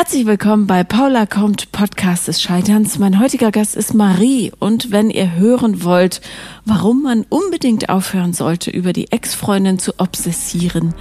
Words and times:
Herzlich 0.00 0.24
willkommen 0.24 0.66
bei 0.66 0.82
Paula 0.82 1.26
kommt 1.26 1.72
Podcast 1.72 2.26
des 2.26 2.40
Scheiterns. 2.40 2.98
Mein 2.98 3.20
heutiger 3.20 3.50
Gast 3.50 3.76
ist 3.76 3.92
Marie 3.92 4.50
und 4.58 4.90
wenn 4.92 5.10
ihr 5.10 5.34
hören 5.34 5.84
wollt, 5.84 6.22
warum 6.64 7.02
man 7.02 7.26
unbedingt 7.28 7.90
aufhören 7.90 8.32
sollte, 8.32 8.70
über 8.70 8.94
die 8.94 9.12
Ex-Freundin 9.12 9.78
zu 9.78 10.00
obsessieren, 10.00 10.94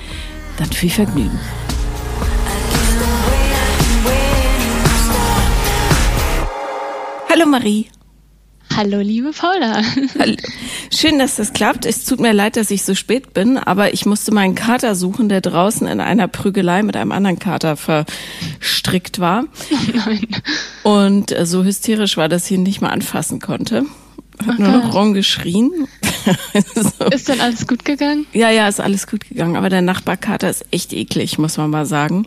dann 0.58 0.70
viel 0.74 0.90
Vergnügen. 0.90 1.40
Hallo 7.29 7.45
Marie. 7.45 7.88
Hallo, 8.76 9.00
liebe 9.00 9.32
Paula. 9.32 9.82
Hallo. 10.20 10.36
Schön, 10.94 11.20
dass 11.20 11.36
das 11.36 11.54
klappt. 11.54 11.86
Es 11.86 12.06
tut 12.06 12.20
mir 12.20 12.34
leid, 12.34 12.56
dass 12.56 12.72
ich 12.72 12.84
so 12.84 12.96
spät 12.96 13.34
bin, 13.34 13.58
aber 13.58 13.94
ich 13.94 14.06
musste 14.06 14.34
meinen 14.34 14.56
Kater 14.56 14.96
suchen, 14.96 15.28
der 15.28 15.42
draußen 15.42 15.88
in 15.88 16.00
einer 16.00 16.28
Prügelei 16.28 16.84
mit 16.84 16.96
einem 16.96 17.12
anderen 17.12 17.40
Kater 17.40 17.76
verstrickt 17.76 19.20
war. 19.20 19.46
Nein. 19.94 20.28
Und 20.84 21.32
äh, 21.32 21.46
so 21.46 21.63
hysterisch 21.63 22.16
war, 22.18 22.30
dass 22.30 22.46
ich 22.46 22.52
ihn 22.52 22.63
nicht 22.63 22.82
mal 22.82 22.90
anfassen 22.90 23.40
konnte. 23.40 23.86
Hat 24.46 24.55
oh 24.58 24.62
nur 24.62 24.72
noch 24.72 24.94
rumgeschrien. 24.94 25.88
so. 26.76 27.05
Ist 27.05 27.27
denn 27.27 27.41
alles 27.41 27.68
gut 27.68 27.84
gegangen? 27.84 28.26
Ja, 28.34 28.49
ja, 28.49 28.68
ist 28.68 28.80
alles 28.80 29.08
gut 29.08 29.27
gegangen. 29.27 29.58
Aber 29.58 29.70
der 29.70 29.82
Nachbarkater 29.82 30.49
ist 30.49 30.66
echt 30.72 30.94
eklig, 30.94 31.38
muss 31.38 31.58
man 31.58 31.70
mal 31.70 31.86
sagen. 31.86 32.26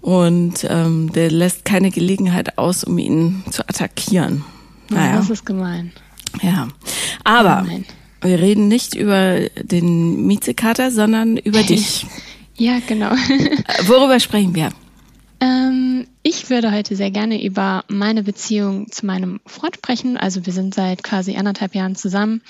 Und 0.00 0.66
ähm, 0.70 1.12
der 1.12 1.30
lässt 1.30 1.64
keine 1.64 1.90
Gelegenheit 1.90 2.56
aus, 2.56 2.84
um 2.84 2.96
ihn 2.96 3.42
zu 3.50 3.68
attackieren. 3.68 4.44
Naja. 4.90 5.16
Das 5.16 5.30
ist 5.30 5.44
gemein. 5.46 5.92
Ja. 6.42 6.68
Aber 7.24 7.62
gemein. 7.62 7.84
wir 8.20 8.38
reden 8.38 8.68
nicht 8.68 8.94
über 8.94 9.40
den 9.62 10.26
Miezekater, 10.26 10.90
sondern 10.90 11.36
über 11.36 11.62
dich. 11.64 12.06
ja, 12.56 12.78
genau. 12.86 13.10
Worüber 13.86 14.20
sprechen 14.20 14.54
wir? 14.54 14.70
Ähm, 15.40 16.06
ich 16.22 16.48
würde 16.48 16.72
heute 16.72 16.96
sehr 16.96 17.10
gerne 17.10 17.44
über 17.44 17.84
meine 17.88 18.22
Beziehung 18.22 18.90
zu 18.90 19.04
meinem 19.04 19.40
Freund 19.44 19.76
sprechen. 19.76 20.16
Also 20.16 20.46
wir 20.46 20.52
sind 20.52 20.74
seit 20.74 21.02
quasi 21.02 21.36
anderthalb 21.36 21.74
Jahren 21.74 21.94
zusammen, 21.94 22.42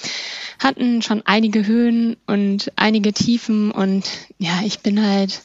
hatten 0.60 1.02
schon 1.02 1.22
einige 1.26 1.66
Höhen 1.66 2.16
und 2.26 2.70
einige 2.76 3.12
Tiefen 3.12 3.72
und 3.72 4.04
ja, 4.38 4.60
ich 4.64 4.80
bin 4.80 5.04
halt 5.04 5.42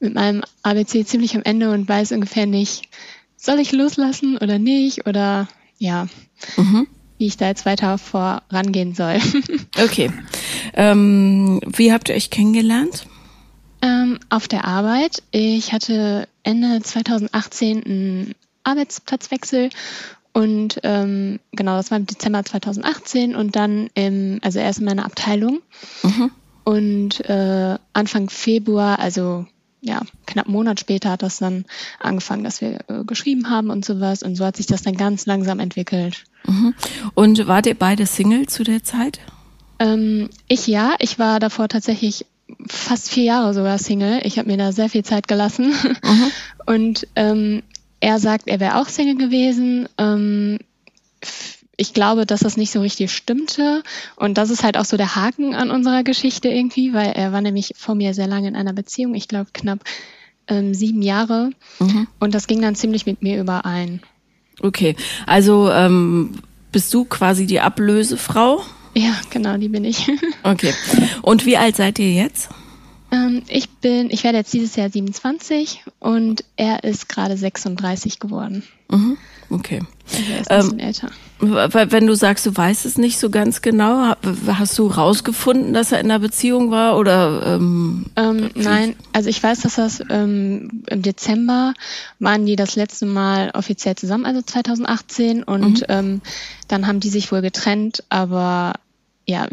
mit 0.00 0.14
meinem 0.14 0.42
ABC 0.64 1.04
ziemlich 1.06 1.36
am 1.36 1.42
Ende 1.44 1.70
und 1.70 1.88
weiß 1.88 2.10
ungefähr 2.12 2.46
nicht, 2.46 2.82
soll 3.36 3.60
ich 3.60 3.70
loslassen 3.70 4.36
oder 4.36 4.58
nicht 4.58 5.06
oder 5.06 5.48
ja, 5.82 6.06
mhm. 6.56 6.86
wie 7.18 7.26
ich 7.26 7.36
da 7.36 7.48
jetzt 7.48 7.66
weiter 7.66 7.98
vorangehen 7.98 8.94
soll. 8.94 9.18
okay. 9.82 10.10
Ähm, 10.74 11.60
wie 11.66 11.92
habt 11.92 12.08
ihr 12.08 12.14
euch 12.14 12.30
kennengelernt? 12.30 13.06
Ähm, 13.82 14.20
auf 14.30 14.46
der 14.46 14.64
Arbeit. 14.64 15.24
Ich 15.32 15.72
hatte 15.72 16.28
Ende 16.44 16.80
2018 16.80 17.84
einen 17.84 18.34
Arbeitsplatzwechsel 18.62 19.70
und 20.32 20.78
ähm, 20.84 21.40
genau, 21.50 21.76
das 21.76 21.90
war 21.90 21.98
im 21.98 22.06
Dezember 22.06 22.44
2018 22.44 23.34
und 23.34 23.56
dann 23.56 23.90
im, 23.94 24.38
also 24.42 24.60
erst 24.60 24.78
in 24.78 24.84
meiner 24.84 25.04
Abteilung. 25.04 25.62
Mhm. 26.04 26.30
Und 26.62 27.28
äh, 27.28 27.76
Anfang 27.92 28.30
Februar, 28.30 29.00
also 29.00 29.46
ja, 29.82 30.00
knapp 30.26 30.46
einen 30.46 30.54
Monat 30.54 30.78
später 30.78 31.10
hat 31.10 31.22
das 31.22 31.38
dann 31.38 31.64
angefangen, 31.98 32.44
dass 32.44 32.60
wir 32.60 32.78
äh, 32.88 33.04
geschrieben 33.04 33.50
haben 33.50 33.68
und 33.68 33.84
sowas. 33.84 34.22
Und 34.22 34.36
so 34.36 34.46
hat 34.46 34.56
sich 34.56 34.66
das 34.66 34.82
dann 34.82 34.96
ganz 34.96 35.26
langsam 35.26 35.58
entwickelt. 35.58 36.24
Mhm. 36.46 36.74
Und 37.14 37.46
wart 37.48 37.66
ihr 37.66 37.74
beide 37.74 38.06
Single 38.06 38.46
zu 38.46 38.62
der 38.62 38.84
Zeit? 38.84 39.18
Ähm, 39.80 40.30
ich 40.46 40.68
ja, 40.68 40.94
ich 41.00 41.18
war 41.18 41.40
davor 41.40 41.68
tatsächlich 41.68 42.24
fast 42.68 43.10
vier 43.10 43.24
Jahre 43.24 43.54
sogar 43.54 43.76
Single. 43.78 44.20
Ich 44.24 44.38
habe 44.38 44.48
mir 44.48 44.56
da 44.56 44.70
sehr 44.70 44.88
viel 44.88 45.04
Zeit 45.04 45.26
gelassen. 45.26 45.74
Mhm. 46.04 46.30
Und 46.66 47.08
ähm, 47.16 47.62
er 47.98 48.20
sagt, 48.20 48.46
er 48.46 48.60
wäre 48.60 48.80
auch 48.80 48.88
Single 48.88 49.16
gewesen. 49.16 49.88
Ähm, 49.98 50.58
ich 51.76 51.94
glaube, 51.94 52.26
dass 52.26 52.40
das 52.40 52.56
nicht 52.56 52.70
so 52.70 52.80
richtig 52.80 53.12
stimmte. 53.12 53.82
Und 54.16 54.38
das 54.38 54.50
ist 54.50 54.62
halt 54.62 54.76
auch 54.76 54.84
so 54.84 54.96
der 54.96 55.16
Haken 55.16 55.54
an 55.54 55.70
unserer 55.70 56.02
Geschichte 56.02 56.48
irgendwie, 56.48 56.92
weil 56.92 57.12
er 57.12 57.32
war 57.32 57.40
nämlich 57.40 57.72
vor 57.76 57.94
mir 57.94 58.14
sehr 58.14 58.26
lange 58.26 58.48
in 58.48 58.56
einer 58.56 58.72
Beziehung, 58.72 59.14
ich 59.14 59.28
glaube 59.28 59.50
knapp 59.52 59.80
ähm, 60.48 60.74
sieben 60.74 61.02
Jahre. 61.02 61.50
Mhm. 61.78 62.06
Und 62.18 62.34
das 62.34 62.46
ging 62.46 62.60
dann 62.60 62.74
ziemlich 62.74 63.06
mit 63.06 63.22
mir 63.22 63.40
überein. 63.40 64.00
Okay, 64.60 64.96
also 65.26 65.70
ähm, 65.70 66.38
bist 66.70 66.92
du 66.92 67.04
quasi 67.04 67.46
die 67.46 67.60
Ablösefrau? 67.60 68.62
Ja, 68.94 69.14
genau, 69.30 69.56
die 69.56 69.68
bin 69.68 69.84
ich. 69.84 70.10
okay. 70.42 70.74
Und 71.22 71.46
wie 71.46 71.56
alt 71.56 71.76
seid 71.76 71.98
ihr 71.98 72.12
jetzt? 72.12 72.50
Ähm, 73.12 73.42
ich 73.48 73.68
bin, 73.68 74.10
ich 74.10 74.24
werde 74.24 74.38
jetzt 74.38 74.54
dieses 74.54 74.74
Jahr 74.74 74.88
27 74.88 75.84
und 76.00 76.44
er 76.56 76.82
ist 76.82 77.10
gerade 77.10 77.36
36 77.36 78.18
geworden. 78.18 78.62
Mhm. 78.90 79.18
Okay. 79.50 79.82
Also 80.10 80.32
er 80.32 80.40
ist 80.40 80.50
ein 80.50 80.58
bisschen 80.58 80.80
ähm, 80.80 80.86
älter. 80.86 81.90
Wenn 81.90 82.06
du 82.06 82.14
sagst, 82.14 82.46
du 82.46 82.56
weißt 82.56 82.86
es 82.86 82.96
nicht 82.96 83.18
so 83.18 83.28
ganz 83.28 83.60
genau, 83.60 84.14
hast 84.46 84.78
du 84.78 84.86
rausgefunden, 84.86 85.74
dass 85.74 85.92
er 85.92 86.00
in 86.00 86.06
einer 86.06 86.20
Beziehung 86.20 86.70
war 86.70 86.96
oder? 86.96 87.56
Ähm, 87.56 88.06
ähm, 88.16 88.50
nein, 88.54 88.96
also 89.12 89.28
ich 89.28 89.42
weiß, 89.42 89.60
dass 89.60 89.74
das 89.74 90.02
ähm, 90.08 90.82
im 90.88 91.02
Dezember 91.02 91.74
waren 92.18 92.46
die 92.46 92.56
das 92.56 92.76
letzte 92.76 93.04
Mal 93.04 93.50
offiziell 93.52 93.94
zusammen, 93.96 94.24
also 94.24 94.40
2018 94.40 95.42
und 95.42 95.86
mhm. 95.86 96.22
dann 96.68 96.86
haben 96.86 97.00
die 97.00 97.10
sich 97.10 97.30
wohl 97.30 97.42
getrennt, 97.42 98.04
aber 98.08 98.74
ja, 99.26 99.48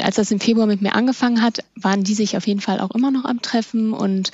als 0.00 0.16
das 0.16 0.30
im 0.30 0.40
Februar 0.40 0.66
mit 0.66 0.82
mir 0.82 0.94
angefangen 0.94 1.42
hat, 1.42 1.64
waren 1.76 2.02
die 2.02 2.14
sich 2.14 2.36
auf 2.36 2.46
jeden 2.46 2.60
Fall 2.60 2.80
auch 2.80 2.90
immer 2.92 3.10
noch 3.10 3.24
am 3.24 3.42
Treffen 3.42 3.92
und 3.92 4.30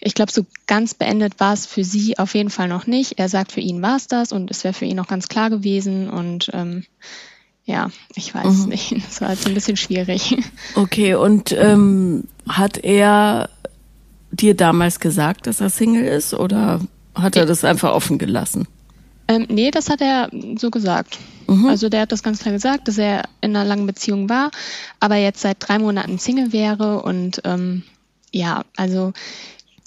ich 0.00 0.14
glaube, 0.14 0.30
so 0.30 0.46
ganz 0.66 0.94
beendet 0.94 1.40
war 1.40 1.52
es 1.52 1.66
für 1.66 1.82
sie 1.82 2.18
auf 2.18 2.34
jeden 2.34 2.50
Fall 2.50 2.68
noch 2.68 2.86
nicht. 2.86 3.18
Er 3.18 3.28
sagt, 3.28 3.52
für 3.52 3.60
ihn 3.60 3.82
war 3.82 3.96
es 3.96 4.06
das 4.06 4.32
und 4.32 4.50
es 4.50 4.62
wäre 4.62 4.74
für 4.74 4.84
ihn 4.84 4.96
noch 4.96 5.08
ganz 5.08 5.28
klar 5.28 5.50
gewesen. 5.50 6.08
Und 6.08 6.50
ähm, 6.52 6.84
ja, 7.64 7.90
ich 8.14 8.34
weiß 8.34 8.58
mhm. 8.58 8.68
nicht. 8.68 8.92
Das 9.06 9.20
war 9.20 9.30
jetzt 9.30 9.46
ein 9.46 9.54
bisschen 9.54 9.76
schwierig. 9.76 10.36
Okay, 10.74 11.14
und 11.14 11.52
ähm, 11.52 12.24
hat 12.48 12.78
er 12.78 13.48
dir 14.30 14.54
damals 14.54 15.00
gesagt, 15.00 15.46
dass 15.46 15.60
er 15.60 15.70
Single 15.70 16.04
ist 16.04 16.34
oder 16.34 16.80
hat 17.14 17.36
er 17.36 17.46
das 17.46 17.64
einfach 17.64 17.92
offen 17.92 18.18
gelassen? 18.18 18.68
Ähm, 19.28 19.46
nee, 19.48 19.70
das 19.70 19.90
hat 19.90 20.00
er 20.00 20.30
so 20.56 20.70
gesagt. 20.70 21.18
Mhm. 21.48 21.66
Also 21.66 21.88
der 21.88 22.02
hat 22.02 22.12
das 22.12 22.22
ganz 22.22 22.40
klar 22.40 22.52
gesagt, 22.52 22.88
dass 22.88 22.98
er 22.98 23.24
in 23.40 23.56
einer 23.56 23.64
langen 23.64 23.86
Beziehung 23.86 24.28
war, 24.28 24.50
aber 25.00 25.16
jetzt 25.16 25.40
seit 25.40 25.56
drei 25.60 25.78
Monaten 25.78 26.18
Single 26.18 26.52
wäre 26.52 27.02
und 27.02 27.40
ähm, 27.44 27.82
ja, 28.32 28.64
also 28.76 29.12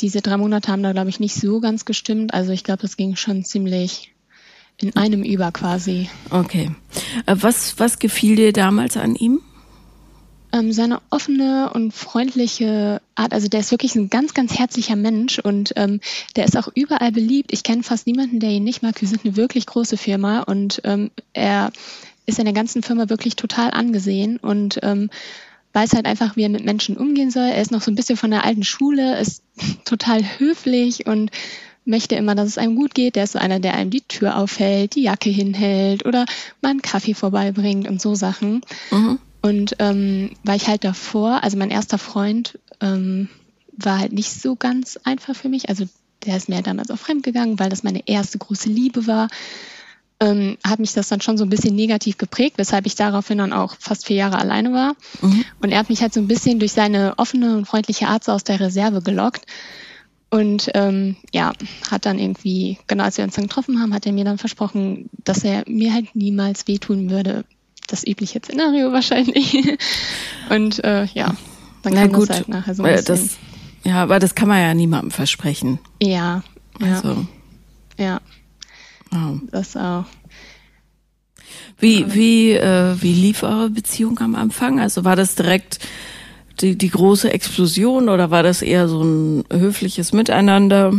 diese 0.01 0.22
drei 0.22 0.38
Monate 0.38 0.72
haben 0.72 0.83
da, 0.83 0.94
glaube 0.94 1.09
ich, 1.09 1.19
nicht 1.19 1.35
so 1.35 1.59
ganz 1.59 1.85
gestimmt. 1.85 2.33
Also 2.33 2.51
ich 2.51 2.63
glaube, 2.63 2.81
das 2.81 2.97
ging 2.97 3.16
schon 3.16 3.44
ziemlich 3.44 4.13
in 4.78 4.95
einem 4.95 5.23
über 5.23 5.51
quasi. 5.51 6.09
Okay. 6.29 6.72
Äh, 7.25 7.35
was, 7.39 7.79
was 7.79 7.99
gefiel 7.99 8.35
dir 8.35 8.53
damals 8.53 8.95
an 8.95 9.16
ihm? 9.16 9.41
Ähm, 10.51 10.71
seine 10.71 11.01
offene 11.11 11.71
und 11.73 11.93
freundliche 11.93 13.01
Art. 13.15 13.33
Also 13.33 13.47
der 13.47 13.59
ist 13.59 13.71
wirklich 13.71 13.95
ein 13.95 14.09
ganz, 14.09 14.33
ganz 14.33 14.57
herzlicher 14.57 14.95
Mensch 14.95 15.37
und 15.37 15.73
ähm, 15.75 15.99
der 16.35 16.45
ist 16.45 16.57
auch 16.57 16.69
überall 16.73 17.11
beliebt. 17.11 17.53
Ich 17.53 17.63
kenne 17.63 17.83
fast 17.83 18.07
niemanden, 18.07 18.39
der 18.39 18.49
ihn 18.49 18.63
nicht 18.63 18.81
mag. 18.81 18.99
Wir 18.99 19.07
sind 19.07 19.23
eine 19.23 19.35
wirklich 19.35 19.67
große 19.67 19.97
Firma 19.97 20.41
und 20.41 20.81
ähm, 20.85 21.11
er 21.33 21.71
ist 22.25 22.39
in 22.39 22.45
der 22.45 22.53
ganzen 22.53 22.81
Firma 22.81 23.09
wirklich 23.09 23.35
total 23.35 23.71
angesehen 23.71 24.37
und 24.37 24.79
ähm, 24.81 25.09
weiß 25.73 25.93
halt 25.93 26.05
einfach, 26.05 26.35
wie 26.35 26.43
er 26.43 26.49
mit 26.49 26.66
Menschen 26.66 26.97
umgehen 26.97 27.31
soll. 27.31 27.47
Er 27.47 27.61
ist 27.61 27.71
noch 27.71 27.81
so 27.81 27.91
ein 27.91 27.95
bisschen 27.95 28.17
von 28.17 28.31
der 28.31 28.43
alten 28.43 28.63
Schule, 28.63 29.19
ist 29.19 29.43
total 29.85 30.23
höflich 30.39 31.05
und 31.05 31.31
möchte 31.85 32.16
immer, 32.16 32.35
dass 32.35 32.47
es 32.47 32.57
einem 32.57 32.75
gut 32.75 32.93
geht. 32.93 33.16
Der 33.16 33.25
ist 33.25 33.33
so 33.33 33.39
einer, 33.39 33.59
der 33.59 33.75
einem 33.75 33.89
die 33.89 34.01
Tür 34.01 34.37
aufhält, 34.37 34.95
die 34.95 35.03
Jacke 35.03 35.29
hinhält 35.29 36.05
oder 36.05 36.25
mal 36.61 36.69
einen 36.69 36.81
Kaffee 36.81 37.13
vorbeibringt 37.13 37.87
und 37.87 38.01
so 38.01 38.16
Sachen. 38.16 38.61
Mhm. 38.91 39.19
Und 39.41 39.75
ähm, 39.79 40.31
weil 40.44 40.57
ich 40.57 40.67
halt 40.67 40.83
davor, 40.83 41.44
also 41.44 41.57
mein 41.57 41.72
erster 41.72 41.97
Freund 41.97 42.59
ähm, 42.81 43.29
war 43.72 44.00
halt 44.00 44.11
nicht 44.11 44.31
so 44.31 44.55
ganz 44.55 45.00
einfach 45.03 45.35
für 45.35 45.50
mich. 45.50 45.69
Also 45.69 45.85
der 46.25 46.35
ist 46.35 46.50
mir 46.50 46.61
damals 46.61 46.91
auch 46.91 46.97
fremdgegangen, 46.97 47.59
weil 47.59 47.69
das 47.69 47.83
meine 47.83 48.05
erste 48.07 48.37
große 48.37 48.69
Liebe 48.69 49.08
war 49.08 49.29
ähm, 50.19 50.58
hat 50.66 50.79
mich 50.79 50.93
das 50.93 51.08
dann 51.08 51.22
schon 51.22 51.37
so 51.37 51.46
ein 51.46 51.49
bisschen 51.49 51.75
negativ 51.75 52.17
geprägt, 52.17 52.58
weshalb 52.58 52.85
ich 52.85 52.96
daraufhin 52.96 53.37
dann 53.37 53.53
auch 53.53 53.75
fast 53.79 54.05
vier 54.05 54.17
Jahre 54.17 54.37
alleine 54.37 54.73
war. 54.73 54.96
Mhm. 55.22 55.46
Und 55.61 55.72
er 55.72 55.79
hat 55.79 55.90
mich 55.90 56.02
halt 56.02 56.14
so 56.14 56.19
ein 56.19 56.28
bisschen 56.28 56.59
durch 56.59 56.73
seine 56.73 57.14
offene 57.17 57.55
und 57.55 57.66
freundliche 57.66 58.08
Art 58.08 58.23
so 58.23 58.34
aus 58.34 58.43
der 58.43 58.59
Reserve 58.59 59.02
gelockt. 59.02 59.46
Und 60.29 60.69
ähm, 60.75 61.16
ja, 61.34 61.53
hat 61.90 62.05
dann 62.05 62.19
irgendwie, 62.19 62.78
genau 62.85 63.05
als 63.05 63.17
wir 63.17 63.23
uns 63.23 63.35
dann 63.35 63.47
getroffen 63.47 63.81
haben, 63.81 63.93
hat 63.93 64.05
er 64.05 64.11
mir 64.11 64.25
dann 64.25 64.37
versprochen, 64.37 65.09
dass 65.23 65.43
er 65.43 65.64
mir 65.67 65.93
halt 65.93 66.16
niemals 66.16 66.67
wehtun 66.67 67.09
würde. 67.09 67.46
Das 67.90 68.06
übliche 68.06 68.40
Szenario 68.40 68.91
wahrscheinlich. 68.91 69.78
und 70.50 70.84
äh, 70.84 71.06
ja, 71.06 71.36
dann 71.82 71.94
Na 71.94 72.02
kam 72.02 72.14
gut, 72.14 72.30
das 72.30 72.38
halt 72.38 72.50
nachher 72.50 72.76
so 72.76 72.84
ein 72.84 72.96
bisschen. 72.96 73.16
Das, 73.16 73.38
ja, 73.84 74.03
aber 74.03 74.20
das 74.20 74.36
kann 74.36 74.47
man 74.47 74.62
ja 74.62 74.74
niemandem 74.74 75.12
versprechen. 75.12 75.80
Ja, 76.02 76.44
also. 76.80 77.26
ja. 77.97 78.06
Ja. 78.06 78.22
Oh. 79.12 79.40
Das 79.52 79.76
auch. 79.76 80.06
Wie, 81.80 82.14
wie, 82.14 82.52
äh, 82.52 82.96
wie 83.02 83.14
lief 83.14 83.44
eure 83.44 83.70
Beziehung 83.70 84.20
am 84.20 84.36
Anfang? 84.36 84.80
Also 84.80 85.06
war 85.06 85.16
das 85.16 85.36
direkt 85.36 85.80
die, 86.59 86.78
die 86.78 86.90
große 86.90 87.32
Explosion 87.32 88.09
oder 88.09 88.32
war 88.32 88.44
das 88.44 88.62
eher 88.62 88.88
so 88.88 89.02
ein 89.02 89.46
höfliches 89.52 90.14
Miteinander? 90.14 90.94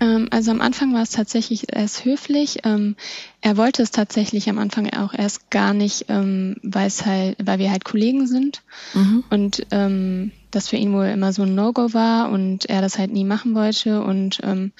Ähm, 0.00 0.28
also 0.30 0.50
am 0.50 0.60
Anfang 0.60 0.92
war 0.94 1.02
es 1.02 1.10
tatsächlich 1.10 1.72
erst 1.74 2.04
höflich. 2.04 2.58
Ähm, 2.64 2.96
er 3.40 3.56
wollte 3.56 3.82
es 3.82 3.90
tatsächlich 3.90 4.48
am 4.48 4.58
Anfang 4.58 4.92
auch 4.92 5.14
erst 5.14 5.50
gar 5.50 5.74
nicht, 5.74 6.06
ähm, 6.08 6.56
weil 6.62 6.86
es 6.86 7.06
halt, 7.06 7.36
weil 7.44 7.58
wir 7.58 7.70
halt 7.70 7.84
Kollegen 7.84 8.26
sind 8.26 8.62
mhm. 8.94 9.24
und 9.30 9.66
ähm, 9.70 10.32
das 10.50 10.68
für 10.68 10.76
ihn 10.76 10.92
wohl 10.92 11.06
immer 11.06 11.32
so 11.32 11.42
ein 11.42 11.54
No-Go 11.54 11.92
war 11.92 12.30
und 12.30 12.66
er 12.66 12.80
das 12.80 12.98
halt 12.98 13.12
nie 13.12 13.24
machen 13.24 13.54
wollte 13.54 14.02
und 14.02 14.40
ähm, 14.42 14.72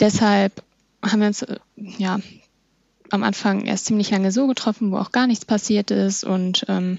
deshalb 0.00 0.62
haben 1.02 1.20
wir 1.20 1.28
uns 1.28 1.42
äh, 1.42 1.58
ja 1.98 2.18
am 3.10 3.22
Anfang 3.22 3.66
erst 3.66 3.86
ziemlich 3.86 4.10
lange 4.10 4.32
so 4.32 4.46
getroffen, 4.46 4.90
wo 4.90 4.96
auch 4.96 5.12
gar 5.12 5.26
nichts 5.26 5.44
passiert 5.44 5.90
ist 5.90 6.24
und 6.24 6.64
ähm, 6.68 6.98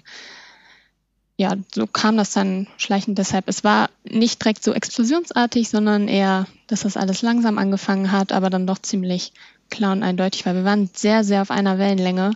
ja, 1.37 1.55
so 1.73 1.85
kam 1.85 2.15
das 2.17 2.31
dann 2.31 2.67
schleichend 2.77 3.17
deshalb. 3.17 3.47
Es 3.47 3.63
war 3.63 3.89
nicht 4.03 4.41
direkt 4.41 4.63
so 4.63 4.73
explosionsartig, 4.73 5.69
sondern 5.69 6.07
eher, 6.07 6.47
dass 6.67 6.81
das 6.81 6.95
alles 6.95 7.21
langsam 7.21 7.57
angefangen 7.57 8.11
hat, 8.11 8.31
aber 8.31 8.49
dann 8.49 8.67
doch 8.67 8.79
ziemlich 8.79 9.33
klar 9.69 9.91
und 9.91 10.03
eindeutig, 10.03 10.45
weil 10.45 10.55
wir 10.55 10.63
waren 10.63 10.89
sehr, 10.93 11.23
sehr 11.23 11.41
auf 11.41 11.51
einer 11.51 11.77
Wellenlänge. 11.77 12.31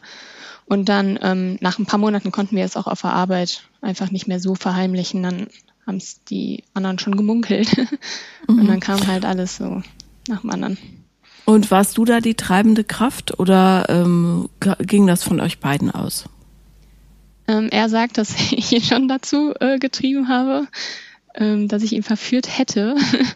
Und 0.65 0.89
dann 0.89 1.17
ähm, 1.21 1.57
nach 1.61 1.79
ein 1.79 1.85
paar 1.85 1.99
Monaten 1.99 2.31
konnten 2.31 2.55
wir 2.55 2.65
es 2.65 2.77
auch 2.77 2.87
auf 2.87 3.01
der 3.01 3.13
Arbeit 3.13 3.63
einfach 3.81 4.11
nicht 4.11 4.27
mehr 4.27 4.39
so 4.39 4.53
verheimlichen. 4.53 5.23
Dann 5.23 5.47
haben 5.87 5.97
es 5.97 6.23
die 6.25 6.63
anderen 6.73 6.99
schon 6.99 7.15
gemunkelt. 7.15 7.75
Mhm. 8.47 8.59
Und 8.59 8.67
dann 8.67 8.79
kam 8.79 9.07
halt 9.07 9.25
alles 9.25 9.57
so 9.57 9.81
nach 10.27 10.41
dem 10.41 10.49
anderen. 10.51 10.77
Und 11.45 11.71
warst 11.71 11.97
du 11.97 12.05
da 12.05 12.19
die 12.19 12.35
treibende 12.35 12.83
Kraft 12.83 13.39
oder 13.39 13.87
ähm, 13.89 14.49
ging 14.79 15.07
das 15.07 15.23
von 15.23 15.39
euch 15.39 15.59
beiden 15.59 15.89
aus? 15.89 16.25
Ähm, 17.49 17.69
er 17.71 17.89
sagt, 17.89 18.17
dass 18.19 18.35
ich 18.51 18.71
ihn 18.71 18.83
schon 18.83 19.07
dazu 19.07 19.53
äh, 19.59 19.79
getrieben 19.79 20.29
habe, 20.29 20.67
ähm, 21.33 21.67
dass 21.67 21.83
ich 21.83 21.93
ihn 21.93 22.03
verführt 22.03 22.57
hätte. 22.57 22.95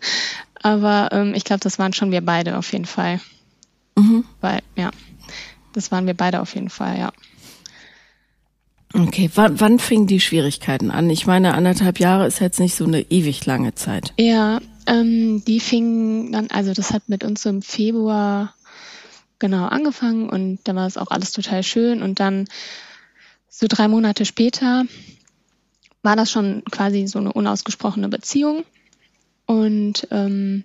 Aber 0.62 1.10
ähm, 1.12 1.34
ich 1.34 1.44
glaube, 1.44 1.60
das 1.62 1.80
waren 1.80 1.92
schon 1.92 2.12
wir 2.12 2.22
beide 2.22 2.58
auf 2.58 2.72
jeden 2.72 2.86
Fall. 2.86 3.20
Mhm. 3.98 4.24
Weil, 4.40 4.60
ja, 4.78 4.92
das 5.74 5.92
waren 5.92 6.06
wir 6.06 6.14
beide 6.14 6.42
auf 6.42 6.54
jeden 6.56 6.70
Fall, 6.70 6.98
ja. 6.98 7.12
Okay, 8.94 9.30
wann, 9.34 9.60
wann 9.60 9.80
fingen 9.80 10.06
die 10.06 10.20
Schwierigkeiten 10.20 10.92
an? 10.92 11.10
Ich 11.10 11.26
meine, 11.26 11.56
anderthalb 11.56 12.00
Jahre 12.00 12.28
ist 12.28 12.40
jetzt 12.40 12.60
nicht 12.60 12.76
so 12.76 12.86
eine 12.86 13.02
ewig 13.02 13.44
lange 13.48 13.74
Zeit. 13.74 14.14
Ja, 14.20 14.60
ähm, 14.86 15.44
die 15.46 15.60
fingen 15.60 16.32
dann, 16.32 16.48
also 16.52 16.74
das 16.74 16.94
hat 16.94 17.10
mit 17.10 17.24
uns 17.24 17.42
so 17.42 17.50
im 17.50 17.64
Februar 17.64 18.54
genau 19.40 19.66
angefangen 19.66 20.30
und 20.30 20.60
da 20.66 20.76
war 20.76 20.86
es 20.86 20.98
auch 20.98 21.10
alles 21.10 21.32
total 21.32 21.64
schön 21.64 22.04
und 22.04 22.20
dann 22.20 22.46
so 23.56 23.68
drei 23.70 23.88
Monate 23.88 24.26
später 24.26 24.86
war 26.02 26.16
das 26.16 26.32
schon 26.32 26.64
quasi 26.72 27.06
so 27.06 27.20
eine 27.20 27.32
unausgesprochene 27.32 28.10
Beziehung. 28.10 28.66
Und 29.46 30.08
ähm, 30.10 30.64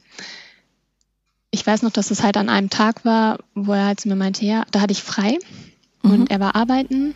ich 1.50 1.67
weiß 1.67 1.82
noch, 1.82 1.90
dass 1.90 2.11
es 2.11 2.23
halt 2.23 2.38
an 2.38 2.49
einem 2.49 2.70
Tag 2.70 3.05
war, 3.05 3.40
wo 3.55 3.75
er 3.75 3.85
halt 3.85 4.00
zu 4.00 4.08
mir 4.08 4.17
meinte, 4.17 4.46
ja, 4.46 4.64
da 4.70 4.81
hatte 4.81 4.93
ich 4.93 5.02
frei 5.02 5.38
mhm. 6.02 6.12
und 6.12 6.31
er 6.31 6.40
war 6.40 6.56
arbeiten. 6.56 7.14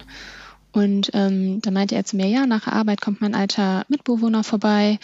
Und 0.72 1.10
ähm, 1.14 1.62
da 1.62 1.70
meinte 1.70 1.94
er 1.94 2.04
zu 2.04 2.16
mir, 2.16 2.28
ja, 2.28 2.46
nach 2.46 2.64
der 2.64 2.74
Arbeit 2.74 3.00
kommt 3.00 3.22
mein 3.22 3.34
alter 3.34 3.84
Mitbewohner 3.88 4.44
vorbei. 4.44 4.98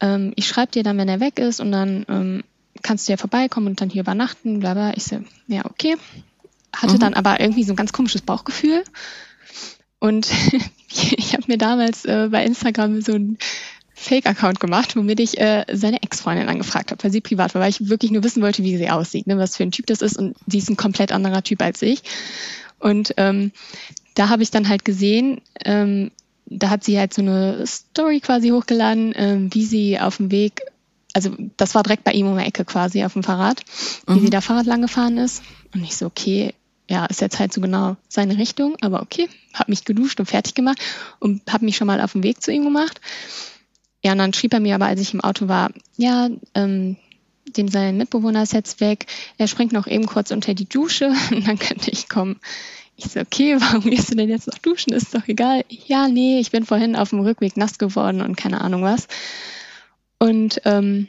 Ähm, 0.00 0.32
ich 0.34 0.48
schreibe 0.48 0.72
dir 0.72 0.82
dann, 0.82 0.98
wenn 0.98 1.08
er 1.08 1.20
weg 1.20 1.38
ist 1.38 1.60
und 1.60 1.70
dann 1.70 2.04
ähm, 2.08 2.44
kannst 2.82 3.06
du 3.06 3.12
ja 3.12 3.16
vorbeikommen 3.16 3.68
und 3.68 3.80
dann 3.80 3.90
hier 3.90 4.02
übernachten, 4.02 4.58
bla 4.58 4.74
bla. 4.74 4.92
Ich 4.96 5.04
so, 5.04 5.20
ja, 5.46 5.64
okay. 5.66 5.96
Hatte 6.74 6.94
mhm. 6.94 6.98
dann 6.98 7.14
aber 7.14 7.38
irgendwie 7.38 7.64
so 7.64 7.72
ein 7.72 7.76
ganz 7.76 7.92
komisches 7.92 8.22
Bauchgefühl, 8.22 8.82
und 10.00 10.30
ich 10.90 11.34
habe 11.34 11.44
mir 11.46 11.58
damals 11.58 12.04
äh, 12.04 12.28
bei 12.30 12.44
Instagram 12.44 13.00
so 13.00 13.12
ein 13.12 13.38
Fake-Account 13.94 14.60
gemacht, 14.60 14.96
womit 14.96 15.20
ich 15.20 15.38
äh, 15.38 15.66
seine 15.70 16.02
Ex-Freundin 16.02 16.48
angefragt 16.48 16.90
habe, 16.90 17.04
weil 17.04 17.12
sie 17.12 17.20
privat 17.20 17.54
war, 17.54 17.60
weil 17.60 17.70
ich 17.70 17.88
wirklich 17.88 18.10
nur 18.10 18.24
wissen 18.24 18.42
wollte, 18.42 18.64
wie 18.64 18.76
sie 18.78 18.88
aussieht, 18.90 19.26
ne, 19.26 19.36
was 19.36 19.56
für 19.56 19.62
ein 19.62 19.72
Typ 19.72 19.86
das 19.86 20.00
ist. 20.00 20.18
Und 20.18 20.36
sie 20.46 20.58
ist 20.58 20.70
ein 20.70 20.78
komplett 20.78 21.12
anderer 21.12 21.42
Typ 21.42 21.62
als 21.62 21.82
ich. 21.82 22.02
Und 22.78 23.12
ähm, 23.18 23.52
da 24.14 24.30
habe 24.30 24.42
ich 24.42 24.50
dann 24.50 24.70
halt 24.70 24.86
gesehen, 24.86 25.42
ähm, 25.66 26.10
da 26.46 26.70
hat 26.70 26.82
sie 26.82 26.98
halt 26.98 27.12
so 27.12 27.20
eine 27.20 27.64
Story 27.66 28.20
quasi 28.20 28.48
hochgeladen, 28.48 29.12
ähm, 29.16 29.54
wie 29.54 29.66
sie 29.66 30.00
auf 30.00 30.16
dem 30.16 30.30
Weg, 30.30 30.62
also 31.12 31.36
das 31.58 31.74
war 31.74 31.82
direkt 31.82 32.04
bei 32.04 32.12
ihm 32.12 32.26
um 32.26 32.38
die 32.38 32.44
Ecke 32.44 32.64
quasi 32.64 33.04
auf 33.04 33.12
dem 33.12 33.22
Fahrrad, 33.22 33.62
wie 34.06 34.14
mhm. 34.14 34.20
sie 34.20 34.30
da 34.30 34.40
Fahrrad 34.40 34.66
lang 34.66 34.80
gefahren 34.80 35.18
ist. 35.18 35.42
Und 35.74 35.84
ich 35.84 35.94
so, 35.94 36.06
okay, 36.06 36.54
ja, 36.90 37.06
ist 37.06 37.20
jetzt 37.20 37.38
halt 37.38 37.52
so 37.52 37.60
genau 37.60 37.96
seine 38.08 38.36
Richtung, 38.36 38.76
aber 38.80 39.00
okay, 39.00 39.28
habe 39.54 39.70
mich 39.70 39.84
geduscht 39.84 40.18
und 40.18 40.26
fertig 40.26 40.54
gemacht 40.54 40.80
und 41.20 41.40
habe 41.50 41.64
mich 41.64 41.76
schon 41.76 41.86
mal 41.86 42.00
auf 42.00 42.12
den 42.12 42.24
Weg 42.24 42.42
zu 42.42 42.50
ihm 42.50 42.64
gemacht. 42.64 43.00
Ja, 44.02 44.12
und 44.12 44.18
dann 44.18 44.32
schrieb 44.32 44.52
er 44.52 44.60
mir 44.60 44.74
aber, 44.74 44.86
als 44.86 45.00
ich 45.00 45.14
im 45.14 45.20
Auto 45.20 45.46
war, 45.46 45.70
ja, 45.96 46.28
ähm, 46.54 46.96
dem 47.56 47.68
sein 47.68 47.96
Mitbewohner 47.96 48.42
ist 48.42 48.54
jetzt 48.54 48.80
weg, 48.80 49.06
er 49.38 49.46
springt 49.46 49.72
noch 49.72 49.86
eben 49.86 50.06
kurz 50.06 50.32
unter 50.32 50.52
die 50.52 50.68
Dusche 50.68 51.12
und 51.30 51.46
dann 51.46 51.60
könnte 51.60 51.92
ich 51.92 52.08
kommen. 52.08 52.40
Ich 52.96 53.04
so, 53.04 53.20
okay, 53.20 53.56
warum 53.60 53.88
gehst 53.88 54.10
du 54.10 54.16
denn 54.16 54.28
jetzt 54.28 54.48
noch 54.48 54.58
duschen? 54.58 54.92
Ist 54.92 55.14
doch 55.14 55.28
egal. 55.28 55.64
Ja, 55.68 56.08
nee, 56.08 56.40
ich 56.40 56.50
bin 56.50 56.66
vorhin 56.66 56.96
auf 56.96 57.10
dem 57.10 57.20
Rückweg 57.20 57.56
nass 57.56 57.78
geworden 57.78 58.20
und 58.20 58.36
keine 58.36 58.60
Ahnung 58.60 58.82
was. 58.82 59.06
Und 60.18 60.60
ähm, 60.64 61.06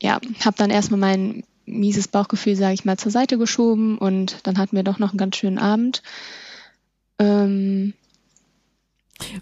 ja, 0.00 0.20
habe 0.44 0.56
dann 0.56 0.70
erstmal 0.70 1.00
meinen 1.00 1.42
mieses 1.66 2.08
Bauchgefühl, 2.08 2.56
sage 2.56 2.74
ich 2.74 2.84
mal, 2.84 2.98
zur 2.98 3.12
Seite 3.12 3.38
geschoben 3.38 3.98
und 3.98 4.38
dann 4.44 4.58
hatten 4.58 4.76
wir 4.76 4.82
doch 4.82 4.98
noch 4.98 5.10
einen 5.10 5.18
ganz 5.18 5.36
schönen 5.36 5.58
Abend. 5.58 6.02
Ähm, 7.18 7.94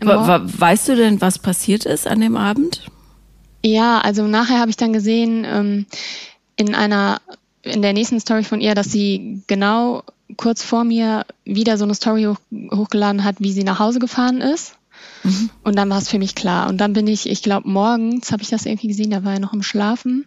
weißt 0.00 0.88
du 0.88 0.96
denn, 0.96 1.20
was 1.20 1.38
passiert 1.38 1.87
ist 1.87 2.06
an 2.06 2.20
dem 2.20 2.37
Abend? 2.37 2.87
Ja, 3.64 4.00
also 4.00 4.26
nachher 4.26 4.58
habe 4.58 4.70
ich 4.70 4.76
dann 4.76 4.93
gesehen 4.93 5.44
ähm, 5.46 5.87
in 6.56 6.75
einer 6.75 7.20
in 7.62 7.82
der 7.82 7.93
nächsten 7.93 8.20
Story 8.20 8.43
von 8.43 8.61
ihr, 8.61 8.75
dass 8.75 8.90
sie 8.90 9.43
genau 9.46 10.02
kurz 10.37 10.62
vor 10.62 10.84
mir 10.84 11.26
wieder 11.44 11.76
so 11.76 11.84
eine 11.84 11.94
Story 11.94 12.25
hoch, 12.25 12.38
hochgeladen 12.75 13.25
hat, 13.25 13.37
wie 13.40 13.52
sie 13.52 13.64
nach 13.64 13.78
Hause 13.78 13.99
gefahren 13.99 14.40
ist. 14.40 14.76
Mhm. 15.25 15.50
Und 15.62 15.76
dann 15.76 15.90
war 15.90 15.99
es 15.99 16.08
für 16.08 16.19
mich 16.19 16.34
klar. 16.34 16.69
Und 16.69 16.78
dann 16.78 16.93
bin 16.93 17.06
ich, 17.06 17.28
ich 17.28 17.43
glaube, 17.43 17.69
morgens 17.69 18.32
habe 18.32 18.43
ich 18.43 18.49
das 18.49 18.67
irgendwie 18.67 18.88
gesehen, 18.88 19.11
da 19.11 19.25
war 19.25 19.34
er 19.34 19.40
noch 19.40 19.52
im 19.52 19.62
Schlafen. 19.62 20.26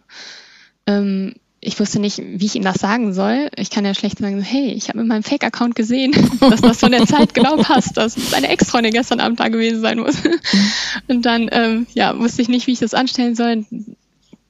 Ähm, 0.86 1.34
ich 1.64 1.80
wusste 1.80 1.98
nicht, 1.98 2.18
wie 2.18 2.44
ich 2.44 2.54
ihm 2.54 2.62
das 2.62 2.76
sagen 2.76 3.14
soll. 3.14 3.48
Ich 3.56 3.70
kann 3.70 3.84
ja 3.84 3.94
schlecht 3.94 4.18
sagen, 4.18 4.40
hey, 4.40 4.72
ich 4.72 4.88
habe 4.88 5.00
in 5.00 5.06
meinem 5.06 5.22
Fake-Account 5.22 5.74
gesehen, 5.74 6.12
dass 6.40 6.60
das 6.60 6.80
von 6.80 6.92
der 6.92 7.06
Zeit 7.06 7.34
genau 7.34 7.56
passt, 7.56 7.96
dass 7.96 8.14
seine 8.14 8.48
Ex-Freundin 8.48 8.92
gestern 8.92 9.20
Abend 9.20 9.40
da 9.40 9.48
gewesen 9.48 9.80
sein 9.80 9.98
muss. 9.98 10.16
Und 11.08 11.22
dann, 11.22 11.48
ähm, 11.52 11.86
ja, 11.94 12.18
wusste 12.18 12.42
ich 12.42 12.48
nicht, 12.48 12.66
wie 12.66 12.72
ich 12.72 12.80
das 12.80 12.94
anstellen 12.94 13.34
soll. 13.34 13.64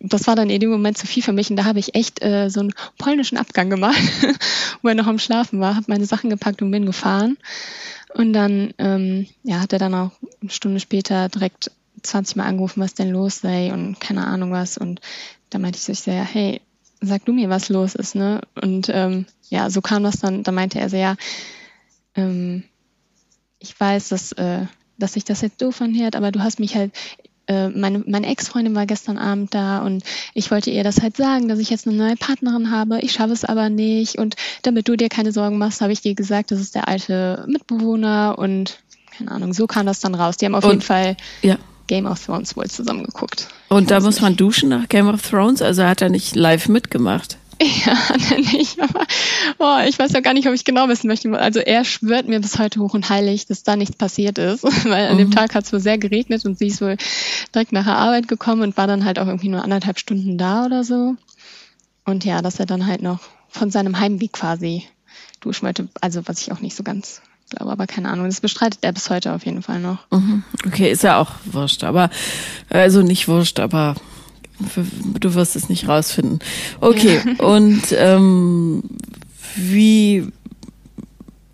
Das 0.00 0.26
war 0.26 0.36
dann 0.36 0.50
in 0.50 0.60
dem 0.60 0.70
Moment 0.70 0.98
zu 0.98 1.06
viel 1.06 1.22
für 1.22 1.32
mich 1.32 1.48
und 1.48 1.56
da 1.56 1.64
habe 1.64 1.78
ich 1.78 1.94
echt 1.94 2.22
äh, 2.22 2.50
so 2.50 2.60
einen 2.60 2.74
polnischen 2.98 3.38
Abgang 3.38 3.70
gemacht, 3.70 3.96
wo 4.82 4.88
er 4.88 4.94
noch 4.94 5.06
am 5.06 5.18
Schlafen 5.18 5.60
war, 5.60 5.76
habe 5.76 5.86
meine 5.88 6.04
Sachen 6.04 6.28
gepackt 6.28 6.60
und 6.60 6.70
bin 6.70 6.84
gefahren. 6.84 7.38
Und 8.12 8.34
dann, 8.34 8.74
ähm, 8.76 9.26
ja, 9.44 9.60
hat 9.60 9.72
er 9.72 9.78
dann 9.78 9.94
auch 9.94 10.10
eine 10.42 10.50
Stunde 10.50 10.78
später 10.78 11.30
direkt 11.30 11.70
20 12.02 12.36
Mal 12.36 12.44
angerufen, 12.44 12.82
was 12.82 12.92
denn 12.92 13.12
los 13.12 13.40
sei 13.40 13.72
und 13.72 13.98
keine 13.98 14.26
Ahnung 14.26 14.52
was. 14.52 14.76
Und 14.76 15.00
da 15.48 15.58
meinte 15.58 15.78
ich 15.78 15.84
so, 15.84 15.92
ich 15.92 16.04
ja, 16.04 16.22
hey, 16.22 16.60
sag 17.06 17.24
du 17.24 17.32
mir, 17.32 17.48
was 17.48 17.68
los 17.68 17.94
ist, 17.94 18.14
ne? 18.14 18.40
Und 18.60 18.88
ähm, 18.92 19.26
ja, 19.48 19.70
so 19.70 19.80
kam 19.80 20.02
das 20.02 20.20
dann, 20.20 20.42
da 20.42 20.52
meinte 20.52 20.78
er 20.78 20.88
so, 20.88 20.96
ja, 20.96 21.16
ähm, 22.14 22.64
ich 23.58 23.78
weiß, 23.78 24.08
dass, 24.10 24.32
äh, 24.32 24.66
dass 24.98 25.14
sich 25.14 25.24
das 25.24 25.40
jetzt 25.40 25.60
doof 25.62 25.80
anhört, 25.80 26.16
aber 26.16 26.32
du 26.32 26.42
hast 26.42 26.60
mich 26.60 26.76
halt, 26.76 26.92
äh, 27.46 27.68
meine, 27.68 28.00
meine 28.06 28.26
Ex-Freundin 28.28 28.74
war 28.74 28.86
gestern 28.86 29.18
Abend 29.18 29.54
da 29.54 29.80
und 29.80 30.02
ich 30.32 30.50
wollte 30.50 30.70
ihr 30.70 30.84
das 30.84 31.02
halt 31.02 31.16
sagen, 31.16 31.48
dass 31.48 31.58
ich 31.58 31.70
jetzt 31.70 31.86
eine 31.86 31.96
neue 31.96 32.16
Partnerin 32.16 32.70
habe, 32.70 33.00
ich 33.00 33.12
schaffe 33.12 33.32
es 33.32 33.44
aber 33.44 33.68
nicht 33.68 34.18
und 34.18 34.36
damit 34.62 34.88
du 34.88 34.96
dir 34.96 35.08
keine 35.08 35.32
Sorgen 35.32 35.58
machst, 35.58 35.80
habe 35.80 35.92
ich 35.92 36.00
dir 36.00 36.14
gesagt, 36.14 36.50
das 36.50 36.60
ist 36.60 36.74
der 36.74 36.88
alte 36.88 37.44
Mitbewohner 37.48 38.36
und 38.38 38.78
keine 39.16 39.30
Ahnung, 39.30 39.52
so 39.52 39.66
kam 39.66 39.86
das 39.86 40.00
dann 40.00 40.14
raus. 40.14 40.36
Die 40.36 40.46
haben 40.46 40.54
auf 40.54 40.64
und, 40.64 40.70
jeden 40.70 40.82
Fall 40.82 41.16
ja. 41.42 41.56
Game 41.86 42.06
of 42.06 42.24
Thrones 42.24 42.56
wohl 42.56 42.68
zusammengeguckt. 42.68 43.48
Und 43.74 43.90
da 43.90 43.98
muss 43.98 44.20
man 44.20 44.36
duschen 44.36 44.68
nach 44.68 44.88
Game 44.88 45.08
of 45.08 45.20
Thrones? 45.28 45.60
Also 45.60 45.82
hat 45.82 46.00
er 46.00 46.08
nicht 46.08 46.36
live 46.36 46.68
mitgemacht? 46.68 47.38
Ja, 47.86 47.96
nicht. 48.36 48.80
Aber 48.80 49.06
oh, 49.58 49.78
ich 49.88 49.98
weiß 49.98 50.12
ja 50.12 50.20
gar 50.20 50.34
nicht, 50.34 50.46
ob 50.48 50.54
ich 50.54 50.64
genau 50.64 50.88
wissen 50.88 51.06
möchte. 51.06 51.30
Also 51.38 51.60
er 51.60 51.84
schwört 51.84 52.28
mir 52.28 52.40
bis 52.40 52.58
heute 52.58 52.80
hoch 52.80 52.94
und 52.94 53.08
heilig, 53.08 53.46
dass 53.46 53.62
da 53.62 53.76
nichts 53.76 53.96
passiert 53.96 54.38
ist. 54.38 54.64
Weil 54.84 55.06
an 55.06 55.14
mhm. 55.14 55.18
dem 55.18 55.30
Tag 55.30 55.54
hat 55.54 55.64
es 55.64 55.72
wohl 55.72 55.80
sehr 55.80 55.96
geregnet 55.96 56.44
und 56.44 56.58
sie 56.58 56.66
ist 56.66 56.82
wohl 56.82 56.96
direkt 57.54 57.72
nach 57.72 57.84
der 57.84 57.96
Arbeit 57.96 58.26
gekommen 58.26 58.62
und 58.62 58.76
war 58.76 58.88
dann 58.88 59.04
halt 59.04 59.18
auch 59.18 59.26
irgendwie 59.26 59.48
nur 59.48 59.62
anderthalb 59.62 59.98
Stunden 59.98 60.36
da 60.36 60.66
oder 60.66 60.82
so. 60.82 61.14
Und 62.04 62.24
ja, 62.24 62.42
dass 62.42 62.58
er 62.58 62.66
dann 62.66 62.86
halt 62.86 63.02
noch 63.02 63.20
von 63.48 63.70
seinem 63.70 63.98
Heimweg 63.98 64.32
quasi 64.32 64.84
duschen 65.40 65.66
wollte. 65.66 65.88
Also 66.00 66.22
was 66.26 66.40
ich 66.40 66.52
auch 66.52 66.60
nicht 66.60 66.76
so 66.76 66.82
ganz 66.82 67.22
glaube, 67.54 67.70
aber 67.72 67.86
keine 67.86 68.08
Ahnung. 68.08 68.26
Das 68.26 68.40
bestreitet 68.40 68.80
er 68.82 68.92
bis 68.92 69.10
heute 69.10 69.32
auf 69.32 69.44
jeden 69.44 69.62
Fall 69.62 69.80
noch. 69.80 69.98
Mhm. 70.10 70.42
Okay, 70.66 70.90
ist 70.90 71.02
ja 71.02 71.18
auch 71.18 71.32
wurscht, 71.44 71.84
aber 71.84 72.10
also 72.70 73.02
nicht 73.02 73.28
wurscht, 73.28 73.60
aber 73.60 73.94
du 75.20 75.34
wirst 75.34 75.56
es 75.56 75.68
nicht 75.68 75.88
rausfinden. 75.88 76.38
Okay, 76.80 77.20
ja. 77.24 77.44
und 77.44 77.82
ähm, 77.92 78.82
wie, 79.56 80.26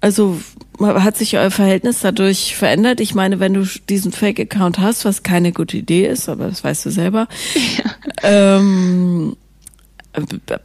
also 0.01 0.41
hat 0.83 1.17
sich 1.17 1.37
euer 1.37 1.51
Verhältnis 1.51 2.01
dadurch 2.01 2.57
verändert? 2.57 3.01
Ich 3.01 3.15
meine, 3.15 3.39
wenn 3.39 3.55
du 3.55 3.67
diesen 3.89 4.13
Fake-Account 4.13 4.79
hast, 4.79 5.05
was 5.05 5.23
keine 5.23 5.53
gute 5.53 5.77
Idee 5.77 6.07
ist, 6.07 6.29
aber 6.29 6.49
das 6.49 6.65
weißt 6.65 6.87
du 6.87 6.91
selber. 6.91 7.29
Ja. 7.77 7.95
Ähm, 8.23 9.37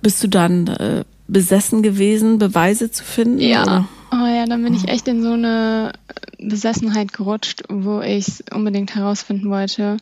bist 0.01 0.23
du 0.23 0.27
dann 0.27 0.67
äh, 0.67 1.05
besessen 1.27 1.81
gewesen, 1.81 2.37
Beweise 2.37 2.91
zu 2.91 3.03
finden? 3.03 3.39
Ja. 3.39 3.63
Oder? 3.63 3.87
Oh 4.11 4.25
ja, 4.27 4.45
dann 4.45 4.63
bin 4.63 4.73
ich 4.73 4.87
echt 4.87 5.07
in 5.07 5.21
so 5.21 5.33
eine 5.33 5.93
Besessenheit 6.37 7.13
gerutscht, 7.13 7.63
wo 7.69 8.01
ich 8.01 8.27
es 8.27 8.43
unbedingt 8.53 8.95
herausfinden 8.95 9.49
wollte 9.49 9.97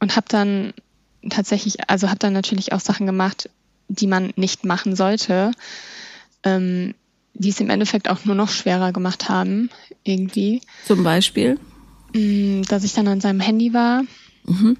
und 0.00 0.16
habe 0.16 0.26
dann 0.28 0.72
tatsächlich, 1.28 1.88
also 1.88 2.08
habe 2.08 2.18
dann 2.18 2.32
natürlich 2.32 2.72
auch 2.72 2.80
Sachen 2.80 3.06
gemacht, 3.06 3.50
die 3.88 4.06
man 4.06 4.32
nicht 4.36 4.64
machen 4.64 4.96
sollte, 4.96 5.52
ähm, 6.42 6.94
die 7.34 7.50
es 7.50 7.60
im 7.60 7.70
Endeffekt 7.70 8.08
auch 8.08 8.24
nur 8.24 8.34
noch 8.34 8.48
schwerer 8.48 8.92
gemacht 8.92 9.28
haben, 9.28 9.70
irgendwie. 10.02 10.60
Zum 10.86 11.04
Beispiel? 11.04 11.58
Mm, 12.14 12.62
dass 12.62 12.84
ich 12.84 12.94
dann 12.94 13.08
an 13.08 13.20
seinem 13.20 13.40
Handy 13.40 13.72
war. 13.72 14.02
Mhm. 14.44 14.76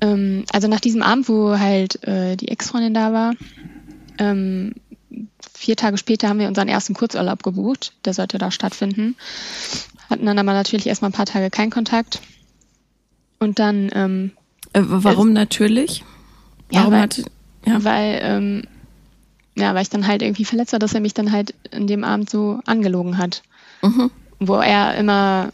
Ähm, 0.00 0.44
also 0.52 0.68
nach 0.68 0.80
diesem 0.80 1.02
Abend, 1.02 1.28
wo 1.28 1.58
halt 1.58 2.02
äh, 2.04 2.36
die 2.36 2.48
Ex-Freundin 2.48 2.94
da 2.94 3.12
war, 3.12 3.34
ähm, 4.18 4.72
vier 5.64 5.76
Tage 5.76 5.96
später 5.96 6.28
haben 6.28 6.38
wir 6.38 6.48
unseren 6.48 6.68
ersten 6.68 6.94
Kurzurlaub 6.94 7.42
gebucht. 7.42 7.92
Der 8.04 8.12
sollte 8.12 8.38
da 8.38 8.50
stattfinden. 8.50 9.16
Hatten 10.10 10.26
dann 10.26 10.38
aber 10.38 10.52
natürlich 10.52 10.86
erstmal 10.86 11.10
ein 11.10 11.14
paar 11.14 11.26
Tage 11.26 11.50
keinen 11.50 11.70
Kontakt. 11.70 12.20
Und 13.38 13.58
dann. 13.58 13.90
Ähm, 13.94 14.32
äh, 14.74 14.82
warum 14.84 15.30
äh, 15.30 15.32
natürlich? 15.32 16.04
Warum 16.70 16.92
ja, 16.92 16.96
weil, 16.96 17.02
hat, 17.02 17.24
ja. 17.66 17.84
weil, 17.84 18.20
ähm, 18.22 18.62
ja, 19.56 19.74
weil 19.74 19.82
ich 19.82 19.90
dann 19.90 20.06
halt 20.06 20.22
irgendwie 20.22 20.44
verletzt 20.44 20.72
war, 20.72 20.78
dass 20.78 20.94
er 20.94 21.00
mich 21.00 21.14
dann 21.14 21.32
halt 21.32 21.54
in 21.70 21.86
dem 21.86 22.04
Abend 22.04 22.28
so 22.28 22.60
angelogen 22.66 23.16
hat. 23.16 23.42
Mhm. 23.82 24.10
Wo 24.40 24.56
er 24.56 24.96
immer, 24.96 25.50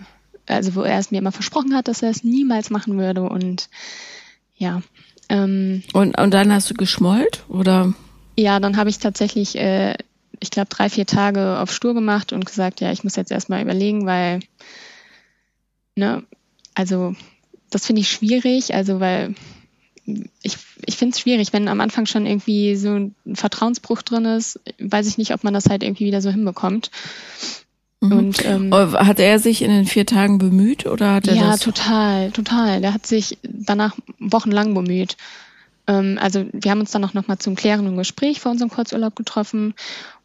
also 0.47 0.75
wo 0.75 0.83
er 0.83 0.99
es 0.99 1.11
mir 1.12 1.19
immer 1.19 1.33
versprochen 1.33 1.75
hat, 1.75 1.87
dass 1.87 2.02
er 2.02 2.11
es 2.11 2.25
niemals 2.25 2.71
machen 2.71 2.99
würde. 2.99 3.23
Und 3.23 3.69
ja. 4.57 4.83
Ähm, 5.29 5.85
und, 5.93 6.19
und 6.19 6.35
dann 6.35 6.52
hast 6.52 6.69
du 6.69 6.75
geschmollt, 6.75 7.45
oder? 7.49 7.95
Ja, 8.40 8.59
dann 8.59 8.76
habe 8.76 8.88
ich 8.88 8.99
tatsächlich, 8.99 9.56
äh, 9.56 9.94
ich 10.40 10.50
glaube, 10.50 10.68
drei, 10.70 10.88
vier 10.88 11.04
Tage 11.04 11.59
auf 11.59 11.73
Stur 11.73 11.92
gemacht 11.92 12.32
und 12.32 12.47
gesagt, 12.47 12.80
ja, 12.80 12.90
ich 12.90 13.04
muss 13.04 13.16
jetzt 13.16 13.30
erstmal 13.30 13.62
überlegen, 13.62 14.06
weil, 14.06 14.40
ne, 15.94 16.23
also 16.75 17.14
das 17.68 17.87
finde 17.87 18.00
ich 18.00 18.11
schwierig, 18.11 18.75
also 18.75 18.99
weil 18.99 19.35
ich, 20.42 20.56
ich 20.87 20.97
finde 20.97 21.14
es 21.14 21.20
schwierig, 21.20 21.52
wenn 21.52 21.68
am 21.68 21.80
Anfang 21.80 22.06
schon 22.06 22.25
irgendwie 22.25 22.75
so 22.76 22.88
ein 22.88 23.14
Vertrauensbruch 23.35 24.00
drin 24.02 24.25
ist, 24.25 24.59
weiß 24.78 25.06
ich 25.06 25.18
nicht, 25.18 25.35
ob 25.35 25.44
man 25.44 25.54
das 25.54 25.68
halt 25.68 25.82
irgendwie 25.82 26.06
wieder 26.06 26.23
so 26.23 26.30
hinbekommt. 26.30 26.90
Mhm. 28.00 28.12
Und, 28.12 28.44
ähm, 28.47 28.70
oh, 28.73 28.92
hat 28.94 29.20
er 29.20 29.38
sich 29.38 29.61
in 29.61 29.70
den 29.70 29.85
vier 29.85 30.06
Tagen 30.06 30.38
bemüht 30.38 30.87
oder 30.87 31.12
hat 31.12 31.28
er 31.28 31.35
ja, 31.35 31.50
das? 31.50 31.61
Ja, 31.61 31.73
total, 31.73 32.30
total. 32.30 32.80
Der 32.80 32.94
hat 32.94 33.06
sich 33.06 33.37
danach 33.42 33.94
wochenlang 34.18 34.73
bemüht. 34.73 35.16
Ähm, 35.90 36.18
also 36.20 36.47
wir 36.52 36.70
haben 36.70 36.80
uns 36.80 36.92
dann 36.92 37.04
auch 37.04 37.14
nochmal 37.14 37.38
zum 37.38 37.56
klärenden 37.56 37.97
Gespräch 37.97 38.40
vor 38.40 38.52
unserem 38.52 38.70
Kurzurlaub 38.70 39.16
getroffen, 39.16 39.75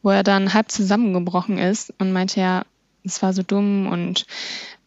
wo 0.03 0.11
er 0.11 0.23
dann 0.23 0.53
halb 0.53 0.71
zusammengebrochen 0.71 1.57
ist 1.57 1.93
und 1.97 2.13
meinte 2.13 2.39
ja, 2.39 2.63
es 3.03 3.21
war 3.21 3.33
so 3.33 3.43
dumm 3.43 3.87
und 3.87 4.25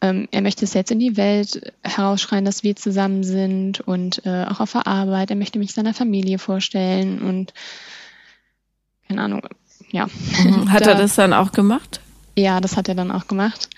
ähm, 0.01 0.29
er 0.31 0.43
möchte 0.43 0.65
es 0.65 0.75
jetzt 0.75 0.93
in 0.93 1.01
die 1.01 1.17
Welt 1.17 1.73
herausschreien, 1.83 2.45
dass 2.45 2.63
wir 2.63 2.77
zusammen 2.77 3.25
sind 3.25 3.81
und 3.81 4.25
äh, 4.25 4.45
auch 4.45 4.61
auf 4.61 4.73
der 4.73 4.87
Arbeit. 4.87 5.31
Er 5.31 5.37
möchte 5.37 5.59
mich 5.59 5.73
seiner 5.73 5.95
Familie 5.95 6.39
vorstellen 6.39 7.21
und 7.21 7.53
keine 9.09 9.23
Ahnung, 9.23 9.43
ja. 9.91 10.07
Mhm. 10.45 10.71
Hat 10.73 10.87
da, 10.87 10.93
er 10.93 10.99
das 10.99 11.17
dann 11.17 11.33
auch 11.33 11.51
gemacht? 11.51 12.01
Ja, 12.37 12.61
das 12.61 12.77
hat 12.77 12.89
er 12.89 12.95
dann 12.95 13.11
auch 13.11 13.27
gemacht. 13.27 13.69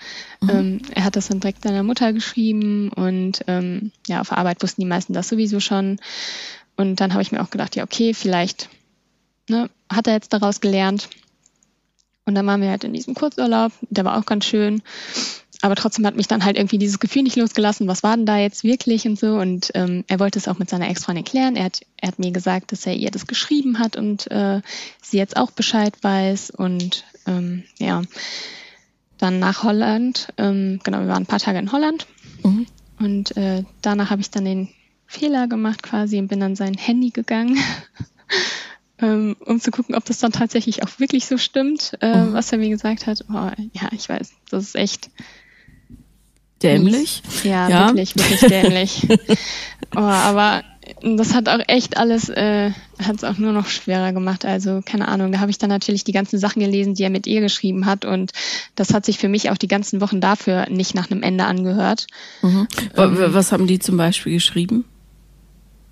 Mhm. 0.41 0.49
Ähm, 0.49 0.81
er 0.93 1.03
hat 1.03 1.15
das 1.15 1.29
dann 1.29 1.39
direkt 1.39 1.63
seiner 1.63 1.81
Mutter 1.81 2.13
geschrieben 2.13 2.89
und 2.89 3.43
ähm, 3.47 3.91
ja, 4.07 4.21
auf 4.21 4.29
der 4.29 4.37
Arbeit 4.37 4.61
wussten 4.61 4.81
die 4.81 4.87
meisten 4.87 5.13
das 5.13 5.29
sowieso 5.29 5.59
schon. 5.59 5.97
Und 6.75 6.97
dann 6.97 7.13
habe 7.13 7.21
ich 7.21 7.31
mir 7.31 7.41
auch 7.41 7.49
gedacht, 7.49 7.75
ja, 7.75 7.83
okay, 7.83 8.13
vielleicht 8.13 8.69
ne, 9.47 9.69
hat 9.91 10.07
er 10.07 10.13
jetzt 10.13 10.33
daraus 10.33 10.61
gelernt. 10.61 11.09
Und 12.25 12.35
dann 12.35 12.45
waren 12.47 12.61
wir 12.61 12.69
halt 12.69 12.83
in 12.83 12.93
diesem 12.93 13.13
Kurzurlaub, 13.13 13.71
der 13.89 14.05
war 14.05 14.17
auch 14.17 14.25
ganz 14.25 14.45
schön. 14.45 14.81
Aber 15.63 15.75
trotzdem 15.75 16.05
hat 16.07 16.15
mich 16.15 16.27
dann 16.27 16.43
halt 16.43 16.57
irgendwie 16.57 16.79
dieses 16.79 16.99
Gefühl 16.99 17.21
nicht 17.21 17.35
losgelassen, 17.35 17.87
was 17.87 18.01
war 18.01 18.15
denn 18.15 18.25
da 18.25 18.37
jetzt 18.37 18.63
wirklich 18.63 19.05
und 19.05 19.19
so. 19.19 19.35
Und 19.35 19.71
ähm, 19.75 20.03
er 20.07 20.19
wollte 20.19 20.39
es 20.39 20.47
auch 20.47 20.57
mit 20.57 20.69
seiner 20.69 20.89
Ex-Freundin 20.89 21.23
klären. 21.23 21.55
Er 21.55 21.65
hat, 21.65 21.81
er 21.97 22.07
hat 22.07 22.19
mir 22.19 22.31
gesagt, 22.31 22.71
dass 22.71 22.87
er 22.87 22.95
ihr 22.95 23.11
das 23.11 23.27
geschrieben 23.27 23.77
hat 23.77 23.95
und 23.95 24.29
äh, 24.31 24.61
sie 25.03 25.17
jetzt 25.17 25.37
auch 25.37 25.51
Bescheid 25.51 25.95
weiß. 26.01 26.49
Und 26.49 27.05
ähm, 27.27 27.63
ja, 27.77 28.01
dann 29.19 29.37
nach 29.37 29.63
Holland. 29.63 30.29
Ähm, 30.37 30.79
genau, 30.83 30.99
wir 31.01 31.07
waren 31.07 31.23
ein 31.23 31.27
paar 31.27 31.39
Tage 31.39 31.59
in 31.59 31.71
Holland. 31.71 32.07
Mhm. 32.43 32.65
Und 32.99 33.37
äh, 33.37 33.63
danach 33.83 34.09
habe 34.09 34.21
ich 34.21 34.31
dann 34.31 34.45
den 34.45 34.69
Fehler 35.11 35.47
gemacht 35.47 35.83
quasi 35.83 36.17
und 36.17 36.27
bin 36.27 36.39
dann 36.39 36.55
sein 36.55 36.75
Handy 36.75 37.09
gegangen, 37.09 37.57
ähm, 38.99 39.35
um 39.45 39.59
zu 39.59 39.71
gucken, 39.71 39.95
ob 39.95 40.05
das 40.05 40.19
dann 40.19 40.31
tatsächlich 40.31 40.83
auch 40.83 40.99
wirklich 40.99 41.25
so 41.25 41.37
stimmt, 41.37 41.97
äh, 42.01 42.15
mhm. 42.15 42.33
was 42.33 42.51
er 42.51 42.57
mir 42.57 42.69
gesagt 42.69 43.07
hat. 43.07 43.25
Oh, 43.29 43.51
ja, 43.73 43.89
ich 43.91 44.07
weiß, 44.07 44.31
das 44.49 44.63
ist 44.63 44.75
echt 44.75 45.09
dämlich. 46.63 47.21
Ja, 47.43 47.69
ja, 47.69 47.87
wirklich, 47.87 48.15
wirklich 48.15 48.39
dämlich. 48.41 49.07
oh, 49.95 49.99
aber 49.99 50.63
das 51.01 51.33
hat 51.33 51.49
auch 51.49 51.59
echt 51.67 51.97
alles, 51.97 52.29
äh, 52.29 52.71
hat 53.01 53.15
es 53.15 53.23
auch 53.23 53.37
nur 53.37 53.51
noch 53.53 53.67
schwerer 53.67 54.13
gemacht. 54.13 54.45
Also 54.45 54.81
keine 54.85 55.07
Ahnung, 55.07 55.31
da 55.31 55.39
habe 55.39 55.51
ich 55.51 55.57
dann 55.57 55.69
natürlich 55.69 56.03
die 56.03 56.11
ganzen 56.11 56.39
Sachen 56.39 56.61
gelesen, 56.61 56.95
die 56.95 57.03
er 57.03 57.09
mit 57.09 57.27
ihr 57.27 57.41
geschrieben 57.41 57.85
hat 57.85 58.05
und 58.05 58.31
das 58.75 58.93
hat 58.93 59.05
sich 59.05 59.17
für 59.17 59.29
mich 59.29 59.49
auch 59.49 59.57
die 59.57 59.67
ganzen 59.67 60.01
Wochen 60.01 60.21
dafür 60.21 60.69
nicht 60.69 60.95
nach 60.95 61.09
einem 61.09 61.23
Ende 61.23 61.45
angehört. 61.45 62.07
Mhm. 62.41 62.67
Ähm, 62.97 63.17
was 63.27 63.51
haben 63.51 63.67
die 63.67 63.79
zum 63.79 63.97
Beispiel 63.97 64.33
geschrieben? 64.33 64.85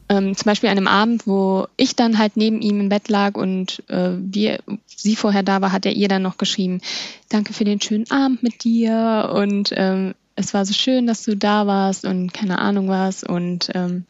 Ähm, 0.10 0.36
zum 0.36 0.46
Beispiel 0.46 0.70
an 0.70 0.78
einem 0.78 0.88
Abend, 0.88 1.28
wo 1.28 1.68
ich 1.78 1.96
dann 1.96 2.18
halt 2.18 2.36
neben 2.36 2.62
ihm 2.62 2.80
im 2.80 2.90
Bett 2.90 3.10
lag 3.10 3.36
und 3.38 3.84
äh, 3.90 4.12
wir, 4.18 4.60
sie 4.88 5.16
vorher 5.16 5.44
da 5.44 5.62
war, 5.62 5.72
hat 5.72 5.86
er 5.86 5.94
ihr 5.94 6.08
dann 6.08 6.24
noch 6.24 6.38
geschrieben, 6.38 6.82
danke 7.30 7.54
für 7.54 7.64
den 7.64 7.80
schönen 7.80 8.10
Abend 8.10 8.42
mit 8.42 8.64
dir 8.64 9.32
und 9.36 9.72
ähm, 9.76 10.16
es 10.36 10.54
war 10.54 10.66
so 10.66 10.74
schön, 10.74 11.06
dass 11.06 11.24
du 11.24 11.36
da 11.36 11.68
warst 11.68 12.06
und 12.06 12.34
keine 12.34 12.60
Ahnung 12.60 12.88
was 12.88 13.24
und 13.24 13.70
ähm, 13.76 14.06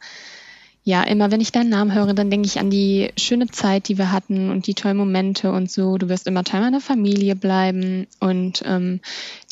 ja, 0.82 1.02
immer 1.02 1.30
wenn 1.30 1.42
ich 1.42 1.52
deinen 1.52 1.68
Namen 1.68 1.94
höre, 1.94 2.14
dann 2.14 2.30
denke 2.30 2.46
ich 2.46 2.58
an 2.58 2.70
die 2.70 3.10
schöne 3.18 3.48
Zeit, 3.48 3.88
die 3.88 3.98
wir 3.98 4.12
hatten 4.12 4.50
und 4.50 4.66
die 4.66 4.74
tollen 4.74 4.96
Momente 4.96 5.52
und 5.52 5.70
so. 5.70 5.98
Du 5.98 6.08
wirst 6.08 6.26
immer 6.26 6.42
Teil 6.42 6.62
meiner 6.62 6.80
Familie 6.80 7.36
bleiben 7.36 8.06
und 8.18 8.62
ähm, 8.64 9.00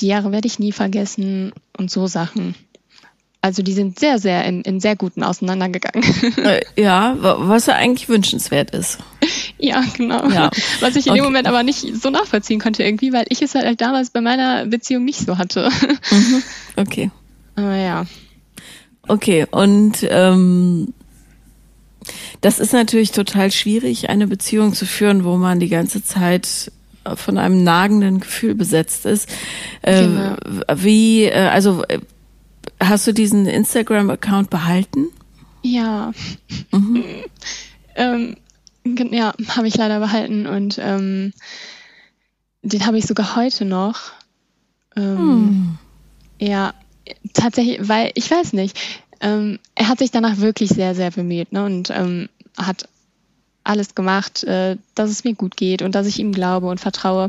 die 0.01 0.07
Jahre 0.07 0.33
werde 0.33 0.47
ich 0.47 0.59
nie 0.59 0.73
vergessen 0.73 1.53
und 1.77 1.91
so 1.91 2.07
Sachen. 2.07 2.55
Also 3.49 3.63
die 3.63 3.73
sind 3.73 3.99
sehr, 3.99 4.19
sehr 4.19 4.45
in, 4.45 4.61
in 4.61 4.79
sehr 4.79 4.95
guten 4.95 5.23
auseinandergegangen. 5.23 6.05
Äh, 6.45 6.61
ja, 6.77 7.17
was 7.19 7.65
ja 7.65 7.77
eigentlich 7.77 8.11
wünschenswert 8.11 8.73
ist. 8.73 8.99
Ja, 9.57 9.83
genau. 9.97 10.29
Ja. 10.29 10.51
Was 10.81 10.97
ich 10.97 11.07
in 11.07 11.13
okay. 11.13 11.21
dem 11.21 11.25
Moment 11.25 11.49
aber 11.49 11.63
nicht 11.63 11.97
so 11.97 12.11
nachvollziehen 12.11 12.61
konnte 12.61 12.83
irgendwie, 12.85 13.13
weil 13.15 13.25
ich 13.31 13.41
es 13.41 13.55
halt 13.55 13.81
damals 13.81 14.11
bei 14.11 14.21
meiner 14.21 14.67
Beziehung 14.67 15.05
nicht 15.05 15.21
so 15.21 15.39
hatte. 15.39 15.71
Mhm. 16.11 16.43
Okay. 16.77 17.11
Aber 17.57 17.77
ja. 17.77 18.07
Okay, 19.07 19.47
und 19.51 20.07
ähm, 20.09 20.93
das 22.43 22.59
ist 22.59 22.73
natürlich 22.73 23.13
total 23.13 23.51
schwierig, 23.51 24.11
eine 24.11 24.27
Beziehung 24.27 24.75
zu 24.75 24.85
führen, 24.85 25.25
wo 25.25 25.37
man 25.37 25.61
die 25.61 25.69
ganze 25.69 26.05
Zeit 26.05 26.71
von 27.15 27.39
einem 27.39 27.63
nagenden 27.65 28.21
Gefühl 28.21 28.55
besetzt 28.55 29.07
ist. 29.07 29.29
Äh, 29.83 30.03
genau. 30.03 30.37
Wie, 30.75 31.25
äh, 31.25 31.49
also 31.49 31.83
Hast 32.81 33.07
du 33.07 33.13
diesen 33.13 33.47
Instagram-Account 33.47 34.51
behalten? 34.51 35.09
Ja. 35.63 36.13
Mhm. 36.73 37.05
ähm, 37.97 38.37
ja, 38.85 39.35
habe 39.49 39.69
ich 39.69 39.77
leider 39.77 40.01
behalten 40.01 40.47
und 40.47 40.79
ähm, 40.81 41.33
den 42.63 42.87
habe 42.87 42.99
ich 42.99 43.07
sogar 43.07 43.37
heute 43.37 43.65
noch. 43.65 44.13
Ähm, 44.97 45.19
hm. 45.19 45.79
Ja, 46.41 46.75
tatsächlich, 47.33 47.89
weil 47.89 48.13
ich 48.15 48.31
weiß 48.31 48.53
nicht. 48.53 48.79
Ähm, 49.21 49.59
er 49.75 49.89
hat 49.89 49.99
sich 49.99 50.11
danach 50.11 50.39
wirklich 50.39 50.71
sehr, 50.71 50.95
sehr 50.95 51.11
bemüht 51.11 51.53
ne, 51.53 51.65
und 51.65 51.91
ähm, 51.91 52.29
hat 52.57 52.89
alles 53.65 53.95
gemacht, 53.95 54.45
äh, 54.45 54.77
dass 54.95 55.11
es 55.11 55.25
mir 55.25 55.35
gut 55.35 55.57
geht 55.57 55.83
und 55.83 55.95
dass 55.95 56.07
ich 56.07 56.19
ihm 56.19 56.33
glaube 56.33 56.69
und 56.69 56.81
vertraue. 56.81 57.29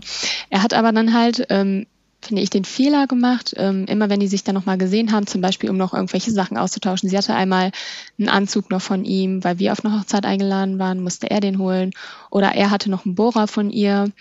Er 0.50 0.63
hat 0.63 0.74
aber 0.74 0.91
dann 0.91 1.13
halt 1.13 1.46
ähm, 1.50 1.86
finde 2.21 2.41
ich, 2.41 2.49
den 2.49 2.65
Fehler 2.65 3.07
gemacht, 3.07 3.53
ähm, 3.57 3.85
immer 3.85 4.09
wenn 4.09 4.19
die 4.19 4.27
sich 4.27 4.43
dann 4.43 4.55
nochmal 4.55 4.77
gesehen 4.77 5.11
haben, 5.11 5.27
zum 5.27 5.41
Beispiel 5.41 5.69
um 5.69 5.77
noch 5.77 5.93
irgendwelche 5.93 6.31
Sachen 6.31 6.57
auszutauschen. 6.57 7.09
Sie 7.09 7.17
hatte 7.17 7.33
einmal 7.33 7.71
einen 8.17 8.29
Anzug 8.29 8.69
noch 8.69 8.81
von 8.81 9.05
ihm, 9.05 9.43
weil 9.43 9.59
wir 9.59 9.71
auf 9.71 9.83
eine 9.83 9.97
Hochzeit 9.97 10.25
eingeladen 10.25 10.79
waren, 10.79 11.01
musste 11.01 11.31
er 11.31 11.39
den 11.39 11.59
holen. 11.59 11.91
Oder 12.29 12.53
er 12.53 12.71
hatte 12.71 12.89
noch 12.89 13.05
einen 13.05 13.15
Bohrer 13.15 13.47
von 13.47 13.69
ihr. 13.69 14.11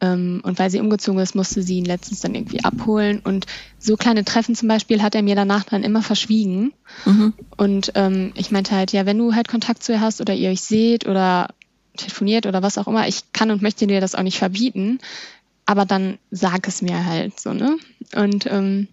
Ähm, 0.00 0.40
und 0.42 0.58
weil 0.58 0.70
sie 0.70 0.80
umgezogen 0.80 1.20
ist, 1.20 1.34
musste 1.34 1.62
sie 1.62 1.78
ihn 1.78 1.84
letztens 1.84 2.20
dann 2.20 2.34
irgendwie 2.34 2.64
abholen. 2.64 3.20
Und 3.22 3.46
so 3.78 3.96
kleine 3.96 4.24
Treffen 4.24 4.56
zum 4.56 4.68
Beispiel 4.68 5.00
hat 5.00 5.14
er 5.14 5.22
mir 5.22 5.36
danach 5.36 5.64
dann 5.64 5.84
immer 5.84 6.02
verschwiegen. 6.02 6.72
Mhm. 7.04 7.32
Und 7.56 7.92
ähm, 7.94 8.32
ich 8.34 8.50
meinte 8.50 8.74
halt, 8.74 8.92
ja, 8.92 9.06
wenn 9.06 9.18
du 9.18 9.34
halt 9.34 9.46
Kontakt 9.46 9.84
zu 9.84 9.92
ihr 9.92 10.00
hast 10.00 10.20
oder 10.20 10.34
ihr 10.34 10.50
euch 10.50 10.62
seht 10.62 11.06
oder 11.06 11.48
telefoniert 11.96 12.46
oder 12.46 12.62
was 12.62 12.78
auch 12.78 12.88
immer, 12.88 13.06
ich 13.06 13.32
kann 13.32 13.50
und 13.50 13.62
möchte 13.62 13.86
dir 13.86 14.00
das 14.00 14.14
auch 14.14 14.22
nicht 14.22 14.38
verbieten 14.38 14.98
aber 15.70 15.86
dann 15.86 16.18
sag 16.32 16.66
es 16.66 16.82
mir 16.82 17.06
halt 17.06 17.38
so, 17.38 17.52
ne? 17.52 17.78
Und 18.16 18.44
ähm, 18.46 18.88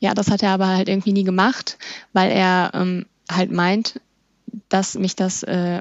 ja, 0.00 0.14
das 0.14 0.32
hat 0.32 0.42
er 0.42 0.50
aber 0.50 0.66
halt 0.66 0.88
irgendwie 0.88 1.12
nie 1.12 1.22
gemacht, 1.22 1.78
weil 2.12 2.32
er 2.32 2.72
ähm, 2.74 3.06
halt 3.30 3.52
meint, 3.52 4.00
dass 4.68 4.96
mich 4.96 5.14
das 5.14 5.44
äh, 5.44 5.80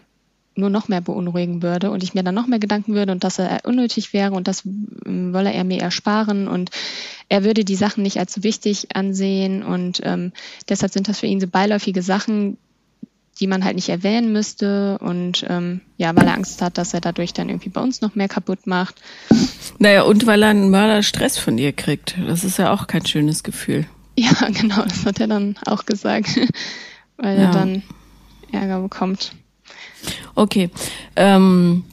nur 0.54 0.70
noch 0.70 0.90
mehr 0.90 1.02
beunruhigen 1.02 1.64
würde 1.64 1.90
und 1.90 2.04
ich 2.04 2.14
mir 2.14 2.22
dann 2.22 2.36
noch 2.36 2.46
mehr 2.46 2.60
Gedanken 2.60 2.94
würde 2.94 3.14
und 3.14 3.24
dass 3.24 3.40
er 3.40 3.62
unnötig 3.64 4.14
wäre 4.14 4.34
und 4.34 4.48
das 4.48 4.64
ähm, 4.64 5.34
wolle 5.34 5.52
er 5.52 5.64
mir 5.64 5.82
ersparen 5.82 6.48
und 6.48 6.70
er 7.30 7.44
würde 7.44 7.66
die 7.66 7.76
Sachen 7.76 8.04
nicht 8.04 8.20
als 8.20 8.32
so 8.32 8.44
wichtig 8.44 8.96
ansehen 8.96 9.64
und 9.64 10.02
ähm, 10.04 10.34
deshalb 10.70 10.94
sind 10.94 11.08
das 11.08 11.20
für 11.20 11.26
ihn 11.26 11.42
so 11.42 11.48
beiläufige 11.48 12.04
Sachen, 12.04 12.58
die 13.40 13.48
man 13.48 13.64
halt 13.64 13.76
nicht 13.76 13.90
erwähnen 13.90 14.32
müsste 14.32 14.98
und 15.00 15.46
ähm, 15.48 15.82
ja, 15.98 16.16
weil 16.16 16.26
er 16.26 16.34
Angst 16.34 16.62
hat, 16.62 16.78
dass 16.78 16.94
er 16.94 17.02
dadurch 17.02 17.34
dann 17.34 17.50
irgendwie 17.50 17.70
bei 17.70 17.82
uns 17.82 18.02
noch 18.02 18.16
mehr 18.16 18.28
kaputt 18.28 18.66
macht. 18.66 18.96
Naja, 19.80 20.04
und 20.04 20.26
weil 20.26 20.44
er 20.44 20.50
einen 20.50 20.70
Mörder 20.70 21.04
Stress 21.04 21.38
von 21.38 21.58
dir 21.58 21.72
kriegt. 21.72 22.16
Das 22.28 22.44
ist 22.44 22.58
ja 22.58 22.72
auch 22.74 22.88
kein 22.88 23.06
schönes 23.06 23.44
Gefühl. 23.44 23.86
Ja, 24.18 24.32
genau, 24.52 24.84
das 24.84 25.06
hat 25.06 25.20
er 25.20 25.28
dann 25.28 25.56
auch 25.66 25.86
gesagt, 25.86 26.40
weil 27.18 27.38
ja. 27.38 27.46
er 27.46 27.52
dann 27.52 27.84
Ärger 28.52 28.82
bekommt. 28.82 29.34
Okay. 30.36 30.70
Ähm, 31.16 31.84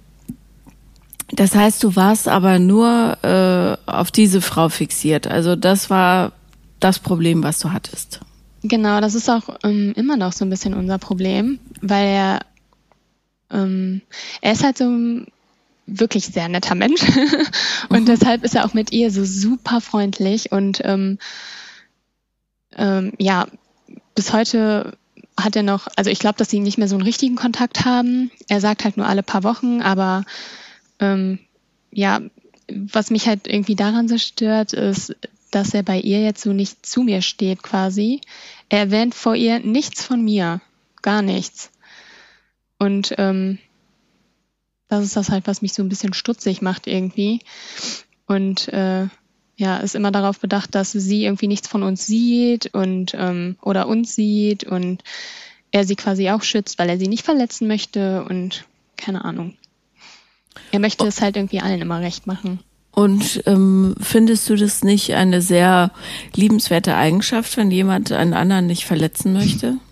das 1.29 1.55
heißt, 1.55 1.83
du 1.83 1.97
warst 1.97 2.29
aber 2.29 2.59
nur 2.59 3.19
äh, 3.23 3.91
auf 3.91 4.11
diese 4.11 4.41
Frau 4.41 4.69
fixiert. 4.69 5.27
Also 5.27 5.57
das 5.57 5.91
war 5.91 6.33
das 6.81 6.99
Problem, 6.99 7.43
was 7.43 7.59
du 7.59 7.73
hattest. 7.73 8.21
Genau, 8.67 9.03
das 9.03 9.15
ist 9.15 9.29
auch 9.29 9.59
ähm, 9.63 9.93
immer 9.95 10.17
noch 10.17 10.33
so 10.33 10.43
ein 10.45 10.51
bisschen 10.51 10.73
unser 10.73 10.97
Problem, 10.97 11.59
weil 11.83 12.07
er, 12.07 12.41
ähm, 13.51 14.01
er 14.41 14.53
ist 14.53 14.65
halt 14.65 14.79
so 14.79 14.85
ein 14.85 15.27
wirklich 15.87 16.25
sehr 16.25 16.49
netter 16.49 16.75
Mensch 16.75 17.03
und 17.91 18.01
mhm. 18.01 18.07
deshalb 18.07 18.43
ist 18.43 18.55
er 18.55 18.65
auch 18.65 18.73
mit 18.73 18.91
ihr 18.91 19.11
so 19.11 19.23
super 19.23 19.83
freundlich 19.83 20.51
und 20.51 20.81
ähm, 20.83 21.19
ähm, 22.75 23.13
ja, 23.19 23.47
bis 24.15 24.33
heute 24.33 24.97
hat 25.39 25.57
er 25.57 25.63
noch, 25.63 25.87
also 25.97 26.11
ich 26.11 26.19
glaube, 26.19 26.39
dass 26.39 26.49
sie 26.49 26.61
nicht 26.61 26.79
mehr 26.79 26.89
so 26.89 26.95
einen 26.95 27.05
richtigen 27.05 27.37
Kontakt 27.37 27.85
haben. 27.85 28.31
Er 28.49 28.63
sagt 28.63 28.85
halt 28.85 28.97
nur 28.97 29.07
alle 29.07 29.23
paar 29.23 29.43
Wochen, 29.43 29.83
aber 29.83 30.25
ähm, 31.01 31.39
ja, 31.93 32.21
was 32.73 33.11
mich 33.11 33.27
halt 33.27 33.47
irgendwie 33.47 33.75
daran 33.75 34.09
so 34.09 34.17
stört, 34.17 34.73
ist, 34.73 35.15
dass 35.55 35.75
er 35.75 35.83
bei 35.83 35.99
ihr 35.99 36.23
jetzt 36.23 36.43
so 36.43 36.53
nicht 36.53 36.85
zu 36.85 37.03
mir 37.03 37.23
steht 37.23 37.63
quasi. 37.63 38.21
Er 38.75 38.81
erwähnt 38.81 39.15
vor 39.15 39.37
ihr 39.37 39.61
nichts 39.61 40.03
von 40.03 40.25
mir, 40.25 40.61
gar 41.01 41.23
nichts. 41.23 41.71
Und 42.77 43.15
ähm, 43.19 43.61
das 44.89 45.05
ist 45.05 45.15
das 45.15 45.31
halt, 45.31 45.47
was 45.47 45.63
mich 45.63 45.75
so 45.75 45.81
ein 45.85 45.89
bisschen 45.89 46.13
stutzig 46.13 46.61
macht 46.61 46.89
irgendwie. 46.89 47.39
Und 48.27 48.67
äh, 48.71 49.07
ja, 49.55 49.77
ist 49.77 49.95
immer 49.95 50.11
darauf 50.11 50.41
bedacht, 50.41 50.75
dass 50.75 50.91
sie 50.91 51.25
irgendwie 51.25 51.47
nichts 51.47 51.69
von 51.69 51.85
uns 51.85 52.05
sieht 52.05 52.75
und 52.75 53.15
ähm, 53.17 53.57
oder 53.63 53.87
uns 53.87 54.17
sieht 54.17 54.65
und 54.65 55.05
er 55.71 55.85
sie 55.85 55.95
quasi 55.95 56.31
auch 56.31 56.43
schützt, 56.43 56.81
weil 56.81 56.89
er 56.89 56.99
sie 56.99 57.07
nicht 57.07 57.25
verletzen 57.25 57.69
möchte 57.69 58.25
und 58.25 58.65
keine 58.97 59.25
Ahnung. 59.25 59.57
Er 60.73 60.81
möchte 60.81 61.07
es 61.07 61.21
halt 61.21 61.37
irgendwie 61.37 61.61
allen 61.61 61.81
immer 61.81 62.01
recht 62.01 62.27
machen. 62.27 62.59
Und 62.95 63.43
ähm, 63.47 63.97
findest 64.01 64.49
du 64.49 64.57
das 64.57 64.85
nicht 64.85 65.15
eine 65.15 65.43
sehr 65.43 65.91
liebenswerte 66.35 66.95
Eigenschaft, 66.95 67.57
wenn 67.57 67.71
jemand 67.71 68.13
einen 68.13 68.35
anderen 68.35 68.67
nicht 68.67 68.85
verletzen 68.85 69.33
möchte? 69.33 69.79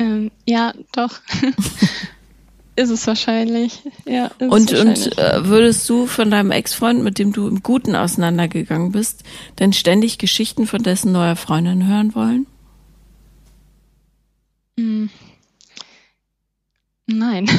Ähm, 0.00 0.30
ja, 0.46 0.74
doch. 0.92 1.18
ist 2.76 2.90
es 2.90 3.04
wahrscheinlich. 3.08 3.82
Ja, 4.06 4.30
und 4.38 4.70
wahrscheinlich. 4.70 5.06
und 5.06 5.18
äh, 5.18 5.44
würdest 5.44 5.90
du 5.90 6.06
von 6.06 6.30
deinem 6.30 6.52
Ex-Freund, 6.52 7.02
mit 7.02 7.18
dem 7.18 7.32
du 7.32 7.48
im 7.48 7.64
Guten 7.64 7.96
auseinandergegangen 7.96 8.92
bist, 8.92 9.24
denn 9.58 9.72
ständig 9.72 10.18
Geschichten 10.18 10.68
von 10.68 10.84
dessen 10.84 11.10
neuer 11.10 11.34
Freundin 11.34 11.88
hören 11.88 12.14
wollen? 12.14 12.46
Hm. 14.78 15.10
Nein. 17.06 17.48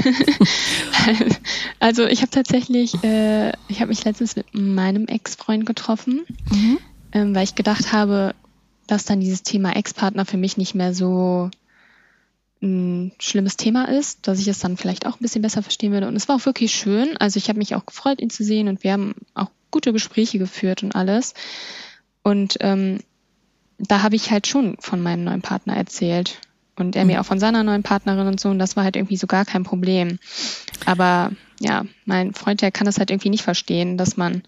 also 1.79 2.05
ich 2.05 2.21
habe 2.21 2.31
tatsächlich, 2.31 3.03
äh, 3.03 3.51
ich 3.67 3.79
habe 3.79 3.87
mich 3.87 4.03
letztens 4.03 4.35
mit 4.35 4.53
meinem 4.53 5.07
Ex-Freund 5.07 5.65
getroffen, 5.65 6.25
mhm. 6.51 6.77
ähm, 7.13 7.35
weil 7.35 7.43
ich 7.43 7.55
gedacht 7.55 7.93
habe, 7.93 8.35
dass 8.87 9.05
dann 9.05 9.21
dieses 9.21 9.43
Thema 9.43 9.75
Ex-Partner 9.75 10.25
für 10.25 10.37
mich 10.37 10.57
nicht 10.57 10.75
mehr 10.75 10.93
so 10.93 11.49
ein 12.61 13.13
schlimmes 13.19 13.55
Thema 13.55 13.85
ist, 13.85 14.27
dass 14.27 14.39
ich 14.39 14.47
es 14.47 14.59
dann 14.59 14.75
vielleicht 14.75 15.05
auch 15.05 15.15
ein 15.15 15.21
bisschen 15.21 15.41
besser 15.41 15.63
verstehen 15.63 15.93
würde. 15.93 16.07
Und 16.07 16.15
es 16.15 16.27
war 16.27 16.35
auch 16.35 16.45
wirklich 16.45 16.73
schön. 16.73 17.15
Also 17.17 17.37
ich 17.37 17.47
habe 17.47 17.59
mich 17.59 17.75
auch 17.75 17.85
gefreut, 17.85 18.19
ihn 18.19 18.29
zu 18.29 18.43
sehen 18.43 18.67
und 18.67 18.83
wir 18.83 18.91
haben 18.91 19.13
auch 19.33 19.49
gute 19.71 19.93
Gespräche 19.93 20.39
geführt 20.39 20.83
und 20.83 20.95
alles. 20.95 21.33
Und 22.23 22.57
ähm, 22.59 22.99
da 23.77 24.01
habe 24.01 24.15
ich 24.15 24.31
halt 24.31 24.47
schon 24.47 24.75
von 24.79 25.01
meinem 25.01 25.23
neuen 25.23 25.41
Partner 25.41 25.77
erzählt 25.77 26.39
und 26.75 26.95
er 26.95 27.03
mhm. 27.03 27.11
mir 27.11 27.21
auch 27.21 27.25
von 27.25 27.39
seiner 27.39 27.63
neuen 27.63 27.83
Partnerin 27.83 28.27
und 28.27 28.39
so 28.39 28.49
und 28.49 28.59
das 28.59 28.75
war 28.75 28.83
halt 28.83 28.97
irgendwie 28.97 29.17
so 29.17 29.27
gar 29.27 29.45
kein 29.45 29.63
Problem. 29.63 30.19
Aber 30.85 31.31
ja, 31.59 31.85
mein 32.05 32.33
Freund, 32.33 32.61
der 32.61 32.71
kann 32.71 32.85
das 32.85 32.97
halt 32.97 33.11
irgendwie 33.11 33.29
nicht 33.29 33.43
verstehen, 33.43 33.97
dass 33.97 34.17
man 34.17 34.43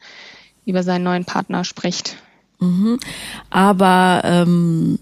über 0.65 0.84
seinen 0.84 1.04
neuen 1.04 1.26
Partner 1.26 1.63
spricht. 1.63 2.17
Mhm. 2.60 3.00
Aber 3.50 4.21
ähm, 4.24 5.00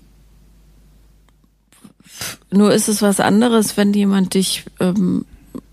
nur 2.51 2.73
ist 2.73 2.87
es 2.87 3.01
was 3.01 3.19
anderes, 3.19 3.77
wenn 3.77 3.93
jemand 3.93 4.33
dich 4.33 4.65
ähm, 4.79 5.25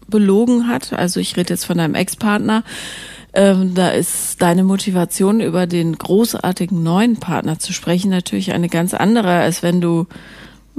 belogen 0.08 0.68
hat. 0.68 0.92
Also 0.92 1.20
ich 1.20 1.36
rede 1.36 1.54
jetzt 1.54 1.64
von 1.64 1.78
deinem 1.78 1.94
Ex-Partner. 1.94 2.62
Ähm, 3.32 3.74
da 3.74 3.90
ist 3.90 4.40
deine 4.40 4.64
Motivation, 4.64 5.40
über 5.40 5.66
den 5.66 5.96
großartigen 5.96 6.82
neuen 6.82 7.18
Partner 7.18 7.58
zu 7.58 7.72
sprechen, 7.72 8.10
natürlich 8.10 8.52
eine 8.52 8.68
ganz 8.68 8.94
andere, 8.94 9.38
als 9.40 9.62
wenn 9.62 9.80
du 9.80 10.06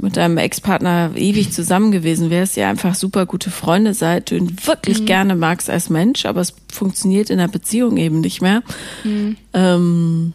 mit 0.00 0.16
deinem 0.16 0.38
Ex-Partner 0.38 1.12
ewig 1.16 1.52
zusammen 1.52 1.90
gewesen 1.90 2.30
wärst, 2.30 2.56
ihr 2.56 2.68
einfach 2.68 2.94
super 2.94 3.26
gute 3.26 3.50
Freunde 3.50 3.94
seid, 3.94 4.30
du 4.30 4.36
ihn 4.36 4.56
wirklich 4.64 5.00
mhm. 5.00 5.06
gerne 5.06 5.36
magst 5.36 5.68
als 5.68 5.90
Mensch, 5.90 6.24
aber 6.24 6.40
es 6.40 6.54
funktioniert 6.72 7.30
in 7.30 7.38
der 7.38 7.48
Beziehung 7.48 7.96
eben 7.96 8.20
nicht 8.20 8.40
mehr. 8.40 8.62
Mhm. 9.04 9.36
Ähm, 9.52 10.32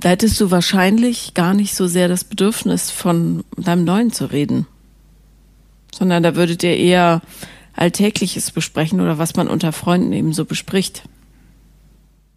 da 0.00 0.10
hättest 0.10 0.40
du 0.40 0.50
wahrscheinlich 0.50 1.34
gar 1.34 1.54
nicht 1.54 1.74
so 1.74 1.86
sehr 1.86 2.08
das 2.08 2.24
Bedürfnis, 2.24 2.90
von 2.90 3.44
deinem 3.56 3.84
Neuen 3.84 4.12
zu 4.12 4.26
reden, 4.26 4.66
sondern 5.94 6.22
da 6.22 6.34
würdet 6.34 6.62
ihr 6.62 6.76
eher 6.76 7.22
Alltägliches 7.72 8.50
besprechen 8.50 9.00
oder 9.00 9.18
was 9.18 9.36
man 9.36 9.48
unter 9.48 9.72
Freunden 9.72 10.12
eben 10.12 10.32
so 10.32 10.44
bespricht. 10.44 11.02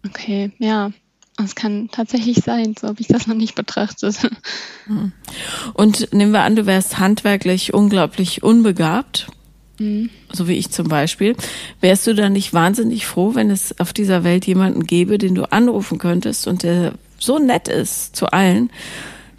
Okay, 0.06 0.52
ja. 0.58 0.92
Das 1.40 1.54
kann 1.54 1.88
tatsächlich 1.90 2.38
sein, 2.44 2.74
so 2.78 2.88
habe 2.88 3.00
ich 3.00 3.06
das 3.08 3.26
noch 3.26 3.34
nicht 3.34 3.54
betrachtet. 3.54 4.16
Mhm. 4.86 5.12
Und 5.72 6.12
nehmen 6.12 6.32
wir 6.32 6.42
an, 6.42 6.56
du 6.56 6.66
wärst 6.66 6.98
handwerklich 6.98 7.72
unglaublich 7.72 8.42
unbegabt, 8.42 9.28
mhm. 9.78 10.10
so 10.32 10.48
wie 10.48 10.54
ich 10.54 10.70
zum 10.70 10.88
Beispiel. 10.88 11.36
Wärst 11.80 12.06
du 12.06 12.14
dann 12.14 12.34
nicht 12.34 12.52
wahnsinnig 12.52 13.06
froh, 13.06 13.34
wenn 13.34 13.50
es 13.50 13.78
auf 13.80 13.92
dieser 13.92 14.22
Welt 14.22 14.46
jemanden 14.46 14.84
gäbe, 14.86 15.16
den 15.16 15.34
du 15.34 15.50
anrufen 15.50 15.98
könntest 15.98 16.46
und 16.46 16.62
der 16.62 16.92
so 17.18 17.38
nett 17.38 17.68
ist 17.68 18.16
zu 18.16 18.26
allen, 18.26 18.70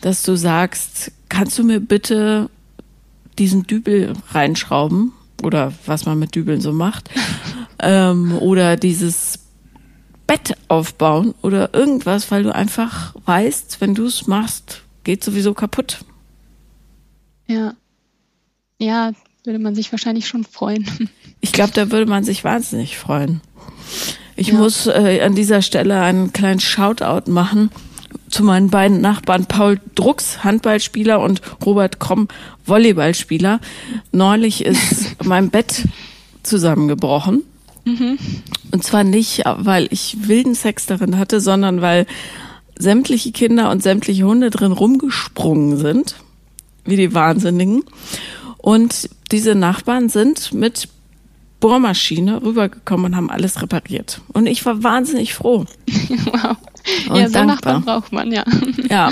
dass 0.02 0.24
du 0.24 0.36
sagst, 0.36 1.12
kannst 1.30 1.60
du 1.60 1.64
mir 1.64 1.80
bitte 1.80 2.50
diesen 3.38 3.68
Dübel 3.68 4.14
reinschrauben 4.32 5.14
oder 5.44 5.74
was 5.86 6.06
man 6.06 6.18
mit 6.18 6.34
Dübeln 6.36 6.62
so 6.62 6.74
macht 6.74 7.10
ähm, 7.80 8.38
oder 8.40 8.76
dieses 8.76 9.40
Bett 10.32 10.56
aufbauen 10.70 11.36
oder 11.42 11.74
irgendwas, 11.74 12.32
weil 12.32 12.44
du 12.44 12.56
einfach 12.56 13.14
weißt, 13.26 13.82
wenn 13.82 13.96
du 13.96 14.06
es 14.06 14.28
machst, 14.28 14.82
geht 15.04 15.26
sowieso 15.26 15.54
kaputt. 15.54 16.06
Ja. 17.48 17.74
Ja, 18.80 19.12
würde 19.44 19.60
man 19.60 19.76
sich 19.76 19.92
wahrscheinlich 19.92 20.30
schon 20.30 20.46
freuen. 20.46 21.10
Ich 21.42 21.52
glaube, 21.52 21.74
da 21.74 21.92
würde 21.92 22.06
man 22.06 22.24
sich 22.24 22.46
wahnsinnig 22.46 22.98
freuen. 22.98 23.42
Ich 24.38 24.50
ja. 24.50 24.54
muss 24.54 24.88
äh, 24.88 25.22
an 25.22 25.36
dieser 25.36 25.62
Stelle 25.62 26.00
einen 26.00 26.32
kleinen 26.32 26.60
Shoutout 26.62 27.30
machen 27.30 27.70
zu 28.30 28.44
meinen 28.44 28.70
beiden 28.70 29.02
Nachbarn 29.02 29.48
Paul 29.48 29.82
Drucks, 29.96 30.46
Handballspieler, 30.46 31.20
und 31.20 31.42
Robert 31.66 32.00
Kromm, 32.00 32.30
Volleyballspieler. 32.66 33.60
Neulich 34.14 34.64
ist 34.64 35.16
mein 35.26 35.50
Bett 35.50 35.88
zusammengebrochen. 36.44 37.44
Mhm. 37.86 38.18
Und 38.72 38.84
zwar 38.84 39.04
nicht, 39.04 39.44
weil 39.46 39.88
ich 39.92 40.28
wilden 40.28 40.56
Sex 40.56 40.86
darin 40.86 41.18
hatte, 41.18 41.42
sondern 41.42 41.82
weil 41.82 42.06
sämtliche 42.78 43.32
Kinder 43.32 43.70
und 43.70 43.84
sämtliche 43.84 44.24
Hunde 44.24 44.50
drin 44.50 44.72
rumgesprungen 44.72 45.78
sind, 45.78 46.16
wie 46.86 46.96
die 46.96 47.14
Wahnsinnigen. 47.14 47.84
Und 48.58 49.10
diese 49.32 49.56
Nachbarn 49.56 50.10
sind 50.10 50.54
mit 50.54 50.88
Bohrmaschine 51.60 52.42
rübergekommen 52.42 53.08
und 53.08 53.16
haben 53.16 53.30
alles 53.30 53.62
repariert. 53.62 54.22
Und 54.34 54.48
ich 54.48 54.66
war 54.66 54.84
wahnsinnig 54.84 55.34
froh. 55.34 55.66
wow. 55.88 56.58
Und 57.10 57.18
ja, 57.18 57.28
so 57.28 57.34
dankbar. 57.34 57.46
Nachbarn 57.46 57.84
braucht 57.84 58.12
man, 58.12 58.32
ja. 58.32 58.44
Ja. 58.90 59.12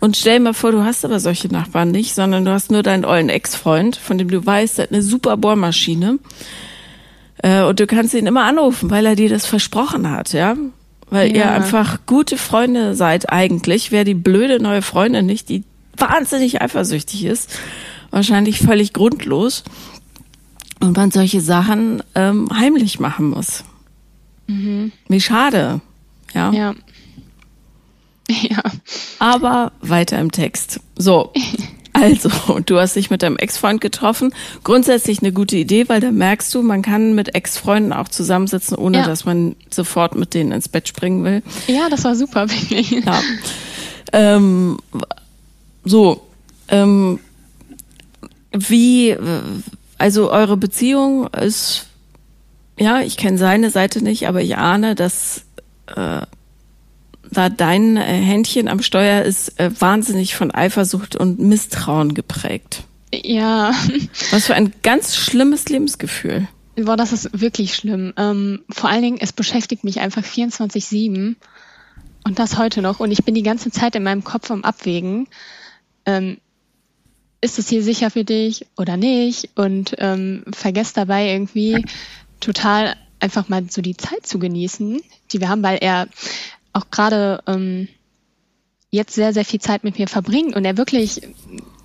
Und 0.00 0.16
stell 0.16 0.38
dir 0.38 0.44
mal 0.44 0.52
vor, 0.52 0.72
du 0.72 0.84
hast 0.84 1.04
aber 1.04 1.18
solche 1.20 1.48
Nachbarn 1.48 1.90
nicht, 1.90 2.14
sondern 2.14 2.44
du 2.44 2.52
hast 2.52 2.70
nur 2.70 2.82
deinen 2.82 3.06
ollen 3.06 3.30
Ex-Freund, 3.30 3.96
von 3.96 4.18
dem 4.18 4.28
du 4.28 4.44
weißt, 4.44 4.78
der 4.78 4.84
hat 4.84 4.92
eine 4.92 5.02
super 5.02 5.38
Bohrmaschine. 5.38 6.18
Äh, 7.42 7.62
und 7.62 7.80
du 7.80 7.86
kannst 7.86 8.14
ihn 8.14 8.26
immer 8.26 8.44
anrufen, 8.44 8.90
weil 8.90 9.06
er 9.06 9.16
dir 9.16 9.28
das 9.28 9.46
versprochen 9.46 10.10
hat, 10.10 10.32
ja. 10.32 10.56
Weil 11.10 11.28
ja. 11.28 11.36
ihr 11.36 11.50
einfach 11.50 12.00
gute 12.06 12.36
Freunde 12.36 12.94
seid 12.94 13.30
eigentlich. 13.30 13.92
Wer 13.92 14.04
die 14.04 14.14
blöde 14.14 14.60
neue 14.60 14.82
Freundin 14.82 15.26
nicht, 15.26 15.48
die 15.48 15.62
wahnsinnig 15.96 16.60
eifersüchtig 16.62 17.24
ist. 17.24 17.50
Wahrscheinlich 18.10 18.58
völlig 18.60 18.92
grundlos. 18.92 19.64
und 20.80 20.96
man 20.96 21.10
solche 21.10 21.40
Sachen 21.40 22.02
ähm, 22.14 22.48
heimlich 22.52 23.00
machen 23.00 23.30
muss. 23.30 23.64
Mhm. 24.46 24.92
Wie 25.08 25.20
schade. 25.20 25.80
Ja. 26.34 26.52
Ja. 26.52 26.74
Ja. 28.28 28.60
Aber 29.20 29.70
weiter 29.82 30.18
im 30.18 30.32
Text. 30.32 30.80
So. 30.96 31.32
Also, 32.00 32.30
du 32.64 32.78
hast 32.78 32.94
dich 32.94 33.10
mit 33.10 33.22
deinem 33.22 33.38
Ex-Freund 33.38 33.80
getroffen. 33.80 34.34
Grundsätzlich 34.64 35.20
eine 35.20 35.32
gute 35.32 35.56
Idee, 35.56 35.88
weil 35.88 36.00
da 36.00 36.10
merkst 36.10 36.54
du, 36.54 36.62
man 36.62 36.82
kann 36.82 37.14
mit 37.14 37.34
Ex-Freunden 37.34 37.92
auch 37.92 38.08
zusammensitzen, 38.08 38.76
ohne 38.76 38.98
ja. 38.98 39.06
dass 39.06 39.24
man 39.24 39.56
sofort 39.70 40.14
mit 40.14 40.34
denen 40.34 40.52
ins 40.52 40.68
Bett 40.68 40.88
springen 40.88 41.24
will. 41.24 41.42
Ja, 41.66 41.88
das 41.88 42.04
war 42.04 42.14
super, 42.14 42.50
wirklich. 42.50 42.90
Ja. 42.90 43.20
Ähm, 44.12 44.78
so, 45.84 46.26
ähm, 46.68 47.18
wie, 48.52 49.16
also 49.96 50.30
eure 50.30 50.56
Beziehung 50.56 51.28
ist, 51.28 51.86
ja, 52.78 53.00
ich 53.00 53.16
kenne 53.16 53.38
seine 53.38 53.70
Seite 53.70 54.02
nicht, 54.02 54.28
aber 54.28 54.42
ich 54.42 54.56
ahne, 54.58 54.94
dass 54.94 55.42
äh, 55.94 56.22
da 57.30 57.48
dein 57.48 57.96
äh, 57.96 58.00
Händchen 58.00 58.68
am 58.68 58.82
Steuer 58.82 59.22
ist 59.22 59.58
äh, 59.60 59.70
wahnsinnig 59.78 60.34
von 60.34 60.50
Eifersucht 60.50 61.16
und 61.16 61.38
Misstrauen 61.38 62.14
geprägt. 62.14 62.84
Ja. 63.12 63.72
Was 64.30 64.46
für 64.46 64.54
ein 64.54 64.72
ganz 64.82 65.16
schlimmes 65.16 65.68
Lebensgefühl. 65.68 66.48
Boah, 66.76 66.96
das 66.96 67.12
ist 67.12 67.40
wirklich 67.40 67.74
schlimm. 67.74 68.12
Ähm, 68.16 68.60
vor 68.68 68.90
allen 68.90 69.02
Dingen, 69.02 69.18
es 69.20 69.32
beschäftigt 69.32 69.82
mich 69.82 70.00
einfach 70.00 70.22
24-7 70.22 71.36
und 72.24 72.38
das 72.38 72.58
heute 72.58 72.82
noch. 72.82 73.00
Und 73.00 73.12
ich 73.12 73.24
bin 73.24 73.34
die 73.34 73.42
ganze 73.42 73.70
Zeit 73.70 73.94
in 73.94 74.02
meinem 74.02 74.24
Kopf 74.24 74.50
am 74.50 74.62
Abwägen. 74.62 75.26
Ähm, 76.04 76.38
ist 77.40 77.58
es 77.58 77.68
hier 77.68 77.82
sicher 77.82 78.10
für 78.10 78.24
dich 78.24 78.66
oder 78.76 78.96
nicht? 78.96 79.50
Und 79.54 79.94
ähm, 79.98 80.44
vergesst 80.52 80.96
dabei 80.96 81.30
irgendwie 81.30 81.84
total 82.40 82.96
einfach 83.20 83.48
mal 83.48 83.64
so 83.70 83.80
die 83.80 83.96
Zeit 83.96 84.26
zu 84.26 84.38
genießen, 84.38 85.00
die 85.32 85.40
wir 85.40 85.48
haben, 85.48 85.62
weil 85.62 85.78
er 85.80 86.08
auch 86.76 86.90
gerade 86.90 87.42
ähm, 87.46 87.88
jetzt 88.90 89.14
sehr, 89.14 89.32
sehr 89.32 89.44
viel 89.44 89.60
Zeit 89.60 89.82
mit 89.84 89.98
mir 89.98 90.08
verbringt 90.08 90.54
und 90.54 90.64
er 90.64 90.76
wirklich, 90.76 91.22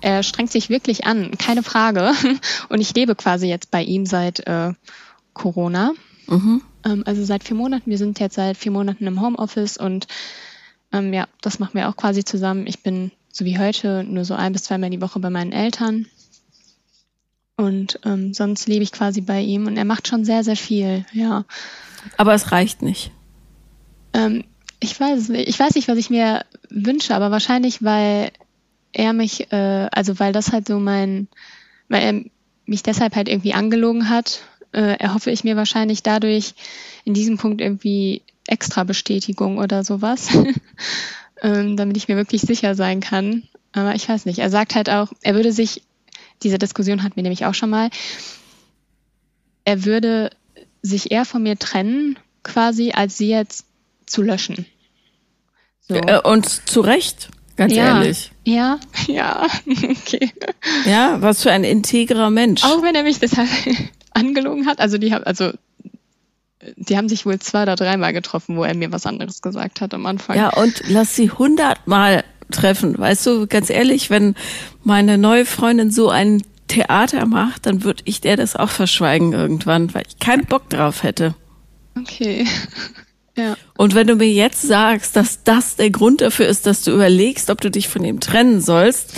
er 0.00 0.22
strengt 0.22 0.52
sich 0.52 0.68
wirklich 0.68 1.06
an, 1.06 1.32
keine 1.38 1.62
Frage. 1.62 2.12
Und 2.68 2.80
ich 2.80 2.94
lebe 2.94 3.14
quasi 3.14 3.46
jetzt 3.46 3.70
bei 3.70 3.82
ihm 3.82 4.06
seit 4.06 4.46
äh, 4.46 4.72
Corona. 5.32 5.92
Mhm. 6.28 6.62
Ähm, 6.84 7.02
also 7.06 7.24
seit 7.24 7.44
vier 7.44 7.56
Monaten. 7.56 7.90
Wir 7.90 7.98
sind 7.98 8.20
jetzt 8.20 8.36
seit 8.36 8.56
vier 8.56 8.72
Monaten 8.72 9.06
im 9.06 9.20
Homeoffice 9.20 9.76
und 9.76 10.06
ähm, 10.92 11.12
ja, 11.12 11.26
das 11.40 11.58
machen 11.58 11.74
wir 11.74 11.88
auch 11.88 11.96
quasi 11.96 12.24
zusammen. 12.24 12.66
Ich 12.66 12.82
bin 12.82 13.10
so 13.30 13.44
wie 13.44 13.58
heute 13.58 14.04
nur 14.04 14.24
so 14.24 14.34
ein 14.34 14.52
bis 14.52 14.64
zweimal 14.64 14.90
die 14.90 15.00
Woche 15.00 15.18
bei 15.20 15.30
meinen 15.30 15.52
Eltern. 15.52 16.06
Und 17.56 18.00
ähm, 18.04 18.34
sonst 18.34 18.66
lebe 18.68 18.82
ich 18.82 18.92
quasi 18.92 19.20
bei 19.20 19.40
ihm 19.40 19.66
und 19.66 19.76
er 19.76 19.84
macht 19.84 20.08
schon 20.08 20.24
sehr, 20.24 20.44
sehr 20.44 20.56
viel, 20.56 21.04
ja. 21.12 21.44
Aber 22.16 22.34
es 22.34 22.50
reicht 22.50 22.82
nicht. 22.82 23.10
Ähm, 24.14 24.44
ich 24.82 24.98
weiß 24.98 25.28
nicht. 25.28 25.48
Ich 25.48 25.58
weiß 25.58 25.76
nicht, 25.76 25.86
was 25.86 25.96
ich 25.96 26.10
mir 26.10 26.44
wünsche, 26.68 27.14
aber 27.14 27.30
wahrscheinlich, 27.30 27.84
weil 27.84 28.32
er 28.92 29.12
mich, 29.12 29.52
äh, 29.52 29.88
also 29.92 30.18
weil 30.18 30.32
das 30.32 30.52
halt 30.52 30.66
so 30.66 30.78
mein, 30.80 31.28
weil 31.88 32.02
er 32.02 32.24
mich 32.66 32.82
deshalb 32.82 33.14
halt 33.14 33.28
irgendwie 33.28 33.54
angelogen 33.54 34.08
hat, 34.08 34.40
äh, 34.72 34.98
erhoffe 34.98 35.30
ich 35.30 35.44
mir 35.44 35.56
wahrscheinlich 35.56 36.02
dadurch 36.02 36.54
in 37.04 37.14
diesem 37.14 37.38
Punkt 37.38 37.60
irgendwie 37.60 38.22
extra 38.48 38.82
Bestätigung 38.82 39.58
oder 39.58 39.84
sowas, 39.84 40.30
ähm, 41.42 41.76
damit 41.76 41.96
ich 41.96 42.08
mir 42.08 42.16
wirklich 42.16 42.42
sicher 42.42 42.74
sein 42.74 43.00
kann. 43.00 43.44
Aber 43.72 43.94
ich 43.94 44.08
weiß 44.08 44.26
nicht. 44.26 44.40
Er 44.40 44.50
sagt 44.50 44.74
halt 44.74 44.90
auch, 44.90 45.12
er 45.22 45.36
würde 45.36 45.52
sich, 45.52 45.82
diese 46.42 46.58
Diskussion 46.58 47.04
hatten 47.04 47.16
wir 47.16 47.22
nämlich 47.22 47.46
auch 47.46 47.54
schon 47.54 47.70
mal, 47.70 47.88
er 49.64 49.84
würde 49.84 50.30
sich 50.82 51.12
eher 51.12 51.24
von 51.24 51.44
mir 51.44 51.56
trennen, 51.56 52.18
quasi, 52.42 52.90
als 52.90 53.16
sie 53.16 53.28
jetzt 53.28 53.64
zu 54.12 54.22
löschen. 54.22 54.66
So. 55.80 55.94
Äh, 55.94 56.20
und 56.22 56.46
zu 56.46 56.80
Recht, 56.80 57.30
ganz 57.56 57.74
ja, 57.74 57.98
ehrlich. 57.98 58.30
Ja, 58.44 58.78
ja, 59.06 59.46
okay. 59.66 60.30
Ja, 60.86 61.20
was 61.20 61.42
für 61.42 61.50
ein 61.50 61.64
integrer 61.64 62.30
Mensch. 62.30 62.62
Auch 62.62 62.82
wenn 62.82 62.94
er 62.94 63.02
mich 63.02 63.18
deshalb 63.18 63.48
angelogen 64.12 64.66
hat. 64.66 64.80
Also 64.80 64.98
die 64.98 65.12
haben, 65.12 65.24
also 65.24 65.52
die 66.76 66.96
haben 66.96 67.08
sich 67.08 67.26
wohl 67.26 67.38
zwei 67.40 67.62
oder 67.62 67.74
dreimal 67.74 68.12
getroffen, 68.12 68.56
wo 68.56 68.62
er 68.62 68.74
mir 68.74 68.92
was 68.92 69.06
anderes 69.06 69.42
gesagt 69.42 69.80
hat 69.80 69.94
am 69.94 70.06
Anfang. 70.06 70.36
Ja, 70.36 70.50
und 70.50 70.82
lass 70.88 71.16
sie 71.16 71.30
hundertmal 71.30 72.22
treffen. 72.52 72.96
Weißt 72.96 73.26
du, 73.26 73.46
ganz 73.46 73.70
ehrlich, 73.70 74.10
wenn 74.10 74.36
meine 74.84 75.18
neue 75.18 75.44
Freundin 75.44 75.90
so 75.90 76.10
ein 76.10 76.42
Theater 76.68 77.26
macht, 77.26 77.66
dann 77.66 77.82
würde 77.82 78.02
ich 78.04 78.20
der 78.20 78.36
das 78.36 78.54
auch 78.54 78.70
verschweigen 78.70 79.32
irgendwann, 79.32 79.92
weil 79.94 80.04
ich 80.06 80.18
keinen 80.20 80.46
Bock 80.46 80.70
drauf 80.70 81.02
hätte. 81.02 81.34
Okay. 81.98 82.46
Ja. 83.36 83.56
Und 83.76 83.94
wenn 83.94 84.06
du 84.06 84.16
mir 84.16 84.30
jetzt 84.30 84.62
sagst, 84.62 85.16
dass 85.16 85.42
das 85.42 85.76
der 85.76 85.90
Grund 85.90 86.20
dafür 86.20 86.46
ist, 86.46 86.66
dass 86.66 86.82
du 86.82 86.92
überlegst, 86.92 87.50
ob 87.50 87.60
du 87.60 87.70
dich 87.70 87.88
von 87.88 88.04
ihm 88.04 88.20
trennen 88.20 88.60
sollst, 88.60 89.14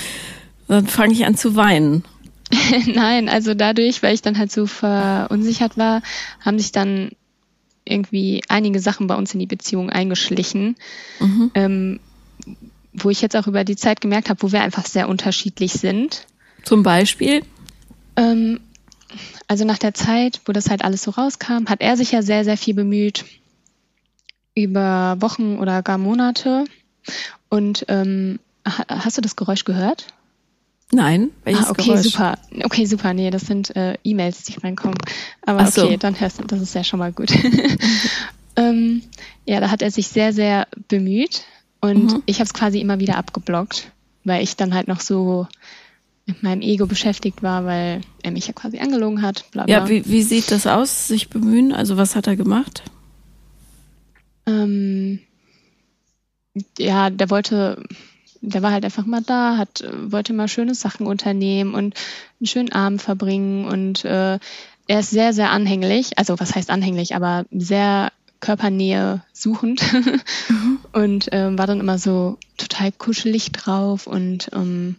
dann 0.68 0.87
fange 0.87 1.12
ich 1.12 1.27
an 1.27 1.37
zu 1.37 1.57
weinen. 1.57 2.05
Nein, 2.87 3.29
also 3.29 3.55
dadurch, 3.55 4.03
weil 4.03 4.14
ich 4.14 4.22
dann 4.22 4.38
halt 4.38 4.53
so 4.53 4.66
verunsichert 4.66 5.77
war, 5.77 6.03
haben 6.40 6.59
sich 6.59 6.72
dann 6.72 7.11
irgendwie 7.85 8.42
einige 8.48 8.81
Sachen 8.81 9.07
bei 9.07 9.14
uns 9.14 9.35
in 9.35 9.40
die 9.40 9.46
Beziehung 9.46 9.90
eingeschlichen, 9.90 10.77
mhm. 11.20 11.50
ähm, 11.55 12.00
wo 12.92 13.11
ich 13.11 13.20
jetzt 13.20 13.37
auch 13.37 13.46
über 13.46 13.64
die 13.64 13.77
Zeit 13.77 14.00
gemerkt 14.00 14.31
habe, 14.31 14.42
wo 14.42 14.53
wir 14.53 14.62
einfach 14.62 14.87
sehr 14.87 15.09
unterschiedlich 15.09 15.72
sind. 15.72 16.27
Zum 16.62 16.83
Beispiel? 16.83 17.42
Ähm, 18.16 18.61
also 19.48 19.64
nach 19.64 19.79
der 19.79 19.92
Zeit, 19.92 20.40
wo 20.46 20.53
das 20.53 20.70
halt 20.70 20.85
alles 20.85 21.03
so 21.03 21.11
rauskam, 21.11 21.66
hat 21.68 21.81
er 21.81 21.96
sich 21.96 22.12
ja 22.12 22.22
sehr, 22.22 22.44
sehr 22.44 22.57
viel 22.57 22.74
bemüht, 22.74 23.24
über 24.55 25.17
Wochen 25.21 25.59
oder 25.59 25.83
gar 25.83 25.99
Monate. 25.99 26.64
Und 27.49 27.85
ähm, 27.88 28.38
hast 28.64 29.19
du 29.19 29.21
das 29.21 29.37
Geräusch 29.37 29.64
gehört? 29.64 30.07
Nein, 30.93 31.31
welches 31.45 31.67
ah, 31.67 31.71
okay, 31.71 31.90
Geräusch? 31.90 32.03
super. 32.03 32.38
Okay, 32.62 32.87
super. 32.87 33.14
Nee, 33.14 33.31
das 33.31 33.43
sind 33.43 33.75
äh, 33.75 33.97
E-Mails, 34.05 34.45
die 34.45 34.59
reinkommen. 34.59 34.99
Aber 35.43 35.67
so. 35.67 35.85
okay, 35.85 35.97
dann 35.97 36.19
hörst 36.19 36.38
du, 36.38 36.45
das 36.45 36.61
ist 36.61 36.75
ja 36.75 36.85
schon 36.85 36.99
mal 36.99 37.12
gut. 37.12 37.33
ähm, 38.57 39.03
ja, 39.45 39.61
da 39.61 39.71
hat 39.71 39.83
er 39.83 39.90
sich 39.90 40.09
sehr, 40.09 40.33
sehr 40.33 40.69
bemüht 40.88 41.45
und 41.81 42.12
mhm. 42.12 42.23
ich 42.27 42.37
habe 42.37 42.45
es 42.45 42.55
quasi 42.55 42.81
immer 42.81 43.01
wieder 43.01 43.17
abgeblockt, 43.17 43.90
weil 44.25 44.43
ich 44.43 44.57
dann 44.57 44.75
halt 44.75 44.88
noch 44.88 45.01
so 45.01 45.49
mit 46.27 46.43
meinem 46.43 46.62
Ego 46.62 46.87
beschäftigt 46.87 47.43
war, 47.43 47.64
weil 47.64 48.01
er 48.23 48.31
mich 48.31 48.47
ja 48.47 48.53
quasi 48.53 48.79
angelogen 48.79 49.21
hat. 49.21 49.45
Bla 49.51 49.64
bla. 49.64 49.75
Ja, 49.75 49.88
wie, 49.88 50.07
wie 50.07 50.23
sieht 50.23 50.51
das 50.51 50.67
aus, 50.67 51.09
sich 51.09 51.29
bemühen? 51.29 51.73
Also 51.73 51.97
was 51.97 52.17
hat 52.17 52.27
er 52.27 52.37
gemacht? 52.37 52.83
Ähm, 54.47 55.21
ja, 56.79 57.11
der 57.11 57.31
wollte, 57.31 57.83
der 58.41 58.63
war 58.63 58.73
halt 58.73 58.85
einfach 58.85 59.07
mal 59.07 59.23
da, 59.23 59.57
hat, 59.57 59.85
wollte 60.07 60.33
mal 60.33 60.49
schöne 60.49 60.75
Sachen 60.75 61.07
unternehmen 61.07 61.75
und 61.75 61.95
einen 62.41 62.47
schönen 62.47 62.73
Abend 62.73 63.03
verbringen 63.03 63.65
und 63.67 64.05
äh, 64.05 64.39
er 64.87 65.01
ist 65.01 65.11
sehr, 65.11 65.33
sehr 65.33 65.51
anhänglich, 65.51 66.19
also 66.19 66.39
was 66.39 66.55
heißt 66.55 66.71
anhänglich, 66.71 67.15
aber 67.15 67.47
sehr 67.51 68.13
Körpernähe 68.41 69.23
suchend 69.33 69.83
mhm. 70.49 70.79
und 70.93 71.29
ähm, 71.33 71.59
war 71.59 71.67
dann 71.67 71.81
immer 71.81 71.99
so 71.99 72.37
total 72.59 72.93
kuschelig 72.93 73.53
drauf 73.53 74.07
und 74.07 74.51
ähm, 74.53 74.97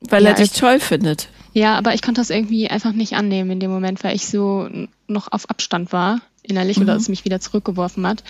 weil 0.00 0.22
ja, 0.22 0.30
er 0.30 0.34
dich 0.34 0.52
toll 0.52 0.80
findet. 0.80 1.28
Ja, 1.52 1.76
aber 1.76 1.94
ich 1.94 2.02
konnte 2.02 2.20
das 2.20 2.30
irgendwie 2.30 2.68
einfach 2.68 2.92
nicht 2.92 3.14
annehmen 3.14 3.50
in 3.50 3.60
dem 3.60 3.70
Moment, 3.70 4.02
weil 4.04 4.16
ich 4.16 4.26
so 4.26 4.68
noch 5.06 5.30
auf 5.30 5.50
Abstand 5.50 5.92
war 5.92 6.20
innerlich 6.42 6.78
mhm. 6.78 6.84
oder 6.84 6.96
es 6.96 7.08
mich 7.08 7.24
wieder 7.24 7.40
zurückgeworfen 7.40 8.06
hat. 8.06 8.22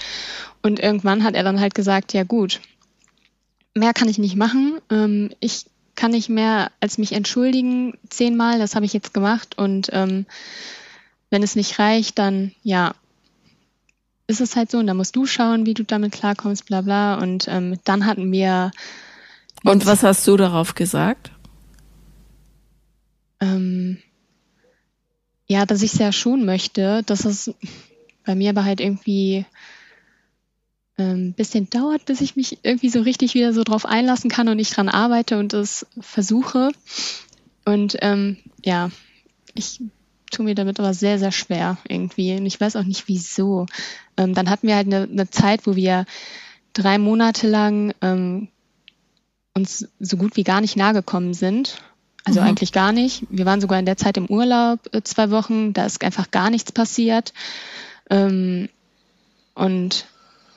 Und 0.62 0.78
irgendwann 0.78 1.24
hat 1.24 1.34
er 1.34 1.42
dann 1.42 1.60
halt 1.60 1.74
gesagt, 1.74 2.12
ja 2.12 2.24
gut, 2.24 2.60
mehr 3.74 3.92
kann 3.92 4.08
ich 4.08 4.18
nicht 4.18 4.36
machen. 4.36 4.78
Ähm, 4.90 5.30
ich 5.40 5.66
kann 5.94 6.12
nicht 6.12 6.28
mehr 6.28 6.70
als 6.80 6.98
mich 6.98 7.12
entschuldigen 7.12 7.98
zehnmal, 8.08 8.58
das 8.58 8.74
habe 8.74 8.86
ich 8.86 8.92
jetzt 8.92 9.14
gemacht. 9.14 9.58
Und 9.58 9.88
ähm, 9.92 10.26
wenn 11.30 11.42
es 11.42 11.56
nicht 11.56 11.78
reicht, 11.78 12.18
dann 12.18 12.52
ja, 12.62 12.94
ist 14.26 14.40
es 14.40 14.56
halt 14.56 14.70
so. 14.70 14.78
Und 14.78 14.86
da 14.86 14.94
musst 14.94 15.16
du 15.16 15.26
schauen, 15.26 15.66
wie 15.66 15.74
du 15.74 15.84
damit 15.84 16.12
klarkommst, 16.12 16.66
bla 16.66 16.80
bla. 16.80 17.16
Und 17.16 17.46
ähm, 17.48 17.78
dann 17.84 18.06
hatten 18.06 18.30
wir. 18.32 18.70
Und 19.64 19.86
was 19.86 20.02
hast 20.02 20.26
du 20.26 20.36
darauf 20.36 20.74
gesagt? 20.74 21.30
Ähm, 23.40 23.98
ja, 25.46 25.66
dass 25.66 25.82
ich 25.82 25.92
es 25.92 25.98
ja 25.98 26.12
schon 26.12 26.44
möchte, 26.44 27.02
dass 27.04 27.24
es 27.24 27.54
bei 28.24 28.34
mir 28.34 28.50
aber 28.50 28.64
halt 28.64 28.80
irgendwie 28.80 29.44
ein 30.96 31.10
ähm, 31.10 31.32
bisschen 31.32 31.70
dauert, 31.70 32.04
bis 32.04 32.20
ich 32.20 32.36
mich 32.36 32.58
irgendwie 32.62 32.90
so 32.90 33.00
richtig 33.00 33.34
wieder 33.34 33.52
so 33.52 33.64
drauf 33.64 33.86
einlassen 33.86 34.30
kann 34.30 34.48
und 34.48 34.58
ich 34.58 34.70
dran 34.70 34.88
arbeite 34.88 35.38
und 35.38 35.54
es 35.54 35.86
versuche. 35.98 36.70
Und 37.64 37.96
ähm, 38.00 38.36
ja, 38.62 38.90
ich 39.54 39.80
tue 40.30 40.44
mir 40.44 40.54
damit 40.54 40.80
aber 40.80 40.94
sehr, 40.94 41.18
sehr 41.18 41.32
schwer 41.32 41.78
irgendwie. 41.88 42.36
Und 42.36 42.46
ich 42.46 42.60
weiß 42.60 42.76
auch 42.76 42.84
nicht 42.84 43.08
wieso. 43.08 43.66
Ähm, 44.16 44.34
dann 44.34 44.50
hatten 44.50 44.66
wir 44.66 44.76
halt 44.76 44.86
eine, 44.86 45.02
eine, 45.02 45.30
Zeit, 45.30 45.66
wo 45.66 45.76
wir 45.76 46.06
drei 46.72 46.98
Monate 46.98 47.48
lang 47.48 47.94
ähm, 48.00 48.48
uns 49.54 49.88
so 50.00 50.16
gut 50.16 50.36
wie 50.36 50.44
gar 50.44 50.60
nicht 50.60 50.76
nahe 50.76 50.94
gekommen 50.94 51.34
sind. 51.34 51.78
Also 52.24 52.40
mhm. 52.40 52.46
eigentlich 52.46 52.72
gar 52.72 52.92
nicht. 52.92 53.24
Wir 53.30 53.46
waren 53.46 53.60
sogar 53.60 53.78
in 53.78 53.86
der 53.86 53.96
Zeit 53.96 54.16
im 54.16 54.26
Urlaub 54.26 54.80
äh, 54.92 55.02
zwei 55.02 55.30
Wochen, 55.30 55.72
da 55.72 55.84
ist 55.84 56.02
einfach 56.02 56.30
gar 56.30 56.50
nichts 56.50 56.72
passiert. 56.72 57.32
Ähm, 58.12 58.68
und 59.54 60.06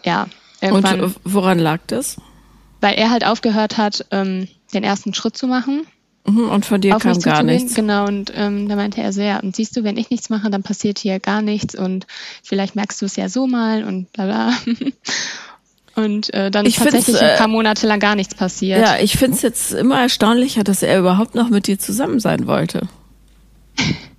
ja, 0.03 0.27
irgendwann. 0.61 1.01
Und 1.01 1.15
woran 1.23 1.57
lag 1.57 1.79
das? 1.87 2.17
Weil 2.81 2.95
er 2.95 3.09
halt 3.09 3.25
aufgehört 3.25 3.77
hat, 3.77 4.05
ähm, 4.11 4.47
den 4.73 4.83
ersten 4.83 5.13
Schritt 5.13 5.37
zu 5.37 5.47
machen. 5.47 5.87
Mhm, 6.27 6.49
und 6.49 6.65
von 6.65 6.81
dir 6.81 6.97
kam 6.97 7.19
gar 7.19 7.43
nichts. 7.43 7.75
Genau, 7.75 8.05
und 8.05 8.31
ähm, 8.35 8.67
da 8.67 8.75
meinte 8.75 9.01
er 9.01 9.13
so, 9.13 9.21
ja, 9.21 9.39
und 9.39 9.55
siehst 9.55 9.77
du, 9.77 9.83
wenn 9.83 9.97
ich 9.97 10.09
nichts 10.09 10.29
mache, 10.29 10.49
dann 10.49 10.63
passiert 10.63 10.99
hier 10.99 11.19
gar 11.19 11.41
nichts 11.41 11.75
und 11.75 12.07
vielleicht 12.43 12.75
merkst 12.75 13.01
du 13.01 13.05
es 13.05 13.15
ja 13.15 13.29
so 13.29 13.47
mal 13.47 13.83
und 13.83 14.11
bla 14.11 14.25
bla. 14.25 14.53
Und 15.97 16.33
äh, 16.33 16.51
dann 16.51 16.65
ich 16.65 16.75
ist 16.75 16.83
tatsächlich 16.83 17.21
ein 17.21 17.37
paar 17.37 17.47
äh, 17.47 17.51
Monate 17.51 17.87
lang 17.87 18.01
gar 18.01 18.15
nichts 18.15 18.35
passiert. 18.35 18.81
Ja, 18.81 18.97
ich 18.99 19.17
finde 19.17 19.37
es 19.37 19.41
jetzt 19.41 19.71
immer 19.71 20.01
erstaunlicher, 20.01 20.65
dass 20.65 20.83
er 20.83 20.99
überhaupt 20.99 21.35
noch 21.35 21.49
mit 21.49 21.67
dir 21.67 21.79
zusammen 21.79 22.19
sein 22.19 22.47
wollte. 22.47 22.89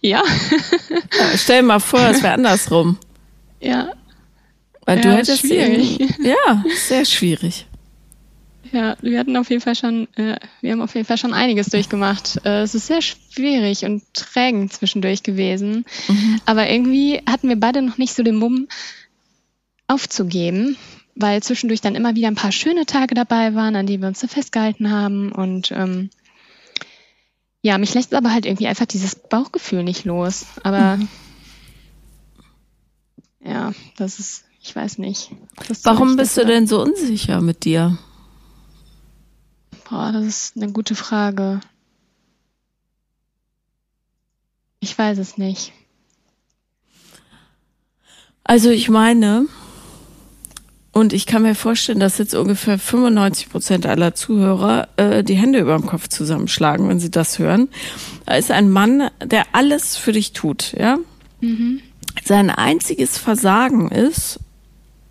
ja. 0.00 0.22
ja. 0.22 1.36
Stell 1.36 1.62
dir 1.62 1.66
mal 1.66 1.80
vor, 1.80 2.00
es 2.00 2.22
wäre 2.22 2.34
andersrum. 2.34 2.98
Ja. 3.60 3.92
Weil 4.86 4.98
ja, 4.98 5.02
du 5.02 5.16
hättest 5.16 5.40
schwierig. 5.40 6.00
Ihn, 6.00 6.14
ja, 6.24 6.64
sehr 6.86 7.04
schwierig. 7.04 7.66
Ja, 8.72 8.96
wir 9.00 9.18
hatten 9.18 9.36
auf 9.36 9.50
jeden 9.50 9.62
Fall 9.62 9.74
schon, 9.74 10.06
äh, 10.16 10.36
wir 10.60 10.72
haben 10.72 10.80
auf 10.80 10.94
jeden 10.94 11.06
Fall 11.06 11.18
schon 11.18 11.32
einiges 11.32 11.68
durchgemacht. 11.68 12.40
Äh, 12.44 12.62
es 12.62 12.74
ist 12.74 12.86
sehr 12.86 13.02
schwierig 13.02 13.84
und 13.84 14.02
trägen 14.14 14.70
zwischendurch 14.70 15.22
gewesen. 15.22 15.84
Mhm. 16.08 16.40
Aber 16.46 16.68
irgendwie 16.68 17.20
hatten 17.28 17.48
wir 17.48 17.58
beide 17.58 17.82
noch 17.82 17.98
nicht 17.98 18.14
so 18.14 18.22
den 18.22 18.36
Mumm, 18.36 18.68
aufzugeben, 19.90 20.76
weil 21.16 21.42
zwischendurch 21.42 21.80
dann 21.80 21.96
immer 21.96 22.14
wieder 22.14 22.28
ein 22.28 22.36
paar 22.36 22.52
schöne 22.52 22.86
Tage 22.86 23.14
dabei 23.14 23.54
waren, 23.54 23.74
an 23.74 23.86
die 23.86 24.00
wir 24.00 24.08
uns 24.08 24.20
so 24.20 24.28
festgehalten 24.28 24.90
haben. 24.90 25.32
Und 25.32 25.72
ähm, 25.72 26.10
ja, 27.62 27.78
mich 27.78 27.94
lässt 27.94 28.14
aber 28.14 28.32
halt 28.32 28.46
irgendwie 28.46 28.66
einfach 28.66 28.86
dieses 28.86 29.14
Bauchgefühl 29.14 29.82
nicht 29.82 30.04
los. 30.04 30.46
Aber 30.62 30.96
mhm. 30.96 31.08
ja, 33.44 33.72
das 33.96 34.18
ist, 34.18 34.44
ich 34.62 34.74
weiß 34.74 34.98
nicht. 34.98 35.30
Warum 35.82 36.16
bist 36.16 36.36
du 36.36 36.46
denn 36.46 36.66
so 36.66 36.82
unsicher 36.82 37.40
mit 37.40 37.64
dir? 37.64 37.98
Boah, 39.88 40.12
das 40.12 40.24
ist 40.24 40.56
eine 40.56 40.72
gute 40.72 40.94
Frage. 40.94 41.60
Ich 44.78 44.96
weiß 44.96 45.18
es 45.18 45.36
nicht. 45.36 45.72
Also 48.44 48.70
ich 48.70 48.88
meine, 48.88 49.46
und 50.92 51.12
ich 51.12 51.26
kann 51.26 51.42
mir 51.42 51.54
vorstellen, 51.54 52.00
dass 52.00 52.18
jetzt 52.18 52.34
ungefähr 52.34 52.78
95 52.78 53.48
Prozent 53.48 53.86
aller 53.86 54.14
Zuhörer 54.14 54.88
äh, 54.96 55.22
die 55.22 55.36
Hände 55.36 55.60
über 55.60 55.76
dem 55.76 55.86
Kopf 55.86 56.08
zusammenschlagen, 56.08 56.88
wenn 56.88 56.98
sie 56.98 57.10
das 57.10 57.38
hören. 57.38 57.68
Da 58.26 58.34
ist 58.34 58.50
ein 58.50 58.70
Mann, 58.70 59.08
der 59.24 59.44
alles 59.52 59.96
für 59.96 60.12
dich 60.12 60.32
tut, 60.32 60.74
ja. 60.76 60.98
Mhm. 61.40 61.80
Sein 62.24 62.50
einziges 62.50 63.18
Versagen 63.18 63.88
ist, 63.90 64.40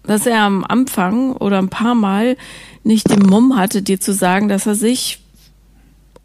dass 0.04 0.26
er 0.26 0.42
am 0.42 0.66
Anfang 0.66 1.32
oder 1.32 1.60
ein 1.60 1.70
paar 1.70 1.96
Mal 1.96 2.36
nicht 2.84 3.10
den 3.10 3.26
Mumm 3.26 3.56
hatte, 3.56 3.82
dir 3.82 4.02
zu 4.02 4.14
sagen, 4.14 4.50
dass 4.50 4.66
er 4.66 4.76
sich, 4.76 5.20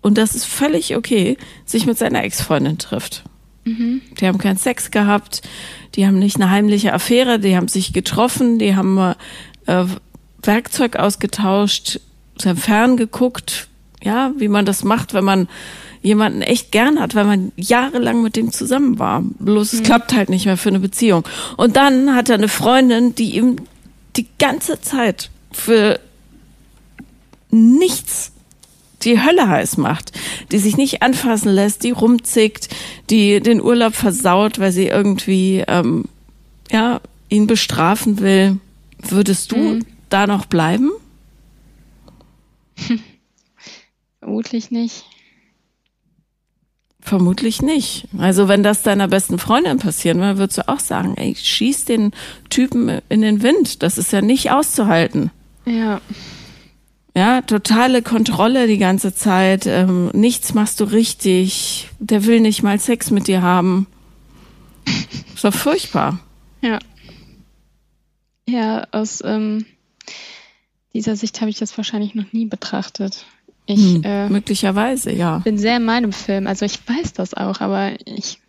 und 0.00 0.18
das 0.18 0.34
ist 0.34 0.46
völlig 0.46 0.96
okay, 0.96 1.36
sich 1.64 1.86
mit 1.86 1.96
seiner 1.96 2.24
Ex-Freundin 2.24 2.78
trifft. 2.78 3.24
Mhm. 3.64 4.02
Die 4.20 4.26
haben 4.26 4.38
keinen 4.38 4.56
Sex 4.56 4.90
gehabt, 4.90 5.42
die 5.94 6.06
haben 6.06 6.18
nicht 6.18 6.36
eine 6.36 6.50
heimliche 6.50 6.92
Affäre, 6.92 7.38
die 7.38 7.56
haben 7.56 7.68
sich 7.68 7.92
getroffen, 7.92 8.58
die 8.58 8.76
haben 8.76 9.14
äh, 9.66 9.84
Werkzeug 10.42 10.96
ausgetauscht, 10.96 12.00
sie 12.38 12.48
haben 12.48 12.58
ferngeguckt, 12.58 13.68
ja, 14.02 14.32
wie 14.36 14.48
man 14.48 14.66
das 14.66 14.84
macht, 14.84 15.14
wenn 15.14 15.24
man 15.24 15.48
jemanden 16.02 16.42
echt 16.42 16.70
gern 16.70 17.00
hat, 17.00 17.14
weil 17.14 17.24
man 17.24 17.52
jahrelang 17.56 18.22
mit 18.22 18.36
dem 18.36 18.52
zusammen 18.52 18.98
war. 18.98 19.22
Bloß 19.38 19.72
mhm. 19.72 19.78
es 19.78 19.84
klappt 19.84 20.14
halt 20.14 20.28
nicht 20.28 20.44
mehr 20.44 20.58
für 20.58 20.68
eine 20.68 20.80
Beziehung. 20.80 21.24
Und 21.56 21.76
dann 21.76 22.14
hat 22.14 22.28
er 22.28 22.34
eine 22.34 22.48
Freundin, 22.48 23.14
die 23.14 23.36
ihm 23.36 23.56
die 24.16 24.26
ganze 24.38 24.82
Zeit 24.82 25.30
für 25.50 25.98
nichts 27.50 28.33
die 29.04 29.22
Hölle 29.22 29.48
heiß 29.48 29.76
macht, 29.76 30.12
die 30.52 30.58
sich 30.58 30.76
nicht 30.76 31.02
anfassen 31.02 31.52
lässt, 31.52 31.84
die 31.84 31.90
rumzickt, 31.90 32.68
die 33.10 33.40
den 33.40 33.60
Urlaub 33.60 33.94
versaut, 33.94 34.58
weil 34.58 34.72
sie 34.72 34.86
irgendwie 34.86 35.64
ähm, 35.66 36.04
ja 36.70 37.00
ihn 37.28 37.46
bestrafen 37.46 38.20
will. 38.20 38.58
Würdest 38.98 39.52
du 39.52 39.56
mhm. 39.56 39.86
da 40.08 40.26
noch 40.26 40.46
bleiben? 40.46 40.90
Vermutlich 44.20 44.70
nicht. 44.70 45.04
Vermutlich 47.00 47.60
nicht. 47.60 48.08
Also 48.16 48.48
wenn 48.48 48.62
das 48.62 48.80
deiner 48.80 49.08
besten 49.08 49.38
Freundin 49.38 49.78
passieren 49.78 50.20
würde, 50.20 50.38
würdest 50.38 50.58
du 50.58 50.68
auch 50.68 50.80
sagen, 50.80 51.14
ey, 51.18 51.34
schieß 51.34 51.84
den 51.84 52.12
Typen 52.48 53.02
in 53.10 53.20
den 53.20 53.42
Wind. 53.42 53.82
Das 53.82 53.98
ist 53.98 54.10
ja 54.10 54.22
nicht 54.22 54.50
auszuhalten. 54.50 55.30
Ja. 55.66 56.00
Ja, 57.16 57.42
totale 57.42 58.02
Kontrolle 58.02 58.66
die 58.66 58.78
ganze 58.78 59.14
Zeit. 59.14 59.66
Ähm, 59.66 60.10
nichts 60.12 60.52
machst 60.52 60.80
du 60.80 60.84
richtig. 60.84 61.88
Der 62.00 62.24
will 62.26 62.40
nicht 62.40 62.62
mal 62.62 62.78
Sex 62.80 63.10
mit 63.10 63.28
dir 63.28 63.40
haben. 63.40 63.86
Ist 65.34 65.44
doch 65.44 65.54
furchtbar. 65.54 66.18
Ja. 66.60 66.80
Ja, 68.48 68.86
aus 68.90 69.22
ähm, 69.24 69.64
dieser 70.92 71.14
Sicht 71.16 71.40
habe 71.40 71.50
ich 71.50 71.58
das 71.58 71.76
wahrscheinlich 71.76 72.14
noch 72.14 72.32
nie 72.32 72.46
betrachtet. 72.46 73.24
Ich 73.66 73.94
hm, 73.94 74.02
äh, 74.04 74.28
möglicherweise, 74.28 75.12
ja. 75.12 75.38
bin 75.38 75.56
sehr 75.56 75.78
in 75.78 75.84
meinem 75.84 76.12
Film. 76.12 76.46
Also 76.46 76.66
ich 76.66 76.78
weiß 76.86 77.14
das 77.14 77.32
auch, 77.32 77.60
aber 77.60 77.92
ich. 78.04 78.40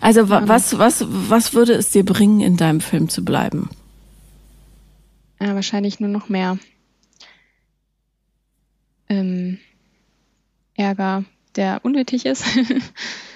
Also 0.00 0.28
was, 0.28 0.78
was, 0.78 1.04
was 1.08 1.54
würde 1.54 1.74
es 1.74 1.90
dir 1.90 2.04
bringen, 2.04 2.40
in 2.40 2.56
deinem 2.56 2.80
Film 2.80 3.08
zu 3.08 3.24
bleiben? 3.24 3.68
Ja, 5.40 5.54
wahrscheinlich 5.54 6.00
nur 6.00 6.08
noch 6.08 6.28
mehr 6.28 6.58
ähm, 9.08 9.58
Ärger, 10.74 11.24
der 11.56 11.80
unnötig 11.82 12.26
ist. 12.26 12.44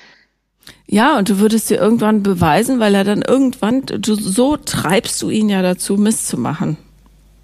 ja, 0.87 1.19
und 1.19 1.29
du 1.29 1.39
würdest 1.39 1.71
dir 1.71 1.79
irgendwann 1.79 2.23
beweisen, 2.23 2.79
weil 2.79 2.95
er 2.95 3.05
dann 3.05 3.23
irgendwann, 3.23 3.83
du, 3.87 4.15
so 4.15 4.57
treibst 4.57 5.21
du 5.23 5.31
ihn 5.31 5.49
ja 5.49 5.63
dazu, 5.63 5.97
Mist 5.97 6.29
zu 6.29 6.39
machen. 6.39 6.77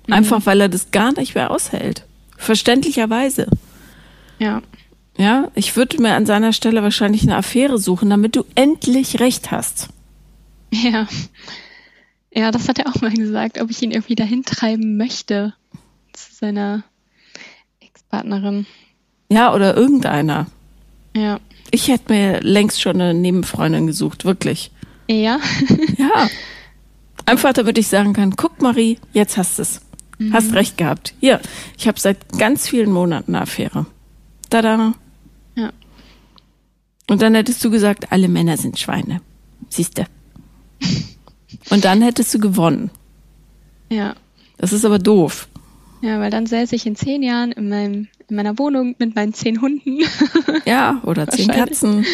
Mhm. 0.06 0.14
Einfach 0.14 0.46
weil 0.46 0.60
er 0.60 0.68
das 0.68 0.90
gar 0.90 1.12
nicht 1.12 1.34
mehr 1.34 1.50
aushält. 1.50 2.04
Verständlicherweise. 2.36 3.48
Ja. 4.38 4.62
Ja, 5.16 5.50
ich 5.54 5.74
würde 5.74 6.00
mir 6.00 6.14
an 6.14 6.26
seiner 6.26 6.52
Stelle 6.52 6.82
wahrscheinlich 6.84 7.22
eine 7.22 7.36
Affäre 7.36 7.78
suchen, 7.78 8.08
damit 8.08 8.36
du 8.36 8.44
endlich 8.54 9.18
recht 9.18 9.50
hast. 9.50 9.88
Ja. 10.70 11.08
Ja, 12.38 12.52
das 12.52 12.68
hat 12.68 12.78
er 12.78 12.86
auch 12.86 13.00
mal 13.00 13.12
gesagt, 13.12 13.60
ob 13.60 13.68
ich 13.68 13.82
ihn 13.82 13.90
irgendwie 13.90 14.14
dahin 14.14 14.44
treiben 14.44 14.96
möchte 14.96 15.54
zu 16.12 16.32
seiner 16.32 16.84
Ex-Partnerin. 17.80 18.64
Ja, 19.28 19.52
oder 19.52 19.76
irgendeiner. 19.76 20.46
Ja. 21.16 21.40
Ich 21.72 21.88
hätte 21.88 22.12
mir 22.12 22.40
längst 22.40 22.80
schon 22.80 23.00
eine 23.00 23.12
Nebenfreundin 23.12 23.88
gesucht, 23.88 24.24
wirklich. 24.24 24.70
Ja. 25.08 25.40
ja. 25.98 26.28
Einfach 27.26 27.54
damit 27.54 27.76
ich 27.76 27.88
sagen 27.88 28.12
kann, 28.12 28.36
guck 28.36 28.62
Marie, 28.62 29.00
jetzt 29.12 29.36
hast 29.36 29.58
du 29.58 29.62
es. 29.62 29.80
Mhm. 30.18 30.32
Hast 30.32 30.52
recht 30.52 30.78
gehabt. 30.78 31.14
Hier, 31.18 31.40
ich 31.76 31.88
habe 31.88 31.98
seit 31.98 32.38
ganz 32.38 32.68
vielen 32.68 32.92
Monaten 32.92 33.34
eine 33.34 33.42
Affäre. 33.42 33.86
Tada. 34.48 34.94
Ja. 35.56 35.72
Und 37.10 37.20
dann 37.20 37.34
hättest 37.34 37.64
du 37.64 37.70
gesagt, 37.72 38.12
alle 38.12 38.28
Männer 38.28 38.56
sind 38.56 38.78
Schweine. 38.78 39.22
Siehste. 39.70 40.06
Und 41.70 41.84
dann 41.84 42.02
hättest 42.02 42.34
du 42.34 42.38
gewonnen. 42.38 42.90
Ja. 43.90 44.14
Das 44.58 44.72
ist 44.72 44.84
aber 44.84 44.98
doof. 44.98 45.48
Ja, 46.00 46.20
weil 46.20 46.30
dann 46.30 46.46
säße 46.46 46.74
ich 46.76 46.86
in 46.86 46.96
zehn 46.96 47.22
Jahren 47.22 47.52
in, 47.52 47.68
meinem, 47.68 48.08
in 48.28 48.36
meiner 48.36 48.58
Wohnung 48.58 48.94
mit 48.98 49.14
meinen 49.14 49.34
zehn 49.34 49.60
Hunden. 49.60 50.00
Ja, 50.64 51.00
oder 51.04 51.26
zehn 51.28 51.48
Katzen. 51.48 52.04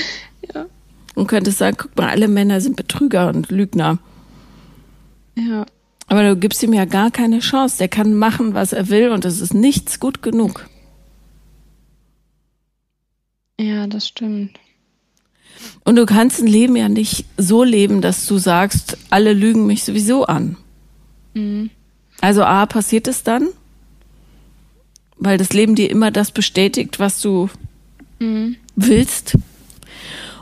Ja. 0.54 0.66
Und 1.14 1.26
könntest 1.26 1.58
sagen, 1.58 1.76
guck 1.78 1.96
mal, 1.96 2.08
alle 2.08 2.28
Männer 2.28 2.60
sind 2.60 2.76
Betrüger 2.76 3.28
und 3.28 3.50
Lügner. 3.50 3.98
Ja. 5.36 5.66
Aber 6.06 6.22
du 6.22 6.36
gibst 6.36 6.62
ihm 6.62 6.72
ja 6.72 6.84
gar 6.84 7.10
keine 7.10 7.40
Chance. 7.40 7.78
Der 7.78 7.88
kann 7.88 8.14
machen, 8.14 8.54
was 8.54 8.72
er 8.72 8.88
will 8.90 9.10
und 9.10 9.24
es 9.24 9.40
ist 9.40 9.54
nichts 9.54 9.98
gut 9.98 10.22
genug. 10.22 10.68
Ja, 13.58 13.86
das 13.86 14.08
stimmt. 14.08 14.58
Und 15.84 15.96
du 15.96 16.06
kannst 16.06 16.40
ein 16.40 16.46
Leben 16.46 16.76
ja 16.76 16.88
nicht 16.88 17.26
so 17.36 17.62
leben, 17.62 18.00
dass 18.00 18.26
du 18.26 18.38
sagst, 18.38 18.96
alle 19.10 19.32
lügen 19.32 19.66
mich 19.66 19.84
sowieso 19.84 20.24
an. 20.24 20.56
Mhm. 21.34 21.70
Also 22.20 22.42
A, 22.44 22.66
passiert 22.66 23.06
es 23.06 23.22
dann, 23.22 23.48
weil 25.16 25.36
das 25.36 25.52
Leben 25.52 25.74
dir 25.74 25.90
immer 25.90 26.10
das 26.10 26.30
bestätigt, 26.30 26.98
was 26.98 27.20
du 27.20 27.50
mhm. 28.18 28.56
willst. 28.76 29.36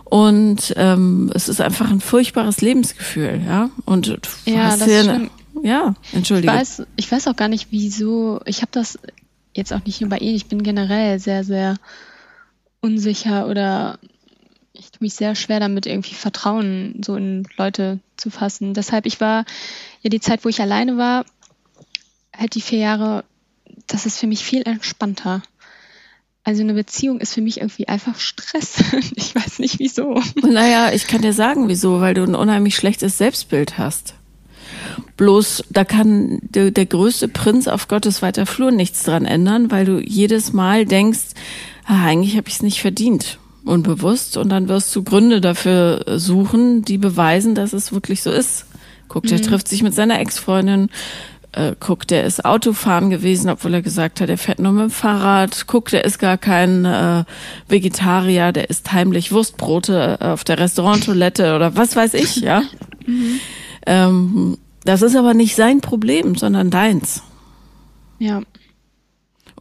Und 0.04 0.74
ähm, 0.76 1.30
es 1.34 1.48
ist 1.48 1.60
einfach 1.60 1.90
ein 1.90 2.00
furchtbares 2.00 2.60
Lebensgefühl, 2.60 3.40
ja. 3.46 3.70
Und 3.86 4.08
du 4.08 4.18
ja, 4.44 4.64
hast 4.64 4.82
das 4.82 4.88
hier, 4.88 5.00
eine, 5.00 5.30
ja, 5.62 5.94
entschuldige. 6.12 6.52
Ich 6.52 6.60
weiß, 6.60 6.82
ich 6.96 7.10
weiß 7.10 7.28
auch 7.28 7.36
gar 7.36 7.48
nicht, 7.48 7.68
wieso. 7.70 8.40
Ich 8.44 8.60
habe 8.60 8.70
das 8.72 8.98
jetzt 9.54 9.72
auch 9.72 9.84
nicht 9.86 10.00
nur 10.00 10.10
bei 10.10 10.18
ihm, 10.18 10.34
ich 10.34 10.46
bin 10.46 10.62
generell 10.62 11.18
sehr, 11.18 11.44
sehr 11.44 11.76
unsicher 12.80 13.48
oder 13.48 13.98
mich 15.02 15.14
sehr 15.14 15.34
schwer 15.34 15.60
damit, 15.60 15.86
irgendwie 15.86 16.14
Vertrauen 16.14 17.00
so 17.04 17.16
in 17.16 17.46
Leute 17.56 18.00
zu 18.16 18.30
fassen. 18.30 18.74
Deshalb, 18.74 19.06
ich 19.06 19.20
war 19.20 19.44
ja 20.00 20.10
die 20.10 20.20
Zeit, 20.20 20.44
wo 20.44 20.48
ich 20.48 20.60
alleine 20.60 20.96
war, 20.96 21.26
halt 22.34 22.54
die 22.54 22.60
vier 22.60 22.78
Jahre, 22.78 23.24
das 23.86 24.06
ist 24.06 24.18
für 24.18 24.26
mich 24.26 24.44
viel 24.44 24.62
entspannter. 24.62 25.42
Also 26.44 26.62
eine 26.62 26.74
Beziehung 26.74 27.20
ist 27.20 27.34
für 27.34 27.40
mich 27.40 27.58
irgendwie 27.58 27.88
einfach 27.88 28.18
Stress. 28.18 28.82
Ich 29.14 29.34
weiß 29.34 29.60
nicht 29.60 29.78
wieso. 29.78 30.20
Naja, 30.42 30.92
ich 30.92 31.06
kann 31.06 31.22
dir 31.22 31.32
sagen, 31.32 31.68
wieso, 31.68 32.00
weil 32.00 32.14
du 32.14 32.22
ein 32.24 32.34
unheimlich 32.34 32.74
schlechtes 32.74 33.18
Selbstbild 33.18 33.78
hast. 33.78 34.14
Bloß, 35.16 35.64
da 35.70 35.84
kann 35.84 36.38
der, 36.42 36.70
der 36.70 36.86
größte 36.86 37.28
Prinz 37.28 37.68
auf 37.68 37.88
Gottes 37.88 38.22
weiter 38.22 38.46
Flur 38.46 38.70
nichts 38.70 39.04
dran 39.04 39.24
ändern, 39.24 39.70
weil 39.70 39.84
du 39.84 40.00
jedes 40.00 40.52
Mal 40.52 40.84
denkst, 40.84 41.34
ah, 41.84 42.04
eigentlich 42.04 42.36
habe 42.36 42.48
ich 42.48 42.56
es 42.56 42.62
nicht 42.62 42.80
verdient, 42.80 43.38
unbewusst, 43.64 44.36
und 44.36 44.48
dann 44.48 44.68
wirst 44.68 44.94
du 44.94 45.02
Gründe 45.02 45.40
dafür 45.40 46.04
suchen, 46.18 46.82
die 46.82 46.98
beweisen, 46.98 47.54
dass 47.54 47.72
es 47.72 47.92
wirklich 47.92 48.22
so 48.22 48.30
ist. 48.30 48.66
Guck, 49.08 49.24
der 49.24 49.38
mhm. 49.38 49.42
trifft 49.42 49.68
sich 49.68 49.82
mit 49.82 49.94
seiner 49.94 50.20
Ex-Freundin, 50.20 50.88
äh, 51.52 51.74
guck, 51.78 52.06
der 52.06 52.24
ist 52.24 52.44
Autofahren 52.44 53.10
gewesen, 53.10 53.50
obwohl 53.50 53.74
er 53.74 53.82
gesagt 53.82 54.20
hat, 54.20 54.30
er 54.30 54.38
fährt 54.38 54.58
nur 54.58 54.72
mit 54.72 54.82
dem 54.84 54.90
Fahrrad. 54.90 55.66
Guck, 55.66 55.90
der 55.90 56.04
ist 56.04 56.18
gar 56.18 56.38
kein 56.38 56.84
äh, 56.86 57.24
Vegetarier, 57.68 58.52
der 58.52 58.70
isst 58.70 58.92
heimlich 58.92 59.32
Wurstbrote 59.32 60.18
äh, 60.20 60.24
auf 60.24 60.44
der 60.44 60.58
Restauranttoilette 60.58 61.54
oder 61.54 61.76
was 61.76 61.94
weiß 61.94 62.14
ich, 62.14 62.36
ja. 62.36 62.62
Mhm. 63.04 63.40
Ähm, 63.84 64.58
das 64.84 65.02
ist 65.02 65.16
aber 65.16 65.34
nicht 65.34 65.56
sein 65.56 65.80
Problem, 65.80 66.36
sondern 66.36 66.70
deins. 66.70 67.24
Ja. 68.20 68.42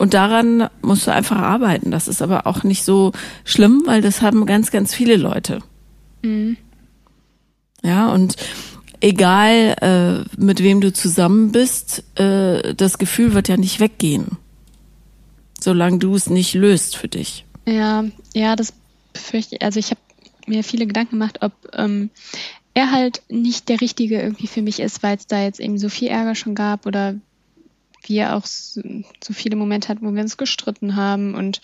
Und 0.02 0.16
daran 0.16 0.68
musst 0.82 1.06
du 1.06 1.14
einfach 1.14 1.38
arbeiten. 1.38 1.92
Das 1.92 2.08
ist 2.08 2.24
aber 2.24 2.48
auch 2.48 2.64
nicht 2.64 2.84
so 2.84 3.12
schlimm, 3.46 3.84
weil 3.86 4.02
das 4.02 4.24
haben 4.24 4.48
ganz, 4.48 4.72
ganz 4.72 4.96
viele 4.96 5.16
Leute. 5.16 5.60
Mhm. 6.24 6.58
Ja, 7.84 8.12
und 8.12 8.36
egal 9.00 9.76
äh, 9.80 10.42
mit 10.42 10.64
wem 10.64 10.82
du 10.82 10.92
zusammen 10.92 11.52
bist, 11.52 12.04
äh, 12.20 12.74
das 12.74 12.98
Gefühl 12.98 13.36
wird 13.36 13.48
ja 13.48 13.58
nicht 13.58 13.80
weggehen, 13.80 14.40
solange 15.60 16.00
du 16.00 16.16
es 16.16 16.32
nicht 16.32 16.56
löst 16.56 16.98
für 16.98 17.08
dich. 17.08 17.46
Ja, 17.68 18.04
ja, 18.34 18.56
das 18.56 18.74
befürchte 19.14 19.58
ich. 19.58 19.62
Also 19.62 19.80
ich 19.80 19.92
habe 19.92 20.02
mir 20.48 20.64
viele 20.64 20.88
Gedanken 20.88 21.20
gemacht, 21.20 21.44
ob 21.44 21.52
ähm, 21.74 22.10
er 22.74 22.92
halt 22.92 23.22
nicht 23.30 23.70
der 23.70 23.80
Richtige 23.82 24.20
irgendwie 24.20 24.48
für 24.48 24.64
mich 24.64 24.80
ist, 24.80 25.04
weil 25.04 25.18
es 25.18 25.28
da 25.28 25.44
jetzt 25.44 25.60
eben 25.60 25.78
so 25.78 25.90
viel 25.90 26.08
Ärger 26.08 26.34
schon 26.34 26.56
gab 26.56 26.88
oder 26.88 27.14
wir 28.04 28.36
auch 28.36 28.46
so, 28.46 28.82
so 29.24 29.34
viele 29.34 29.56
Momente 29.56 29.90
hatten, 29.90 30.06
wo 30.06 30.14
wir 30.14 30.22
uns 30.22 30.38
gestritten 30.38 30.96
haben 30.96 31.36
und 31.36 31.62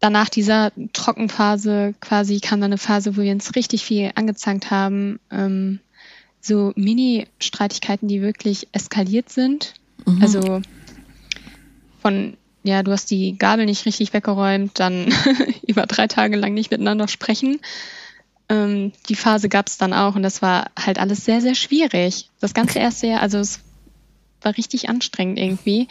danach 0.00 0.28
dieser 0.28 0.72
Trockenphase 0.92 1.94
quasi 2.00 2.40
kam 2.40 2.60
dann 2.60 2.70
eine 2.70 2.78
Phase, 2.78 3.16
wo 3.16 3.22
wir 3.22 3.32
uns 3.32 3.54
richtig 3.56 3.84
viel 3.84 4.12
angezankt 4.14 4.70
haben. 4.70 5.18
Ähm, 5.30 5.80
so 6.40 6.72
Mini-Streitigkeiten, 6.76 8.08
die 8.08 8.22
wirklich 8.22 8.68
eskaliert 8.72 9.30
sind. 9.30 9.74
Mhm. 10.04 10.22
Also 10.22 10.62
von, 12.00 12.36
ja, 12.62 12.82
du 12.82 12.92
hast 12.92 13.10
die 13.10 13.36
Gabel 13.36 13.66
nicht 13.66 13.84
richtig 13.86 14.12
weggeräumt, 14.12 14.78
dann 14.78 15.12
über 15.66 15.86
drei 15.86 16.06
Tage 16.06 16.36
lang 16.36 16.54
nicht 16.54 16.70
miteinander 16.70 17.08
sprechen. 17.08 17.60
Ähm, 18.48 18.92
die 19.08 19.16
Phase 19.16 19.48
gab 19.48 19.66
es 19.66 19.76
dann 19.76 19.92
auch 19.92 20.14
und 20.14 20.22
das 20.22 20.40
war 20.40 20.70
halt 20.78 20.98
alles 20.98 21.24
sehr, 21.24 21.40
sehr 21.40 21.56
schwierig. 21.56 22.30
Das 22.38 22.54
ganze 22.54 22.78
erste 22.78 23.08
Jahr, 23.08 23.22
also 23.22 23.38
es 23.38 23.60
war 24.46 24.56
richtig 24.56 24.88
anstrengend 24.88 25.38
irgendwie. 25.38 25.88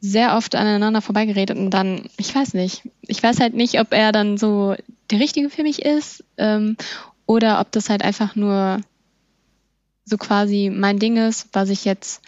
Sehr 0.00 0.36
oft 0.36 0.56
aneinander 0.56 1.00
vorbeigeredet 1.00 1.56
und 1.56 1.70
dann, 1.70 2.08
ich 2.16 2.34
weiß 2.34 2.54
nicht, 2.54 2.82
ich 3.02 3.22
weiß 3.22 3.38
halt 3.38 3.54
nicht, 3.54 3.78
ob 3.78 3.92
er 3.92 4.10
dann 4.10 4.36
so 4.36 4.74
der 5.10 5.20
Richtige 5.20 5.50
für 5.50 5.62
mich 5.62 5.82
ist 5.82 6.24
ähm, 6.36 6.76
oder 7.26 7.60
ob 7.60 7.70
das 7.70 7.88
halt 7.88 8.02
einfach 8.02 8.34
nur 8.34 8.80
so 10.04 10.18
quasi 10.18 10.70
mein 10.74 10.98
Ding 10.98 11.16
ist, 11.16 11.48
was 11.52 11.70
ich 11.70 11.84
jetzt, 11.84 12.22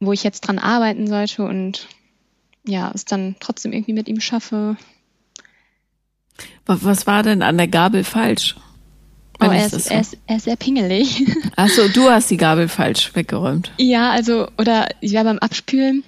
wo 0.00 0.12
ich 0.12 0.24
jetzt 0.24 0.40
dran 0.40 0.58
arbeiten 0.58 1.06
sollte 1.06 1.44
und 1.44 1.88
ja, 2.66 2.90
es 2.94 3.04
dann 3.04 3.36
trotzdem 3.40 3.72
irgendwie 3.72 3.92
mit 3.92 4.08
ihm 4.08 4.20
schaffe. 4.20 4.76
Was 6.66 7.06
war 7.06 7.22
denn 7.22 7.42
an 7.42 7.56
der 7.56 7.68
Gabel 7.68 8.04
falsch? 8.04 8.56
Oh, 9.40 9.46
er 9.46 9.66
ist, 9.66 9.72
so? 9.72 9.90
er, 9.90 10.00
ist, 10.00 10.16
er 10.26 10.36
ist 10.36 10.44
sehr 10.44 10.56
pingelig. 10.56 11.24
Achso, 11.56 11.88
du 11.88 12.08
hast 12.08 12.30
die 12.30 12.36
Gabel 12.36 12.68
falsch 12.68 13.10
weggeräumt. 13.14 13.72
Ja, 13.78 14.10
also, 14.10 14.48
oder 14.58 14.88
ich 15.00 15.12
war 15.14 15.24
beim 15.24 15.38
Abspülen 15.38 16.04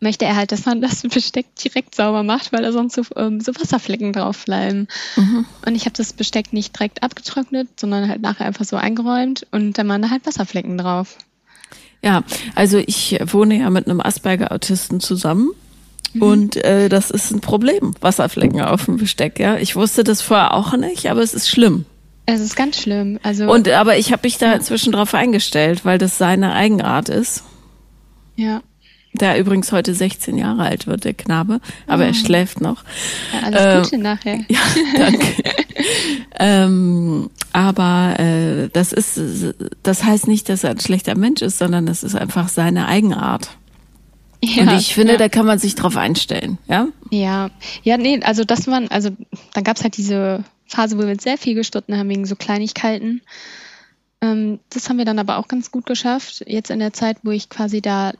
möchte 0.00 0.24
er 0.24 0.36
halt, 0.36 0.52
dass 0.52 0.66
man 0.66 0.80
das 0.80 1.02
Besteck 1.02 1.54
direkt 1.56 1.94
sauber 1.94 2.22
macht, 2.22 2.52
weil 2.52 2.62
da 2.62 2.72
sonst 2.72 2.94
so, 2.94 3.02
ähm, 3.16 3.40
so 3.40 3.54
Wasserflecken 3.54 4.12
drauf 4.12 4.44
bleiben. 4.44 4.88
Mhm. 5.16 5.46
Und 5.64 5.74
ich 5.74 5.82
habe 5.82 5.96
das 5.96 6.12
Besteck 6.12 6.52
nicht 6.52 6.76
direkt 6.76 7.02
abgetrocknet, 7.02 7.68
sondern 7.78 8.08
halt 8.08 8.22
nachher 8.22 8.46
einfach 8.46 8.64
so 8.64 8.76
eingeräumt 8.76 9.46
und 9.50 9.78
dann 9.78 9.88
waren 9.88 10.02
da 10.02 10.10
halt 10.10 10.26
Wasserflecken 10.26 10.78
drauf. 10.78 11.16
Ja, 12.02 12.22
also 12.54 12.78
ich 12.78 13.18
wohne 13.24 13.58
ja 13.58 13.70
mit 13.70 13.86
einem 13.86 14.00
Asperger-Autisten 14.00 15.00
zusammen. 15.00 15.50
Mhm. 16.12 16.22
Und 16.22 16.56
äh, 16.56 16.88
das 16.88 17.10
ist 17.10 17.32
ein 17.32 17.40
Problem, 17.40 17.94
Wasserflecken 18.00 18.60
auf 18.60 18.84
dem 18.84 18.98
Besteck, 18.98 19.38
ja. 19.40 19.56
Ich 19.56 19.76
wusste 19.76 20.04
das 20.04 20.22
vorher 20.22 20.54
auch 20.54 20.76
nicht, 20.76 21.10
aber 21.10 21.22
es 21.22 21.34
ist 21.34 21.48
schlimm. 21.48 21.84
Es 22.26 22.40
ist 22.40 22.56
ganz 22.56 22.80
schlimm. 22.80 23.18
Also 23.22 23.50
und 23.50 23.68
aber 23.68 23.98
ich 23.98 24.12
habe 24.12 24.22
mich 24.24 24.38
da 24.38 24.52
inzwischen 24.52 24.92
drauf 24.92 25.14
eingestellt, 25.14 25.84
weil 25.84 25.98
das 25.98 26.18
seine 26.18 26.54
Eigenart 26.54 27.08
ist. 27.08 27.44
Ja 28.34 28.62
der 29.16 29.38
übrigens 29.38 29.72
heute 29.72 29.94
16 29.94 30.36
Jahre 30.38 30.62
alt 30.62 30.86
wird, 30.86 31.04
der 31.04 31.14
Knabe, 31.14 31.60
aber 31.86 32.04
oh. 32.04 32.06
er 32.06 32.14
schläft 32.14 32.60
noch. 32.60 32.84
Ja, 33.32 33.46
alles 33.46 33.60
äh, 33.60 33.82
Gute 33.82 33.98
nachher. 33.98 34.38
Ja, 34.48 34.60
danke. 34.96 35.26
ähm, 36.38 37.30
aber 37.52 38.18
äh, 38.18 38.68
das 38.72 38.92
ist, 38.92 39.20
das 39.82 40.04
heißt 40.04 40.28
nicht, 40.28 40.48
dass 40.48 40.64
er 40.64 40.70
ein 40.70 40.80
schlechter 40.80 41.16
Mensch 41.16 41.42
ist, 41.42 41.58
sondern 41.58 41.86
das 41.86 42.02
ist 42.02 42.14
einfach 42.14 42.48
seine 42.48 42.86
Eigenart. 42.86 43.50
Ja, 44.42 44.62
und 44.62 44.78
ich 44.78 44.94
finde, 44.94 45.14
ja. 45.14 45.18
da 45.18 45.28
kann 45.28 45.46
man 45.46 45.58
sich 45.58 45.74
drauf 45.74 45.96
einstellen, 45.96 46.58
ja? 46.68 46.88
Ja, 47.10 47.50
ja, 47.82 47.96
nee, 47.96 48.20
also 48.22 48.44
das 48.44 48.66
waren, 48.66 48.88
also 48.90 49.10
dann 49.54 49.64
gab's 49.64 49.82
halt 49.82 49.96
diese 49.96 50.44
Phase, 50.66 50.98
wo 50.98 51.06
wir 51.06 51.16
sehr 51.18 51.38
viel 51.38 51.54
gestritten 51.54 51.96
haben 51.96 52.08
wegen 52.08 52.26
so 52.26 52.36
Kleinigkeiten. 52.36 53.22
Ähm, 54.20 54.60
das 54.70 54.88
haben 54.88 54.98
wir 54.98 55.04
dann 55.04 55.18
aber 55.18 55.38
auch 55.38 55.48
ganz 55.48 55.70
gut 55.70 55.86
geschafft. 55.86 56.44
Jetzt 56.46 56.70
in 56.70 56.78
der 56.78 56.92
Zeit, 56.92 57.18
wo 57.22 57.30
ich 57.30 57.48
quasi 57.48 57.80
da 57.80 58.12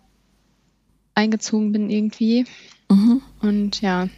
eingezogen 1.15 1.73
bin 1.73 1.91
irgendwie. 1.91 2.45
Mhm. 2.91 3.23
Und 3.41 3.81
ja, 3.81 4.09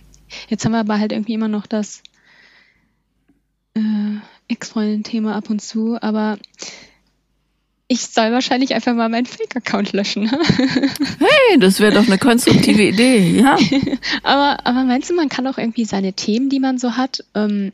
jetzt 0.48 0.64
haben 0.64 0.72
wir 0.72 0.80
aber 0.80 0.98
halt 0.98 1.12
irgendwie 1.12 1.34
immer 1.34 1.48
noch 1.48 1.66
das 1.66 2.02
äh, 3.74 4.16
Ex-Freundin-Thema 4.48 5.34
ab 5.34 5.50
und 5.50 5.60
zu, 5.60 5.98
aber 6.00 6.38
ich 7.90 8.02
soll 8.02 8.32
wahrscheinlich 8.32 8.74
einfach 8.74 8.94
mal 8.94 9.08
meinen 9.08 9.24
Fake-Account 9.24 9.92
löschen. 9.92 10.24
Ne? 10.24 10.38
hey, 11.18 11.58
das 11.58 11.80
wäre 11.80 11.94
doch 11.94 12.06
eine 12.06 12.18
konstruktive 12.18 12.82
Idee, 12.88 13.40
ja. 13.40 13.56
aber, 14.22 14.66
aber 14.66 14.84
meinst 14.84 15.08
du, 15.08 15.14
man 15.14 15.30
kann 15.30 15.46
auch 15.46 15.56
irgendwie 15.56 15.86
seine 15.86 16.12
Themen, 16.12 16.50
die 16.50 16.60
man 16.60 16.78
so 16.78 16.96
hat, 16.96 17.24
ähm, 17.34 17.72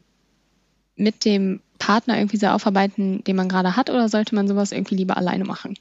mit 0.97 1.25
dem 1.25 1.61
Partner 1.79 2.17
irgendwie 2.19 2.37
so 2.37 2.47
aufarbeiten, 2.47 3.23
den 3.25 3.37
man 3.37 3.49
gerade 3.49 3.77
hat, 3.77 3.91
oder 3.91 4.09
sollte 4.09 4.35
man 4.35 4.49
sowas 4.49 4.73
irgendwie 4.73 4.97
lieber 4.97 5.17
alleine 5.17 5.45
machen? 5.45 5.77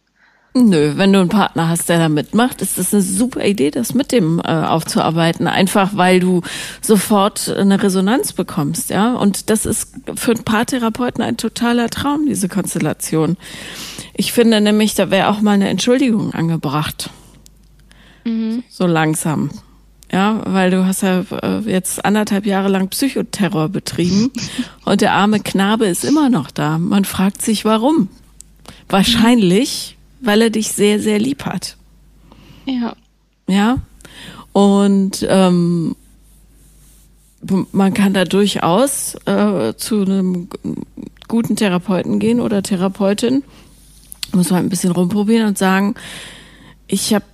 Nö, 0.56 0.93
wenn 0.97 1.12
du 1.12 1.19
einen 1.19 1.30
Partner 1.30 1.67
hast, 1.67 1.89
der 1.89 1.97
da 1.97 2.10
mitmacht, 2.10 2.62
ist 2.62 2.78
das 2.78 2.93
eine 2.93 3.02
super 3.02 3.43
Idee, 3.43 3.71
das 3.71 3.95
mit 3.95 4.12
dem 4.12 4.39
äh, 4.39 4.43
aufzuarbeiten. 4.43 5.47
Einfach 5.47 5.91
weil 5.95 6.19
du 6.19 6.41
sofort 6.80 7.49
eine 7.49 7.82
Resonanz 7.82 8.34
bekommst, 8.34 8.91
ja. 8.91 9.15
Und 9.15 9.49
das 9.49 9.65
ist 9.65 9.95
für 10.13 10.32
einen 10.32 10.43
Paartherapeuten 10.43 11.23
ein 11.23 11.38
totaler 11.38 11.89
Traum, 11.89 12.28
diese 12.28 12.49
Konstellation. 12.49 13.36
Ich 14.13 14.32
finde 14.32 14.62
nämlich, 14.62 14.93
da 14.93 15.10
wäre 15.10 15.30
auch 15.30 15.41
mal 15.41 15.54
eine 15.54 15.69
Entschuldigung 15.69 16.34
angebracht. 16.36 17.10
Mhm. 18.23 18.63
So 18.69 18.86
langsam. 18.86 19.49
Ja, 20.13 20.44
weil 20.46 20.69
du 20.69 20.85
hast 20.85 21.02
ja 21.02 21.25
äh, 21.42 21.60
jetzt 21.62 22.06
anderthalb 22.06 22.46
Jahre 22.46 22.69
lang 22.69 22.87
Psychoterror 22.90 23.69
betrieben 23.69 24.31
und 24.85 25.02
der 25.02 25.13
arme 25.13 25.40
Knabe 25.40 25.87
ist 25.87 26.06
immer 26.06 26.29
noch 26.29 26.52
da. 26.52 26.77
Man 26.77 27.04
fragt 27.04 27.42
sich, 27.42 27.65
warum. 27.65 28.10
Wahrscheinlich, 28.90 29.98
weil 30.21 30.44
er 30.44 30.50
dich 30.52 30.71
sehr, 30.71 31.00
sehr 31.00 31.17
lieb 31.17 31.46
hat. 31.46 31.77
Ja. 32.65 32.96
Ja. 33.48 33.77
Und 34.52 35.25
ähm, 35.27 35.96
man 37.71 37.96
kann 37.96 38.13
da 38.13 38.23
durchaus 38.23 39.15
äh, 39.25 39.73
zu 39.75 40.04
einem 40.04 40.48
guten 41.27 41.56
Therapeuten 41.56 42.19
gehen 42.19 42.40
oder 42.40 42.62
Therapeutin, 42.62 43.44
muss 44.31 44.52
man 44.52 44.60
ein 44.60 44.69
bisschen 44.69 44.92
rumprobieren 44.92 45.48
und 45.48 45.58
sagen, 45.58 45.96
ich 46.85 47.15
habe 47.15 47.25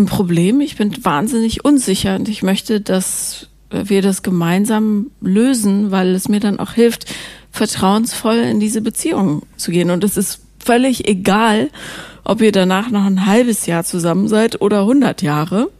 ein 0.00 0.06
Problem, 0.06 0.60
ich 0.60 0.76
bin 0.76 1.04
wahnsinnig 1.04 1.64
unsicher 1.64 2.16
und 2.16 2.28
ich 2.28 2.42
möchte, 2.42 2.80
dass 2.80 3.48
wir 3.70 4.02
das 4.02 4.22
gemeinsam 4.22 5.10
lösen, 5.20 5.90
weil 5.90 6.14
es 6.14 6.28
mir 6.28 6.40
dann 6.40 6.58
auch 6.58 6.72
hilft, 6.72 7.06
vertrauensvoll 7.52 8.36
in 8.36 8.60
diese 8.60 8.80
Beziehung 8.80 9.42
zu 9.56 9.70
gehen. 9.70 9.90
Und 9.90 10.02
es 10.02 10.16
ist 10.16 10.40
völlig 10.58 11.08
egal, 11.08 11.70
ob 12.24 12.40
ihr 12.42 12.52
danach 12.52 12.90
noch 12.90 13.04
ein 13.04 13.26
halbes 13.26 13.66
Jahr 13.66 13.84
zusammen 13.84 14.28
seid 14.28 14.60
oder 14.60 14.80
100 14.80 15.22
Jahre. 15.22 15.70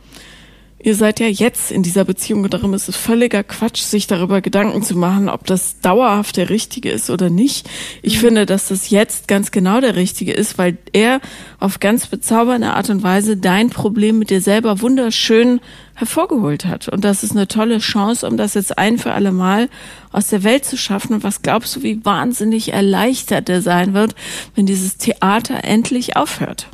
Ihr 0.83 0.95
seid 0.95 1.21
ja 1.21 1.27
jetzt 1.27 1.71
in 1.71 1.83
dieser 1.83 2.07
Beziehung, 2.07 2.49
darum 2.49 2.73
ist 2.73 2.89
es 2.89 2.97
völliger 2.97 3.45
Quatsch, 3.45 3.83
sich 3.83 4.07
darüber 4.07 4.41
Gedanken 4.41 4.83
zu 4.83 4.97
machen, 4.97 5.29
ob 5.29 5.45
das 5.45 5.79
dauerhaft 5.81 6.39
der 6.39 6.49
Richtige 6.49 6.91
ist 6.91 7.11
oder 7.11 7.29
nicht. 7.29 7.69
Ich 8.01 8.17
mhm. 8.17 8.21
finde, 8.21 8.47
dass 8.47 8.69
das 8.69 8.89
jetzt 8.89 9.29
ganz 9.29 9.51
genau 9.51 9.83
der 9.83 9.95
Richtige 9.95 10.33
ist, 10.33 10.57
weil 10.57 10.79
er 10.95 11.21
auf 11.59 11.81
ganz 11.81 12.07
bezaubernde 12.07 12.73
Art 12.73 12.89
und 12.89 13.03
Weise 13.03 13.37
dein 13.37 13.69
Problem 13.69 14.19
mit 14.19 14.31
dir 14.31 14.41
selber 14.41 14.81
wunderschön 14.81 15.61
hervorgeholt 15.97 16.65
hat. 16.65 16.89
Und 16.89 17.05
das 17.05 17.25
ist 17.25 17.33
eine 17.33 17.47
tolle 17.47 17.79
Chance, 17.81 18.27
um 18.27 18.39
das 18.39 18.55
jetzt 18.55 18.79
ein 18.79 18.97
für 18.97 19.13
alle 19.13 19.33
Mal 19.33 19.69
aus 20.13 20.29
der 20.29 20.45
Welt 20.45 20.65
zu 20.65 20.79
schaffen. 20.79 21.13
Und 21.13 21.25
was 21.25 21.43
glaubst 21.43 21.77
du, 21.77 21.83
wie 21.83 22.03
wahnsinnig 22.07 22.73
erleichtert 22.73 23.51
er 23.51 23.61
sein 23.61 23.93
wird, 23.93 24.15
wenn 24.55 24.65
dieses 24.65 24.97
Theater 24.97 25.63
endlich 25.63 26.17
aufhört? 26.17 26.69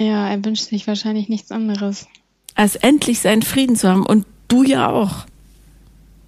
Ja, 0.00 0.28
er 0.28 0.44
wünscht 0.44 0.68
sich 0.68 0.86
wahrscheinlich 0.86 1.28
nichts 1.28 1.50
anderes. 1.50 2.06
Als 2.54 2.76
endlich 2.76 3.20
seinen 3.20 3.42
Frieden 3.42 3.76
zu 3.76 3.88
haben. 3.88 4.06
Und 4.06 4.26
du 4.46 4.62
ja 4.62 4.88
auch. 4.88 5.26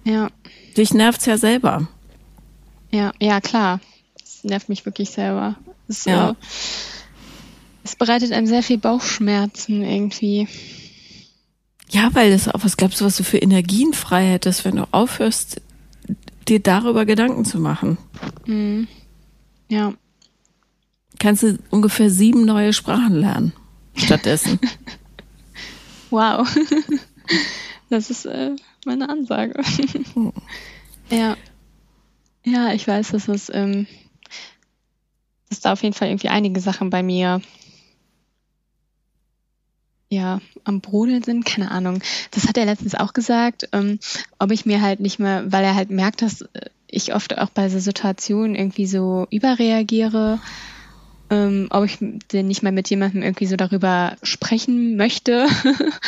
Ja. 0.03 0.29
Dich 0.75 0.93
nervt's 0.93 1.25
ja 1.25 1.37
selber. 1.37 1.87
Ja, 2.91 3.13
ja, 3.19 3.39
klar. 3.39 3.79
Es 4.21 4.43
nervt 4.43 4.67
mich 4.67 4.85
wirklich 4.85 5.09
selber. 5.09 5.55
Es, 5.87 6.05
ja. 6.05 6.31
Äh, 6.31 6.35
es 7.83 7.95
bereitet 7.95 8.33
einem 8.33 8.47
sehr 8.47 8.63
viel 8.63 8.77
Bauchschmerzen 8.77 9.83
irgendwie. 9.83 10.47
Ja, 11.89 12.09
weil 12.13 12.31
das 12.31 12.47
auch, 12.47 12.63
was 12.63 12.77
glaubst 12.77 13.01
du, 13.01 13.05
was 13.05 13.17
du 13.17 13.23
für 13.23 13.37
Energien 13.37 13.93
frei 13.93 14.25
hättest, 14.31 14.65
wenn 14.65 14.77
du 14.77 14.87
aufhörst, 14.91 15.61
dir 16.47 16.59
darüber 16.59 17.05
Gedanken 17.05 17.45
zu 17.45 17.59
machen? 17.59 17.97
Mhm. 18.45 18.87
Ja. 19.69 19.93
Kannst 21.19 21.43
du 21.43 21.57
ungefähr 21.69 22.09
sieben 22.09 22.45
neue 22.45 22.73
Sprachen 22.73 23.15
lernen 23.15 23.53
stattdessen. 23.95 24.59
wow. 26.09 26.47
Das 27.89 28.09
ist 28.09 28.25
äh, 28.25 28.55
meine 28.85 29.09
Ansage. 29.09 29.61
Oh. 30.15 30.31
Ja. 31.09 31.35
Ja, 32.45 32.71
ich 32.71 32.87
weiß, 32.87 33.11
dass 33.11 33.27
es, 33.27 33.51
ähm, 33.53 33.85
dass 35.49 35.59
da 35.59 35.73
auf 35.73 35.83
jeden 35.83 35.93
Fall 35.93 36.07
irgendwie 36.07 36.29
einige 36.29 36.61
Sachen 36.61 36.89
bei 36.89 37.03
mir 37.03 37.41
ja, 40.11 40.41
am 40.65 40.81
Brodeln 40.81 41.23
sind, 41.23 41.45
keine 41.45 41.71
Ahnung. 41.71 42.01
Das 42.31 42.47
hat 42.47 42.57
er 42.57 42.65
letztens 42.65 42.95
auch 42.95 43.13
gesagt, 43.13 43.69
ähm, 43.71 43.99
ob 44.39 44.51
ich 44.51 44.65
mir 44.65 44.81
halt 44.81 44.99
nicht 44.99 45.19
mehr, 45.19 45.49
weil 45.51 45.63
er 45.63 45.75
halt 45.75 45.89
merkt, 45.89 46.21
dass 46.21 46.45
ich 46.87 47.15
oft 47.15 47.37
auch 47.37 47.49
bei 47.49 47.69
so 47.69 47.79
Situationen 47.79 48.55
irgendwie 48.55 48.85
so 48.85 49.25
überreagiere 49.31 50.39
ähm, 51.31 51.67
ob 51.69 51.85
ich 51.85 51.97
denn 52.31 52.47
nicht 52.47 52.61
mal 52.61 52.73
mit 52.73 52.89
jemandem 52.89 53.23
irgendwie 53.23 53.47
so 53.47 53.55
darüber 53.55 54.17
sprechen 54.21 54.97
möchte, 54.97 55.47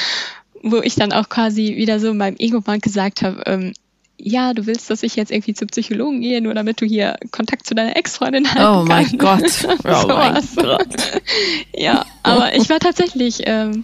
wo 0.62 0.82
ich 0.82 0.96
dann 0.96 1.14
auch 1.14 1.30
quasi 1.30 1.76
wieder 1.78 2.00
so 2.00 2.12
in 2.12 2.18
meinem 2.18 2.36
Ego-Bank 2.38 2.84
gesagt 2.84 3.24
habe, 3.24 3.42
ähm, 3.46 3.74
ja, 4.18 4.54
du 4.54 4.68
willst, 4.68 4.90
dass 4.90 5.02
ich 5.02 5.16
jetzt 5.16 5.32
irgendwie 5.32 5.54
zum 5.54 5.68
Psychologen 5.70 6.22
gehe, 6.22 6.42
nur 6.42 6.54
damit 6.54 6.80
du 6.82 6.86
hier 6.86 7.18
Kontakt 7.32 7.66
zu 7.66 7.74
deiner 7.74 7.96
Ex-Freundin 7.98 8.48
hast. 8.54 8.78
Oh 8.78 8.86
mein 8.86 9.18
Gott. 9.18 9.44
Oh 9.86 10.08
mein 10.08 10.48
Gott. 10.56 11.22
ja, 11.76 12.06
aber 12.22 12.56
ich 12.56 12.70
war 12.70 12.80
tatsächlich 12.80 13.42
ähm, 13.46 13.84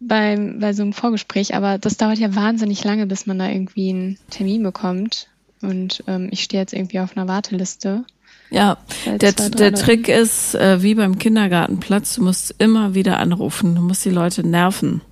beim, 0.00 0.58
bei 0.60 0.72
so 0.72 0.82
einem 0.82 0.92
Vorgespräch, 0.92 1.54
aber 1.54 1.78
das 1.78 1.96
dauert 1.96 2.18
ja 2.18 2.34
wahnsinnig 2.34 2.84
lange, 2.84 3.06
bis 3.06 3.26
man 3.26 3.38
da 3.38 3.48
irgendwie 3.48 3.90
einen 3.90 4.18
Termin 4.30 4.62
bekommt. 4.62 5.28
Und 5.60 6.04
ähm, 6.06 6.28
ich 6.30 6.42
stehe 6.42 6.62
jetzt 6.62 6.72
irgendwie 6.72 7.00
auf 7.00 7.16
einer 7.16 7.26
Warteliste. 7.26 8.04
Ja, 8.50 8.78
der, 9.04 9.32
der 9.32 9.74
Trick 9.74 10.08
ist, 10.08 10.54
äh, 10.54 10.82
wie 10.82 10.94
beim 10.94 11.18
Kindergartenplatz, 11.18 12.14
du 12.14 12.24
musst 12.24 12.54
immer 12.58 12.94
wieder 12.94 13.18
anrufen, 13.18 13.74
du 13.74 13.82
musst 13.82 14.04
die 14.04 14.10
Leute 14.10 14.46
nerven. 14.46 15.02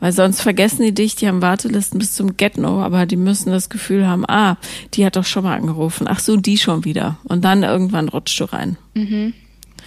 Weil 0.00 0.12
sonst 0.12 0.42
vergessen 0.42 0.82
die 0.82 0.92
dich, 0.92 1.16
die 1.16 1.26
haben 1.26 1.40
Wartelisten 1.40 1.98
bis 1.98 2.12
zum 2.12 2.36
Get-No, 2.36 2.82
aber 2.82 3.06
die 3.06 3.16
müssen 3.16 3.50
das 3.50 3.70
Gefühl 3.70 4.06
haben, 4.06 4.24
ah, 4.28 4.58
die 4.92 5.06
hat 5.06 5.16
doch 5.16 5.24
schon 5.24 5.44
mal 5.44 5.56
angerufen. 5.56 6.06
Ach 6.08 6.18
so, 6.18 6.36
die 6.36 6.58
schon 6.58 6.84
wieder. 6.84 7.16
Und 7.24 7.44
dann 7.44 7.62
irgendwann 7.62 8.10
rutscht 8.10 8.38
du 8.38 8.44
rein. 8.44 8.76
Mhm. 8.94 9.32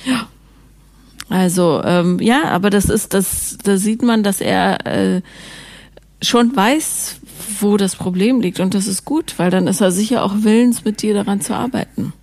Ja. 0.05 0.27
Also, 1.29 1.81
ähm, 1.83 2.19
ja, 2.19 2.45
aber 2.45 2.69
das 2.69 2.85
ist, 2.85 3.13
das, 3.13 3.57
da 3.63 3.77
sieht 3.77 4.01
man, 4.01 4.23
dass 4.23 4.41
er 4.41 4.87
äh, 4.87 5.21
schon 6.21 6.55
weiß, 6.55 7.19
wo 7.61 7.77
das 7.77 7.95
Problem 7.95 8.41
liegt. 8.41 8.59
Und 8.59 8.73
das 8.73 8.87
ist 8.87 9.05
gut, 9.05 9.35
weil 9.37 9.49
dann 9.49 9.67
ist 9.67 9.81
er 9.81 9.91
sicher 9.91 10.23
auch 10.23 10.33
willens, 10.37 10.83
mit 10.85 11.01
dir 11.01 11.13
daran 11.13 11.41
zu 11.41 11.55
arbeiten. 11.55 12.13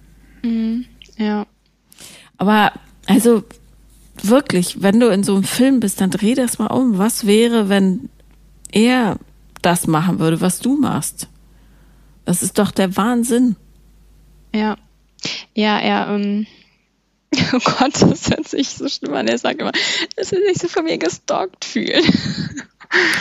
Mhm. 0.43 0.85
Ja. 1.16 1.47
Aber 2.37 2.72
also 3.07 3.45
wirklich, 4.22 4.82
wenn 4.82 5.01
du 5.01 5.09
in 5.09 5.24
so 5.24 5.35
einem 5.35 5.45
Film 5.45 5.80
bist, 5.80 6.01
dann 6.01 6.11
dreh 6.11 6.35
das 6.35 6.59
mal 6.59 6.68
um. 6.68 6.99
Was 6.99 7.26
wäre, 7.26 7.68
wenn 7.68 8.09
er 8.72 9.18
das 9.62 9.87
machen 9.87 10.18
würde, 10.18 10.41
was 10.41 10.61
du 10.61 10.76
machst? 10.76 11.28
Das 12.24 12.43
ist 12.43 12.59
doch 12.59 12.70
der 12.70 12.97
Wahnsinn. 12.97 13.57
Ja. 14.55 14.76
Ja, 15.55 15.78
er, 15.78 16.09
ähm, 16.09 16.47
oh 17.53 17.59
Gott, 17.78 18.03
das 18.03 18.30
hört 18.30 18.49
sich 18.49 18.68
so 18.68 18.89
schlimm 18.89 19.14
an. 19.14 19.28
Er 19.28 19.39
sagt 19.39 19.61
immer, 19.61 19.72
dass 20.16 20.32
er 20.32 20.41
sich 20.41 20.59
so 20.59 20.68
von 20.68 20.85
mir 20.85 20.99
gestalkt 20.99 21.64
fühlt. 21.64 22.05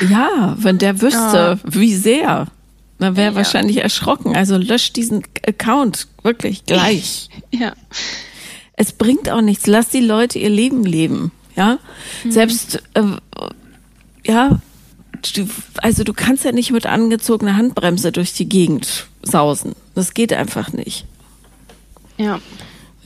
Ja, 0.10 0.56
wenn 0.60 0.78
der 0.78 1.02
wüsste, 1.02 1.18
ja. 1.18 1.60
wie 1.64 1.96
sehr. 1.96 2.48
Dann 3.00 3.16
wäre 3.16 3.28
er 3.28 3.32
ja. 3.32 3.38
wahrscheinlich 3.38 3.78
erschrocken. 3.78 4.36
Also 4.36 4.58
löscht 4.58 4.96
diesen 4.96 5.24
Account 5.48 6.08
wirklich 6.24 6.66
gleich. 6.66 7.30
Ja. 7.52 7.74
Es 8.76 8.94
bringt 8.94 9.30
auch 9.30 9.42
nichts. 9.42 9.68
Lass 9.68 9.90
die 9.90 10.00
Leute 10.00 10.40
ihr 10.40 10.50
Leben 10.50 10.84
leben. 10.86 11.32
Ja. 11.56 11.78
Mhm. 12.24 12.32
Selbst, 12.32 12.82
äh, 12.96 13.04
ja, 14.26 14.60
also 15.78 16.04
du 16.04 16.14
kannst 16.14 16.46
ja 16.46 16.52
nicht 16.52 16.72
mit 16.72 16.88
angezogener 16.88 17.56
Handbremse 17.56 18.12
durch 18.12 18.34
die 18.34 18.50
Gegend 18.50 19.08
sausen. 19.22 19.74
Das 19.94 20.16
geht 20.16 20.34
einfach 20.34 20.74
nicht. 20.74 21.06
Ja. 22.18 22.40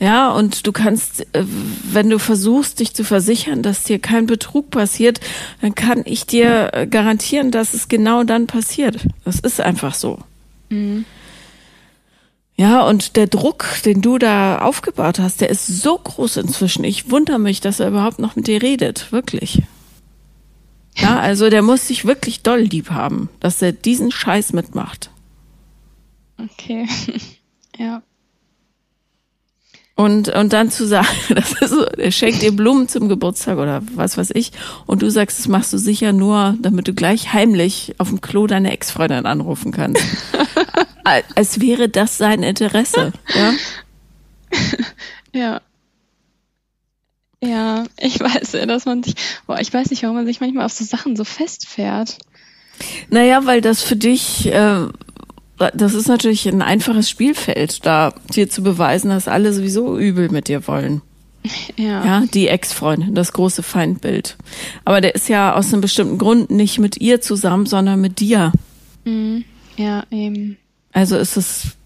Ja, 0.00 0.30
und 0.30 0.66
du 0.66 0.72
kannst, 0.72 1.22
äh, 1.34 1.44
wenn 1.44 2.08
du 2.08 2.18
versuchst, 2.18 2.78
dich 2.78 2.94
zu 2.94 3.02
versichern, 3.02 3.62
dass 3.62 3.82
dir 3.82 3.98
kein 3.98 4.26
Betrug 4.26 4.70
passiert, 4.70 5.20
dann 5.60 5.74
kann 5.74 6.02
ich 6.04 6.24
dir 6.24 6.70
äh, 6.72 6.86
garantieren, 6.86 7.50
dass 7.50 7.74
es 7.74 7.88
genau 7.88 8.22
dann 8.22 8.46
passiert. 8.46 9.06
Das 9.24 9.40
ist 9.40 9.60
einfach 9.60 9.94
so. 9.94 10.20
Mhm. 10.68 11.04
Ja, 12.56 12.82
und 12.82 13.16
der 13.16 13.28
Druck, 13.28 13.66
den 13.84 14.02
du 14.02 14.18
da 14.18 14.58
aufgebaut 14.58 15.20
hast, 15.20 15.40
der 15.40 15.48
ist 15.48 15.66
so 15.66 15.96
groß 15.96 16.38
inzwischen. 16.38 16.82
Ich 16.84 17.10
wundere 17.10 17.38
mich, 17.38 17.60
dass 17.60 17.78
er 17.78 17.88
überhaupt 17.88 18.18
noch 18.18 18.34
mit 18.34 18.48
dir 18.48 18.62
redet. 18.62 19.12
Wirklich. 19.12 19.62
Ja, 20.96 21.20
also 21.20 21.50
der 21.50 21.62
muss 21.62 21.86
sich 21.86 22.04
wirklich 22.04 22.42
doll 22.42 22.60
lieb 22.60 22.90
haben, 22.90 23.28
dass 23.38 23.62
er 23.62 23.70
diesen 23.70 24.10
Scheiß 24.10 24.52
mitmacht. 24.52 25.10
Okay. 26.36 26.88
ja. 27.78 28.02
Und, 29.98 30.28
und 30.28 30.52
dann 30.52 30.70
zu 30.70 30.86
sagen, 30.86 31.08
das 31.30 31.50
ist 31.60 31.70
so, 31.70 31.84
er 31.84 32.12
schenkt 32.12 32.42
dir 32.42 32.52
Blumen 32.52 32.86
zum 32.86 33.08
Geburtstag 33.08 33.58
oder 33.58 33.82
was 33.96 34.16
weiß 34.16 34.30
ich. 34.32 34.52
Und 34.86 35.02
du 35.02 35.10
sagst, 35.10 35.40
das 35.40 35.48
machst 35.48 35.72
du 35.72 35.78
sicher 35.78 36.12
nur, 36.12 36.56
damit 36.60 36.86
du 36.86 36.94
gleich 36.94 37.32
heimlich 37.32 37.96
auf 37.98 38.08
dem 38.08 38.20
Klo 38.20 38.46
deine 38.46 38.70
Ex-Freundin 38.70 39.26
anrufen 39.26 39.72
kannst. 39.72 40.00
Als 41.34 41.60
wäre 41.60 41.88
das 41.88 42.16
sein 42.16 42.44
Interesse, 42.44 43.12
ja? 43.34 43.52
Ja. 45.34 45.60
Ja, 47.42 47.84
ich 47.98 48.20
weiß 48.20 48.52
ja, 48.52 48.66
dass 48.66 48.84
man 48.84 49.02
sich, 49.02 49.16
boah, 49.48 49.58
ich 49.58 49.72
weiß 49.72 49.90
nicht, 49.90 50.04
warum 50.04 50.16
man 50.16 50.26
sich 50.26 50.40
manchmal 50.40 50.64
auf 50.64 50.72
so 50.72 50.84
Sachen 50.84 51.16
so 51.16 51.24
festfährt. 51.24 52.18
Naja, 53.10 53.46
weil 53.46 53.60
das 53.60 53.82
für 53.82 53.96
dich, 53.96 54.46
äh, 54.46 54.86
das 55.58 55.94
ist 55.94 56.08
natürlich 56.08 56.46
ein 56.48 56.62
einfaches 56.62 57.10
Spielfeld, 57.10 57.84
da 57.84 58.14
dir 58.34 58.48
zu 58.48 58.62
beweisen, 58.62 59.10
dass 59.10 59.28
alle 59.28 59.52
sowieso 59.52 59.98
übel 59.98 60.30
mit 60.30 60.48
dir 60.48 60.66
wollen. 60.66 61.02
Ja. 61.76 62.04
Ja, 62.04 62.24
die 62.26 62.48
Ex-Freundin, 62.48 63.14
das 63.14 63.32
große 63.32 63.62
Feindbild. 63.62 64.36
Aber 64.84 65.00
der 65.00 65.14
ist 65.14 65.28
ja 65.28 65.54
aus 65.54 65.72
einem 65.72 65.80
bestimmten 65.80 66.18
Grund 66.18 66.50
nicht 66.50 66.78
mit 66.78 67.00
ihr 67.00 67.20
zusammen, 67.20 67.64
sondern 67.64 68.00
mit 68.00 68.18
dir. 68.18 68.52
Mhm. 69.04 69.44
Ja, 69.76 70.04
eben. 70.10 70.58
Also 70.92 71.16
ist 71.16 71.36
es 71.36 71.76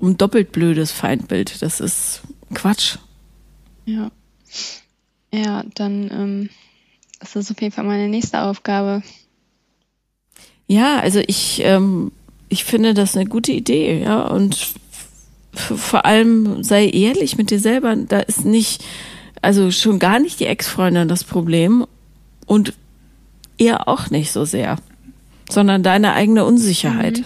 ein 0.00 0.16
doppelt 0.16 0.50
blödes 0.50 0.90
Feindbild. 0.90 1.60
Das 1.62 1.80
ist 1.80 2.22
Quatsch. 2.54 2.96
Ja. 3.84 4.10
Ja, 5.32 5.64
dann 5.74 6.10
ähm, 6.10 6.50
ist 7.20 7.36
das 7.36 7.50
auf 7.50 7.60
jeden 7.60 7.74
Fall 7.74 7.84
meine 7.84 8.08
nächste 8.08 8.42
Aufgabe. 8.42 9.02
Ja, 10.66 10.98
also 11.00 11.20
ich 11.26 11.60
ähm, 11.64 12.12
ich 12.48 12.64
finde 12.64 12.94
das 12.94 13.16
eine 13.16 13.26
gute 13.26 13.52
Idee, 13.52 14.02
ja. 14.02 14.22
Und 14.22 14.74
vor 15.52 16.04
allem 16.04 16.62
sei 16.62 16.88
ehrlich 16.88 17.36
mit 17.36 17.50
dir 17.50 17.60
selber. 17.60 17.94
Da 17.96 18.20
ist 18.20 18.44
nicht, 18.44 18.84
also 19.42 19.70
schon 19.70 19.98
gar 19.98 20.18
nicht 20.18 20.40
die 20.40 20.46
Ex-Freundin 20.46 21.08
das 21.08 21.24
Problem 21.24 21.86
und 22.46 22.74
er 23.58 23.88
auch 23.88 24.10
nicht 24.10 24.32
so 24.32 24.44
sehr, 24.44 24.76
sondern 25.50 25.82
deine 25.82 26.12
eigene 26.14 26.44
Unsicherheit. 26.44 27.18
Mhm. 27.18 27.24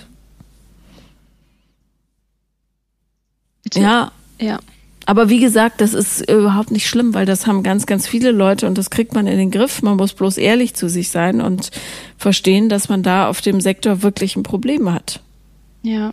Ja. 3.75 4.13
Ja. 4.41 4.59
Aber 5.13 5.29
wie 5.29 5.41
gesagt, 5.41 5.83
das 5.83 5.93
ist 5.93 6.31
überhaupt 6.31 6.71
nicht 6.71 6.89
schlimm, 6.89 7.13
weil 7.13 7.27
das 7.27 7.47
haben 7.47 7.63
ganz, 7.63 7.85
ganz 7.85 8.09
viele 8.09 8.31
Leute 8.31 8.67
und 8.67 8.79
das 8.79 8.89
kriegt 8.89 9.13
man 9.13 9.27
in 9.27 9.37
den 9.37 9.51
Griff. 9.51 9.83
Man 9.83 9.99
muss 9.99 10.15
bloß 10.15 10.39
ehrlich 10.39 10.73
zu 10.73 10.89
sich 10.89 11.11
sein 11.11 11.43
und 11.43 11.71
verstehen, 12.17 12.71
dass 12.71 12.89
man 12.89 13.03
da 13.03 13.29
auf 13.29 13.43
dem 13.43 13.61
Sektor 13.61 14.01
wirklich 14.01 14.37
ein 14.37 14.43
Problem 14.43 14.91
hat. 14.91 15.21
Ja, 15.83 16.13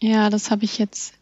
ja, 0.00 0.28
das 0.28 0.50
habe 0.50 0.66
ich 0.66 0.76
jetzt 0.76 1.14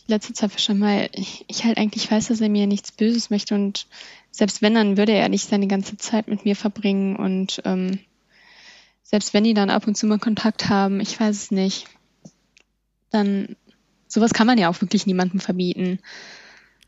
die 0.00 0.10
letzte 0.10 0.32
Zeit 0.32 0.50
verstanden, 0.50 0.82
weil 0.82 1.10
ich, 1.12 1.44
ich 1.46 1.64
halt 1.64 1.78
eigentlich 1.78 2.10
weiß, 2.10 2.26
dass 2.26 2.40
er 2.40 2.48
mir 2.48 2.66
nichts 2.66 2.90
Böses 2.90 3.30
möchte 3.30 3.54
und 3.54 3.86
selbst 4.32 4.62
wenn, 4.62 4.74
dann 4.74 4.96
würde 4.96 5.12
er 5.12 5.28
nicht 5.28 5.48
seine 5.48 5.68
ganze 5.68 5.96
Zeit 5.96 6.26
mit 6.26 6.44
mir 6.44 6.56
verbringen 6.56 7.14
und 7.14 7.62
ähm, 7.64 8.00
selbst 9.04 9.32
wenn 9.32 9.44
die 9.44 9.54
dann 9.54 9.70
ab 9.70 9.86
und 9.86 9.96
zu 9.96 10.08
mal 10.08 10.18
Kontakt 10.18 10.68
haben, 10.68 10.98
ich 10.98 11.20
weiß 11.20 11.36
es 11.36 11.50
nicht, 11.52 11.86
dann 13.10 13.54
sowas 14.08 14.32
kann 14.32 14.46
man 14.46 14.58
ja 14.58 14.68
auch 14.68 14.80
wirklich 14.80 15.06
niemandem 15.06 15.40
verbieten. 15.40 15.98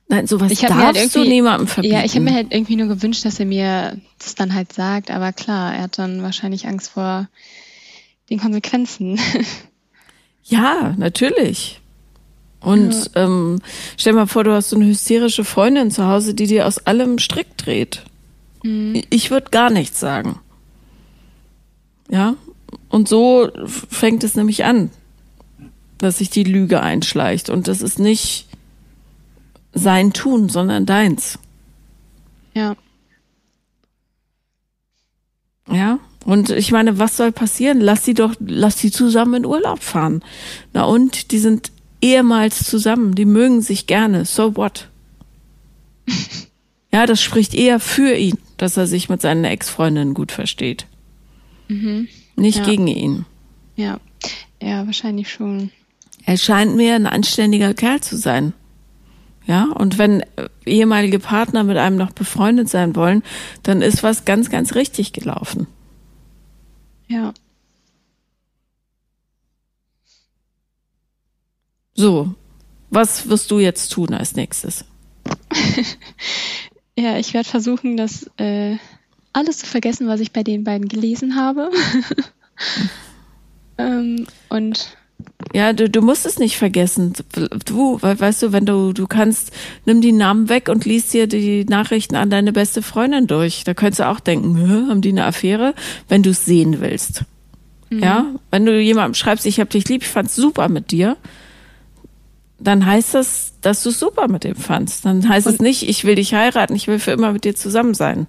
Nein, 0.08 0.26
sowas 0.26 0.50
ich 0.50 0.60
darfst 0.60 0.98
halt 0.98 1.14
du 1.14 1.20
niemandem 1.20 1.68
verbieten. 1.68 1.94
Ja, 1.94 2.04
ich 2.04 2.14
habe 2.14 2.24
mir 2.24 2.34
halt 2.34 2.48
irgendwie 2.50 2.74
nur 2.74 2.88
gewünscht, 2.88 3.24
dass 3.24 3.38
er 3.38 3.46
mir 3.46 3.96
das 4.18 4.34
dann 4.34 4.54
halt 4.54 4.72
sagt, 4.72 5.10
aber 5.10 5.32
klar, 5.32 5.74
er 5.74 5.82
hat 5.82 5.98
dann 5.98 6.22
wahrscheinlich 6.22 6.66
Angst 6.66 6.90
vor 6.90 7.28
den 8.28 8.40
Konsequenzen. 8.40 9.20
Ja, 10.42 10.94
natürlich. 10.98 11.80
Und 12.60 12.92
ja. 13.14 13.24
ähm, 13.24 13.60
stell 13.96 14.12
mal 14.12 14.26
vor, 14.26 14.44
du 14.44 14.52
hast 14.52 14.70
so 14.70 14.76
eine 14.76 14.86
hysterische 14.86 15.44
Freundin 15.44 15.90
zu 15.90 16.06
Hause, 16.06 16.34
die 16.34 16.46
dir 16.46 16.66
aus 16.66 16.78
allem 16.86 17.18
Strick 17.18 17.56
dreht. 17.56 18.02
Mhm. 18.62 19.02
Ich 19.10 19.30
würde 19.30 19.50
gar 19.50 19.70
nichts 19.70 20.00
sagen. 20.00 20.40
Ja, 22.10 22.34
und 22.88 23.08
so 23.08 23.50
fängt 23.64 24.24
es 24.24 24.34
nämlich 24.34 24.64
an, 24.64 24.90
dass 26.00 26.18
sich 26.18 26.30
die 26.30 26.44
Lüge 26.44 26.80
einschleicht. 26.80 27.50
Und 27.50 27.68
das 27.68 27.82
ist 27.82 27.98
nicht 27.98 28.46
sein 29.72 30.12
Tun, 30.12 30.48
sondern 30.48 30.86
deins. 30.86 31.38
Ja. 32.54 32.76
Ja. 35.70 35.98
Und 36.24 36.50
ich 36.50 36.72
meine, 36.72 36.98
was 36.98 37.16
soll 37.16 37.32
passieren? 37.32 37.80
Lass 37.80 38.04
sie 38.04 38.14
doch, 38.14 38.34
lass 38.40 38.78
sie 38.78 38.90
zusammen 38.90 39.34
in 39.34 39.46
Urlaub 39.46 39.82
fahren. 39.82 40.22
Na 40.72 40.84
und? 40.84 41.32
Die 41.32 41.38
sind 41.38 41.70
ehemals 42.00 42.64
zusammen. 42.64 43.14
Die 43.14 43.24
mögen 43.24 43.62
sich 43.62 43.86
gerne. 43.86 44.24
So 44.24 44.56
what? 44.56 44.88
ja, 46.92 47.06
das 47.06 47.22
spricht 47.22 47.54
eher 47.54 47.80
für 47.80 48.14
ihn, 48.14 48.38
dass 48.56 48.76
er 48.76 48.86
sich 48.86 49.08
mit 49.08 49.22
seinen 49.22 49.44
Ex-Freundinnen 49.44 50.14
gut 50.14 50.32
versteht. 50.32 50.86
Mhm. 51.68 52.08
Nicht 52.36 52.58
ja. 52.58 52.64
gegen 52.64 52.86
ihn. 52.86 53.26
Ja, 53.76 54.00
ja, 54.60 54.84
wahrscheinlich 54.86 55.30
schon. 55.30 55.70
Er 56.24 56.36
scheint 56.36 56.76
mir 56.76 56.94
ein 56.94 57.06
anständiger 57.06 57.74
Kerl 57.74 58.00
zu 58.00 58.16
sein. 58.16 58.52
Ja, 59.46 59.64
und 59.64 59.98
wenn 59.98 60.22
ehemalige 60.64 61.18
Partner 61.18 61.64
mit 61.64 61.76
einem 61.76 61.96
noch 61.96 62.12
befreundet 62.12 62.68
sein 62.68 62.94
wollen, 62.94 63.22
dann 63.62 63.82
ist 63.82 64.02
was 64.02 64.24
ganz, 64.24 64.50
ganz 64.50 64.74
richtig 64.74 65.12
gelaufen. 65.12 65.66
Ja. 67.08 67.32
So, 71.94 72.34
was 72.90 73.28
wirst 73.28 73.50
du 73.50 73.58
jetzt 73.58 73.88
tun 73.88 74.14
als 74.14 74.36
nächstes? 74.36 74.84
ja, 76.96 77.18
ich 77.18 77.34
werde 77.34 77.48
versuchen, 77.48 77.96
das 77.96 78.30
äh, 78.36 78.76
alles 79.32 79.58
zu 79.58 79.66
vergessen, 79.66 80.06
was 80.06 80.20
ich 80.20 80.32
bei 80.32 80.42
den 80.42 80.64
beiden 80.64 80.88
gelesen 80.88 81.36
habe. 81.36 81.70
ähm, 83.78 84.26
und 84.48 84.96
ja, 85.52 85.72
du, 85.72 85.90
du 85.90 86.00
musst 86.00 86.26
es 86.26 86.38
nicht 86.38 86.56
vergessen. 86.56 87.12
Du, 87.66 87.98
weißt 88.00 88.42
du, 88.42 88.52
wenn 88.52 88.66
du, 88.66 88.92
du 88.92 89.06
kannst, 89.06 89.52
nimm 89.84 90.00
die 90.00 90.12
Namen 90.12 90.48
weg 90.48 90.68
und 90.68 90.84
liest 90.84 91.12
dir 91.12 91.26
die 91.26 91.64
Nachrichten 91.64 92.16
an 92.16 92.30
deine 92.30 92.52
beste 92.52 92.82
Freundin 92.82 93.26
durch. 93.26 93.64
Da 93.64 93.74
könntest 93.74 94.00
du 94.00 94.08
auch 94.08 94.20
denken, 94.20 94.88
haben 94.88 95.00
die 95.00 95.08
eine 95.10 95.24
Affäre, 95.24 95.74
wenn 96.08 96.22
du 96.22 96.30
es 96.30 96.44
sehen 96.44 96.80
willst. 96.80 97.24
Mhm. 97.90 97.98
Ja, 97.98 98.26
wenn 98.50 98.64
du 98.64 98.80
jemandem 98.80 99.14
schreibst, 99.14 99.44
ich 99.46 99.58
hab 99.58 99.70
dich 99.70 99.88
lieb, 99.88 100.02
ich 100.02 100.08
fand's 100.08 100.36
super 100.36 100.68
mit 100.68 100.92
dir, 100.92 101.16
dann 102.60 102.86
heißt 102.86 103.14
das, 103.14 103.54
dass 103.60 103.82
du 103.82 103.88
es 103.88 103.98
super 103.98 104.28
mit 104.28 104.44
dem 104.44 104.54
fandst. 104.54 105.04
Dann 105.04 105.28
heißt 105.28 105.46
und 105.46 105.54
es 105.54 105.60
nicht, 105.60 105.88
ich 105.88 106.04
will 106.04 106.14
dich 106.14 106.34
heiraten, 106.34 106.76
ich 106.76 106.86
will 106.86 106.98
für 106.98 107.10
immer 107.10 107.32
mit 107.32 107.44
dir 107.44 107.56
zusammen 107.56 107.94
sein. 107.94 108.26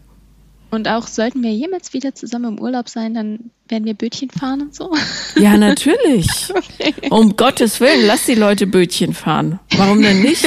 Und 0.71 0.87
auch 0.87 1.05
sollten 1.07 1.43
wir 1.43 1.51
jemals 1.51 1.91
wieder 1.91 2.15
zusammen 2.15 2.57
im 2.57 2.59
Urlaub 2.59 2.87
sein, 2.87 3.13
dann 3.13 3.51
werden 3.67 3.83
wir 3.83 3.93
Bötchen 3.93 4.29
fahren 4.29 4.61
und 4.61 4.73
so? 4.73 4.93
Ja, 5.35 5.57
natürlich. 5.57 6.49
Okay. 6.49 6.93
Um 7.09 7.35
Gottes 7.35 7.81
Willen, 7.81 8.07
lass 8.07 8.25
die 8.25 8.35
Leute 8.35 8.67
Bötchen 8.67 9.13
fahren. 9.13 9.59
Warum 9.75 10.01
denn 10.01 10.21
nicht? 10.21 10.45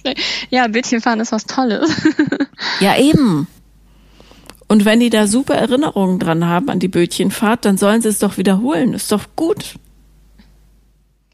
ja, 0.50 0.66
Bötchen 0.68 1.02
fahren 1.02 1.20
ist 1.20 1.32
was 1.32 1.44
Tolles. 1.44 1.90
ja, 2.80 2.98
eben. 2.98 3.46
Und 4.68 4.86
wenn 4.86 5.00
die 5.00 5.10
da 5.10 5.26
super 5.26 5.54
Erinnerungen 5.54 6.18
dran 6.18 6.46
haben 6.46 6.70
an 6.70 6.78
die 6.78 6.88
Bötchenfahrt, 6.88 7.66
dann 7.66 7.76
sollen 7.76 8.00
sie 8.00 8.08
es 8.08 8.18
doch 8.18 8.38
wiederholen. 8.38 8.94
Ist 8.94 9.12
doch 9.12 9.24
gut. 9.36 9.74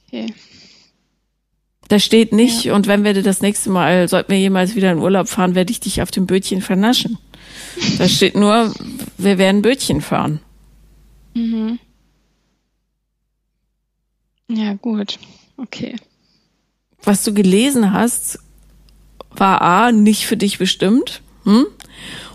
Okay. 0.08 0.34
Da 1.88 2.00
steht 2.00 2.32
nicht, 2.32 2.64
ja. 2.64 2.74
und 2.74 2.88
wenn 2.88 3.04
wir 3.04 3.20
das 3.22 3.42
nächste 3.42 3.70
Mal, 3.70 4.08
sollten 4.08 4.32
wir 4.32 4.38
jemals 4.38 4.74
wieder 4.74 4.90
in 4.90 4.98
Urlaub 4.98 5.28
fahren, 5.28 5.54
werde 5.54 5.70
ich 5.70 5.80
dich 5.80 6.02
auf 6.02 6.10
dem 6.10 6.26
Bötchen 6.26 6.62
vernaschen. 6.62 7.18
Da 7.98 8.08
steht 8.08 8.34
nur, 8.34 8.72
wir 9.18 9.38
werden 9.38 9.62
Bötchen 9.62 10.00
fahren. 10.00 10.40
Mhm. 11.34 11.78
Ja, 14.48 14.74
gut. 14.74 15.18
Okay. 15.56 15.96
Was 17.02 17.24
du 17.24 17.34
gelesen 17.34 17.92
hast, 17.92 18.38
war 19.30 19.62
A, 19.62 19.92
nicht 19.92 20.26
für 20.26 20.36
dich 20.36 20.58
bestimmt. 20.58 21.22
Hm? 21.44 21.66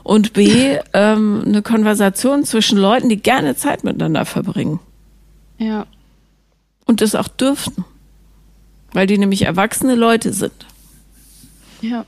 Und 0.03 0.34
B, 0.34 0.78
ähm, 0.93 1.43
eine 1.45 1.61
Konversation 1.61 2.43
zwischen 2.43 2.78
Leuten, 2.78 3.09
die 3.09 3.17
gerne 3.17 3.55
Zeit 3.55 3.84
miteinander 3.84 4.26
verbringen. 4.26 4.80
Ja. 5.57 5.86
Und 6.86 7.01
das 7.01 7.15
auch 7.15 7.28
dürften. 7.28 7.86
Weil 8.91 9.07
die 9.07 9.17
nämlich 9.17 9.43
erwachsene 9.43 9.95
Leute 9.95 10.34
sind. 10.34 10.65
Ja. 11.82 12.05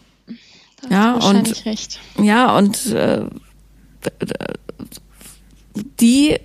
Ja, 0.89 1.13
und, 1.13 1.65
recht. 1.65 1.99
Ja, 2.17 2.57
und 2.57 2.87
äh, 2.87 3.25
die 5.99 6.37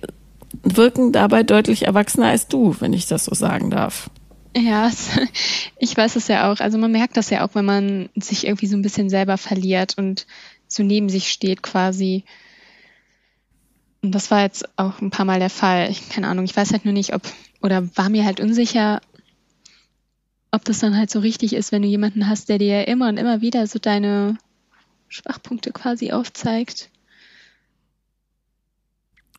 wirken 0.63 1.11
dabei 1.11 1.43
deutlich 1.43 1.85
erwachsener 1.85 2.27
als 2.27 2.47
du, 2.47 2.75
wenn 2.79 2.93
ich 2.93 3.07
das 3.07 3.25
so 3.25 3.35
sagen 3.35 3.69
darf. 3.69 4.09
Ja, 4.55 4.91
ich 5.77 5.95
weiß 5.95 6.15
es 6.15 6.27
ja 6.27 6.51
auch. 6.51 6.59
Also 6.59 6.77
man 6.77 6.91
merkt 6.91 7.17
das 7.17 7.29
ja 7.29 7.45
auch, 7.45 7.53
wenn 7.53 7.65
man 7.65 8.09
sich 8.15 8.45
irgendwie 8.45 8.67
so 8.67 8.75
ein 8.75 8.81
bisschen 8.81 9.09
selber 9.09 9.37
verliert 9.37 9.97
und 9.97 10.25
so 10.67 10.83
neben 10.83 11.09
sich 11.09 11.29
steht 11.31 11.61
quasi. 11.63 12.23
Und 14.01 14.13
das 14.13 14.31
war 14.31 14.41
jetzt 14.41 14.67
auch 14.77 15.01
ein 15.01 15.09
paar 15.09 15.25
Mal 15.25 15.39
der 15.39 15.49
Fall. 15.49 15.89
Ich, 15.89 16.09
keine 16.09 16.27
Ahnung, 16.27 16.45
ich 16.45 16.55
weiß 16.55 16.71
halt 16.71 16.85
nur 16.85 16.93
nicht, 16.93 17.13
ob, 17.13 17.21
oder 17.61 17.87
war 17.97 18.09
mir 18.09 18.25
halt 18.25 18.39
unsicher, 18.39 19.01
ob 20.51 20.65
das 20.65 20.79
dann 20.79 20.97
halt 20.97 21.09
so 21.09 21.19
richtig 21.19 21.53
ist, 21.53 21.71
wenn 21.71 21.81
du 21.81 21.87
jemanden 21.87 22.27
hast, 22.27 22.49
der 22.49 22.57
dir 22.57 22.87
immer 22.87 23.09
und 23.09 23.17
immer 23.17 23.41
wieder 23.41 23.67
so 23.67 23.79
deine 23.79 24.37
Schwachpunkte 25.09 25.71
quasi 25.71 26.11
aufzeigt. 26.11 26.89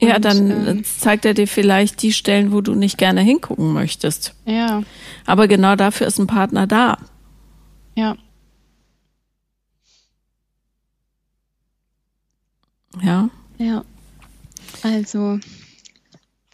Ja, 0.01 0.17
und, 0.17 0.25
dann 0.25 0.69
ähm, 0.69 0.85
zeigt 0.85 1.25
er 1.25 1.35
dir 1.35 1.49
vielleicht 1.49 2.03
die 2.03 2.13
Stellen, 2.13 2.53
wo 2.53 2.61
du 2.61 2.75
nicht 2.75 2.99
gerne 2.99 3.21
hingucken 3.21 3.73
möchtest. 3.73 4.35
Ja. 4.45 4.83
Aber 5.27 5.49
genau 5.49 5.75
dafür 5.75 6.07
ist 6.07 6.19
ein 6.19 6.29
Partner 6.29 6.67
da. 6.67 6.99
Ja. 7.97 8.17
Ja. 13.03 13.29
Ja. 13.59 13.85
Also 14.83 15.41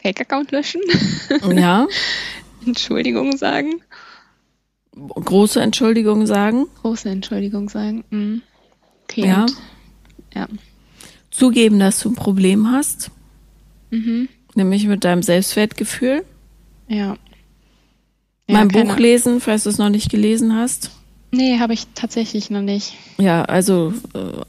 Fake-Account 0.01 0.51
löschen. 0.51 0.81
Ja. 1.55 1.87
Entschuldigung 2.65 3.37
sagen. 3.37 3.81
Große 4.95 5.61
Entschuldigung 5.61 6.25
sagen. 6.25 6.67
Große 6.81 7.09
Entschuldigung 7.09 7.69
sagen. 7.69 8.03
Mhm. 8.09 8.41
Okay. 9.03 9.27
Ja. 9.27 9.45
ja. 10.33 10.47
Zugeben, 11.31 11.79
dass 11.79 11.99
du 11.99 12.09
ein 12.09 12.15
Problem 12.15 12.71
hast. 12.71 13.11
Mhm. 13.91 14.29
Nämlich 14.55 14.87
mit 14.87 15.03
deinem 15.03 15.21
Selbstwertgefühl. 15.21 16.23
Ja. 16.87 16.97
ja 17.07 17.17
mein 18.47 18.69
Buch 18.69 18.97
lesen, 18.97 19.41
falls 19.41 19.63
du 19.63 19.69
es 19.69 19.77
noch 19.77 19.89
nicht 19.89 20.09
gelesen 20.09 20.55
hast. 20.55 20.91
Nee, 21.31 21.59
habe 21.59 21.73
ich 21.73 21.87
tatsächlich 21.95 22.49
noch 22.49 22.61
nicht. 22.61 22.93
Ja, 23.17 23.43
also 23.43 23.93
äh, 24.13 24.43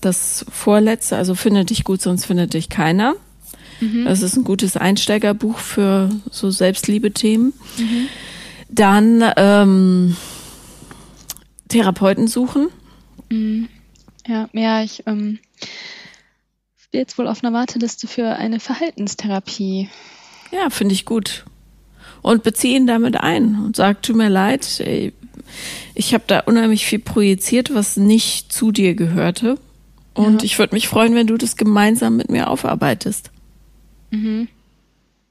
das 0.00 0.44
vorletzte, 0.50 1.16
also 1.16 1.36
finde 1.36 1.64
dich 1.64 1.84
gut, 1.84 2.02
sonst 2.02 2.24
findet 2.24 2.54
dich 2.54 2.68
keiner. 2.68 3.14
Mhm. 3.80 4.04
Das 4.06 4.22
ist 4.22 4.36
ein 4.36 4.44
gutes 4.44 4.76
Einsteigerbuch 4.76 5.58
für 5.58 6.10
so 6.30 6.50
Selbstliebe-Themen. 6.50 7.52
Mhm. 7.78 8.08
Dann 8.72 9.22
ähm, 9.36 10.16
Therapeuten 11.68 12.26
suchen. 12.26 12.68
Mhm. 13.30 13.68
Ja, 14.26 14.48
ja, 14.52 14.82
ich 14.82 15.04
ähm, 15.06 15.38
stehe 16.76 17.02
jetzt 17.02 17.18
wohl 17.18 17.28
auf 17.28 17.44
einer 17.44 17.52
Warteliste 17.52 18.06
für 18.06 18.36
eine 18.36 18.60
Verhaltenstherapie. 18.60 19.88
Ja, 20.50 20.70
finde 20.70 20.94
ich 20.94 21.04
gut. 21.04 21.44
Und 22.22 22.44
beziehe 22.44 22.76
ihn 22.76 22.86
damit 22.86 23.16
ein 23.16 23.56
und 23.64 23.76
sag, 23.76 24.02
tut 24.02 24.16
mir 24.16 24.28
leid, 24.28 24.80
ey, 24.80 25.12
Ich 25.94 26.14
habe 26.14 26.24
da 26.26 26.40
unheimlich 26.40 26.86
viel 26.86 26.98
projiziert, 26.98 27.74
was 27.74 27.96
nicht 27.96 28.52
zu 28.52 28.72
dir 28.72 28.94
gehörte. 28.94 29.58
Und 30.14 30.42
ja. 30.42 30.46
ich 30.46 30.58
würde 30.58 30.74
mich 30.74 30.88
freuen, 30.88 31.14
wenn 31.14 31.26
du 31.26 31.36
das 31.36 31.56
gemeinsam 31.56 32.16
mit 32.16 32.30
mir 32.30 32.48
aufarbeitest. 32.48 33.30
Mhm. 34.10 34.48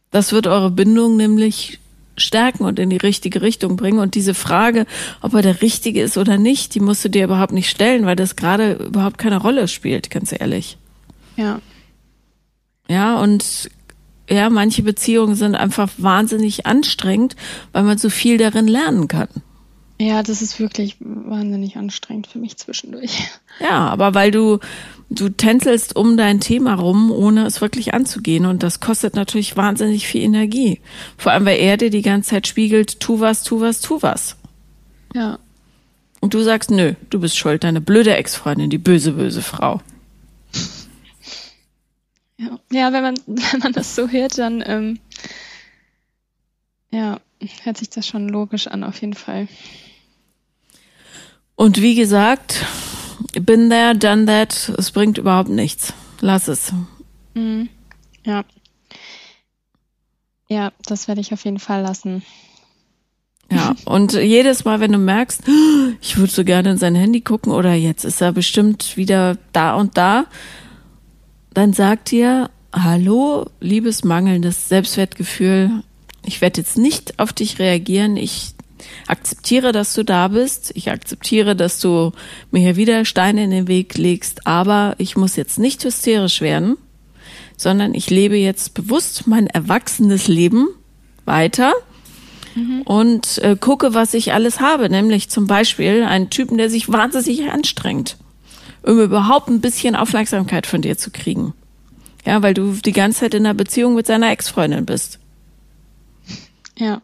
Das 0.10 0.32
wird 0.32 0.48
eure 0.48 0.72
Bindung 0.72 1.16
nämlich 1.18 1.80
stärken 2.22 2.64
und 2.64 2.80
in 2.80 2.90
die 2.90 2.98
richtige 2.98 3.42
Richtung 3.42 3.76
bringen. 3.76 4.00
Und 4.00 4.16
diese 4.16 4.34
Frage, 4.34 4.86
ob 5.22 5.34
er 5.34 5.42
der 5.42 5.62
Richtige 5.62 6.02
ist 6.02 6.18
oder 6.18 6.38
nicht, 6.38 6.76
die 6.76 6.80
musst 6.80 7.04
du 7.04 7.10
dir 7.10 7.26
überhaupt 7.26 7.54
nicht 7.54 7.70
stellen, 7.70 8.06
weil 8.06 8.16
das 8.16 8.36
gerade 8.36 8.74
überhaupt 8.74 9.18
keine 9.18 9.38
Rolle 9.38 9.68
spielt, 9.68 10.10
ganz 10.10 10.32
ehrlich. 10.32 10.78
Ja. 11.36 11.60
Ja, 12.88 13.20
und 13.20 13.70
ja, 14.30 14.50
manche 14.50 14.84
Beziehungen 14.84 15.36
sind 15.36 15.56
einfach 15.56 15.90
wahnsinnig 15.98 16.66
anstrengend, 16.66 17.36
weil 17.74 17.84
man 17.84 17.98
so 17.98 18.10
viel 18.10 18.38
darin 18.38 18.68
lernen 18.68 19.08
kann. 19.08 19.28
Ja, 20.00 20.24
das 20.24 20.42
ist 20.42 20.60
wirklich 20.60 20.98
wahnsinnig 21.00 21.78
anstrengend 21.78 22.28
für 22.28 22.40
mich 22.40 22.58
zwischendurch. 22.58 23.30
Ja, 23.60 23.88
aber 23.90 24.16
weil 24.16 24.32
du, 24.32 24.60
du 25.12 25.30
tänzelst 25.30 25.96
um 25.96 26.16
dein 26.16 26.40
Thema 26.40 26.74
rum, 26.76 27.12
ohne 27.12 27.46
es 27.46 27.62
wirklich 27.62 27.94
anzugehen. 27.94 28.46
Und 28.46 28.64
das 28.64 28.80
kostet 28.80 29.16
natürlich 29.16 29.58
wahnsinnig 29.58 30.08
viel 30.08 30.24
Energie. 30.24 30.80
Vor 31.18 31.34
allem, 31.34 31.46
weil 31.46 31.60
er 31.60 31.78
dir 31.78 31.90
die 31.90 32.02
ganze 32.02 32.32
Zeit 32.32 32.48
spiegelt, 32.48 33.00
tu 33.00 33.20
was, 33.20 33.44
tu 33.44 33.60
was, 33.60 33.82
tu 33.82 34.02
was. 34.02 34.38
Ja. 35.14 35.38
Und 36.22 36.34
du 36.34 36.42
sagst, 36.42 36.72
nö, 36.72 36.94
du 37.10 37.20
bist 37.20 37.38
schuld, 37.38 37.64
deine 37.64 37.82
blöde 37.82 38.16
Ex-Freundin, 38.16 38.70
die 38.70 38.78
böse, 38.78 39.14
böse 39.14 39.42
Frau. 39.42 39.82
Ja, 42.38 42.60
ja 42.72 42.94
wenn, 42.94 43.04
man, 43.04 43.16
wenn 43.26 43.60
man 43.60 43.74
das 43.74 43.96
so 43.96 44.08
hört, 44.08 44.38
dann 44.38 44.64
ähm, 44.66 45.00
ja, 46.90 47.20
hört 47.64 47.78
sich 47.78 47.90
das 47.90 48.08
schon 48.08 48.30
logisch 48.30 48.68
an, 48.68 48.84
auf 48.84 49.02
jeden 49.02 49.14
Fall. 49.14 49.48
Und 51.56 51.82
wie 51.82 51.96
gesagt, 51.96 52.66
bin 53.34 53.70
there, 53.70 53.96
done 53.96 54.26
that, 54.26 54.72
es 54.78 54.92
bringt 54.92 55.18
überhaupt 55.18 55.50
nichts. 55.50 55.94
Lass 56.20 56.48
es. 56.48 56.74
Mhm. 57.34 57.70
Ja. 58.26 58.44
Ja, 60.48 60.72
das 60.86 61.08
werde 61.08 61.22
ich 61.22 61.34
auf 61.34 61.46
jeden 61.46 61.60
Fall 61.60 61.82
lassen. 61.82 62.24
Ja, 63.52 63.76
und 63.86 64.14
jedes 64.14 64.64
Mal, 64.64 64.80
wenn 64.80 64.94
du 64.94 64.98
merkst, 64.98 65.44
ich 66.02 66.18
würde 66.18 66.32
so 66.32 66.44
gerne 66.44 66.72
in 66.72 66.78
sein 66.78 66.96
Handy 66.96 67.22
gucken 67.22 67.52
oder 67.52 67.74
jetzt 67.74 68.06
ist 68.06 68.22
er 68.22 68.32
bestimmt 68.32 68.98
wieder 68.98 69.38
da 69.54 69.76
und 69.76 69.98
da, 69.98 70.26
dann 71.54 71.74
sag 71.74 72.06
dir, 72.06 72.50
hallo, 72.72 73.50
liebes 73.60 74.04
mangelndes 74.04 74.70
Selbstwertgefühl, 74.70 75.84
ich 76.26 76.40
werde 76.40 76.62
jetzt 76.62 76.78
nicht 76.78 77.20
auf 77.20 77.34
dich 77.34 77.60
reagieren, 77.60 78.16
ich 78.16 78.54
akzeptiere, 79.08 79.72
dass 79.72 79.94
du 79.94 80.04
da 80.04 80.28
bist. 80.28 80.72
Ich 80.76 80.90
akzeptiere, 80.90 81.56
dass 81.56 81.80
du 81.80 82.12
mir 82.52 82.62
hier 82.62 82.76
wieder 82.76 83.06
Steine 83.06 83.44
in 83.44 83.52
den 83.52 83.68
Weg 83.68 83.98
legst. 83.98 84.48
Aber 84.48 84.96
ich 84.98 85.16
muss 85.18 85.36
jetzt 85.36 85.60
nicht 85.60 85.84
hysterisch 85.84 86.42
werden, 86.42 86.78
sondern 87.58 87.94
ich 87.94 88.10
lebe 88.10 88.38
jetzt 88.38 88.74
bewusst 88.74 89.28
mein 89.28 89.48
erwachsenes 89.48 90.28
Leben 90.28 90.68
weiter 91.26 91.74
mhm. 92.56 92.82
und 92.84 93.38
äh, 93.40 93.56
gucke, 93.60 93.94
was 93.94 94.14
ich 94.14 94.34
alles 94.34 94.60
habe. 94.60 94.90
Nämlich 94.90 95.30
zum 95.30 95.48
Beispiel 95.48 96.04
einen 96.04 96.30
Typen, 96.30 96.58
der 96.58 96.70
sich 96.70 96.90
wahnsinnig 96.90 97.50
anstrengt, 97.52 98.18
um 98.84 99.00
überhaupt 99.00 99.50
ein 99.50 99.62
bisschen 99.62 99.96
Aufmerksamkeit 99.96 100.68
von 100.68 100.82
dir 100.82 100.98
zu 100.98 101.12
kriegen. 101.12 101.54
Ja, 102.26 102.44
weil 102.44 102.54
du 102.54 102.74
die 102.74 102.92
ganze 102.92 103.22
Zeit 103.22 103.34
in 103.34 103.46
einer 103.46 103.56
Beziehung 103.56 103.96
mit 103.96 104.06
seiner 104.06 104.32
Ex-Freundin 104.32 104.86
bist. 104.86 105.20
Ja. 106.78 107.02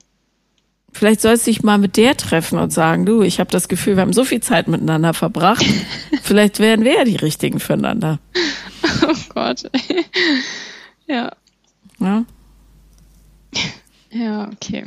Vielleicht 0.93 1.21
sollst 1.21 1.45
du 1.45 1.51
dich 1.51 1.63
mal 1.63 1.77
mit 1.77 1.97
der 1.97 2.17
treffen 2.17 2.57
und 2.57 2.73
sagen, 2.73 3.05
du, 3.05 3.21
ich 3.21 3.39
habe 3.39 3.51
das 3.51 3.67
Gefühl, 3.67 3.97
wir 3.97 4.01
haben 4.01 4.13
so 4.13 4.23
viel 4.23 4.41
Zeit 4.41 4.67
miteinander 4.67 5.13
verbracht. 5.13 5.65
Vielleicht 6.23 6.59
wären 6.59 6.83
wir 6.83 6.95
ja 6.95 7.03
die 7.03 7.17
Richtigen 7.17 7.59
füreinander. 7.59 8.19
Oh 9.03 9.13
Gott. 9.33 9.63
ja. 11.07 11.31
Ja. 11.99 12.25
Ja, 14.11 14.49
okay. 14.53 14.85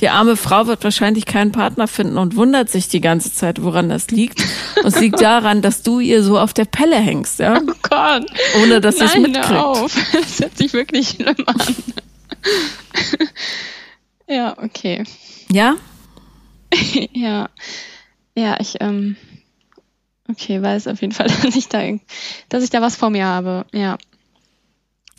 Die 0.00 0.08
arme 0.08 0.36
Frau 0.36 0.66
wird 0.66 0.82
wahrscheinlich 0.82 1.26
keinen 1.26 1.52
Partner 1.52 1.86
finden 1.86 2.16
und 2.16 2.34
wundert 2.34 2.70
sich 2.70 2.88
die 2.88 3.02
ganze 3.02 3.34
Zeit, 3.34 3.62
woran 3.62 3.90
das 3.90 4.10
liegt. 4.10 4.42
Und 4.78 4.86
es 4.86 4.98
liegt 4.98 5.20
daran, 5.20 5.60
dass 5.60 5.82
du 5.82 6.00
ihr 6.00 6.22
so 6.22 6.38
auf 6.38 6.54
der 6.54 6.64
Pelle 6.64 6.96
hängst, 6.96 7.38
ja? 7.38 7.60
Oh 7.60 7.72
Gott. 7.82 8.26
Ohne 8.62 8.80
dass 8.80 8.96
sie 8.96 9.04
es 9.04 9.16
mitkriegt. 9.16 9.50
Auf. 9.50 9.94
Das 10.12 10.40
hört 10.40 10.56
sich 10.56 10.72
wirklich 10.72 11.08
schlimm 11.10 11.36
an. 11.46 11.74
ja, 14.26 14.56
okay. 14.56 15.04
Ja? 15.50 15.76
ja. 17.12 17.48
Ja, 18.36 18.56
ich, 18.60 18.76
ähm, 18.80 19.16
okay, 20.28 20.62
weiß 20.62 20.86
auf 20.86 21.00
jeden 21.00 21.12
Fall, 21.12 21.26
dass 21.42 21.56
ich 21.56 21.68
da, 21.68 21.82
dass 22.48 22.64
ich 22.64 22.70
da 22.70 22.80
was 22.80 22.96
vor 22.96 23.10
mir 23.10 23.26
habe, 23.26 23.66
ja. 23.72 23.98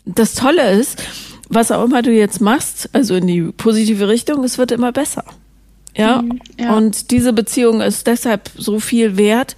Das 0.04 0.34
Tolle 0.34 0.72
ist, 0.72 1.02
was 1.48 1.70
auch 1.70 1.84
immer 1.84 2.02
du 2.02 2.10
jetzt 2.10 2.40
machst, 2.40 2.90
also 2.92 3.14
in 3.14 3.26
die 3.26 3.42
positive 3.42 4.08
Richtung, 4.08 4.42
es 4.42 4.58
wird 4.58 4.72
immer 4.72 4.90
besser. 4.90 5.24
Ja? 5.96 6.22
Mhm, 6.22 6.40
ja. 6.58 6.76
Und 6.76 7.10
diese 7.10 7.32
Beziehung 7.32 7.80
ist 7.80 8.06
deshalb 8.06 8.50
so 8.56 8.80
viel 8.80 9.16
wert, 9.16 9.54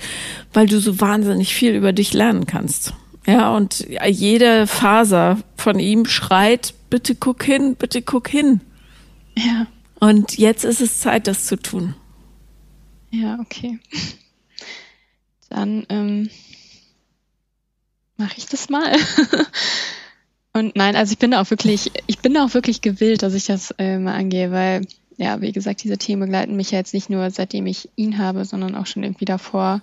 weil 0.52 0.66
du 0.66 0.80
so 0.80 1.00
wahnsinnig 1.00 1.54
viel 1.54 1.74
über 1.74 1.92
dich 1.92 2.12
lernen 2.12 2.46
kannst. 2.46 2.92
Ja, 3.26 3.56
und 3.56 3.86
jede 4.06 4.66
Faser 4.66 5.38
von 5.56 5.78
ihm 5.78 6.04
schreit, 6.04 6.74
bitte 6.90 7.14
guck 7.14 7.42
hin, 7.42 7.74
bitte 7.76 8.02
guck 8.02 8.28
hin. 8.28 8.60
Ja. 9.36 9.66
Und 10.04 10.36
jetzt 10.36 10.66
ist 10.66 10.82
es 10.82 11.00
Zeit, 11.00 11.26
das 11.26 11.46
zu 11.46 11.56
tun. 11.56 11.94
Ja, 13.10 13.38
okay. 13.40 13.78
Dann 15.48 15.86
ähm, 15.88 16.28
mache 18.18 18.34
ich 18.36 18.44
das 18.44 18.68
mal. 18.68 18.94
Und 20.52 20.76
nein, 20.76 20.94
also 20.94 21.12
ich 21.12 21.18
bin 21.18 21.30
da 21.30 21.40
auch 21.40 21.48
wirklich, 21.48 21.90
ich 22.06 22.18
bin 22.18 22.34
da 22.34 22.44
auch 22.44 22.52
wirklich 22.52 22.82
gewillt, 22.82 23.22
dass 23.22 23.32
ich 23.32 23.46
das 23.46 23.70
äh, 23.78 23.98
mal 23.98 24.14
angehe, 24.14 24.50
weil, 24.50 24.86
ja, 25.16 25.40
wie 25.40 25.52
gesagt, 25.52 25.82
diese 25.82 25.96
Themen 25.96 26.20
begleiten 26.20 26.54
mich 26.54 26.72
ja 26.72 26.78
jetzt 26.78 26.92
nicht 26.92 27.08
nur 27.08 27.30
seitdem 27.30 27.64
ich 27.64 27.88
ihn 27.96 28.18
habe, 28.18 28.44
sondern 28.44 28.74
auch 28.74 28.86
schon 28.86 29.04
irgendwie 29.04 29.24
davor. 29.24 29.80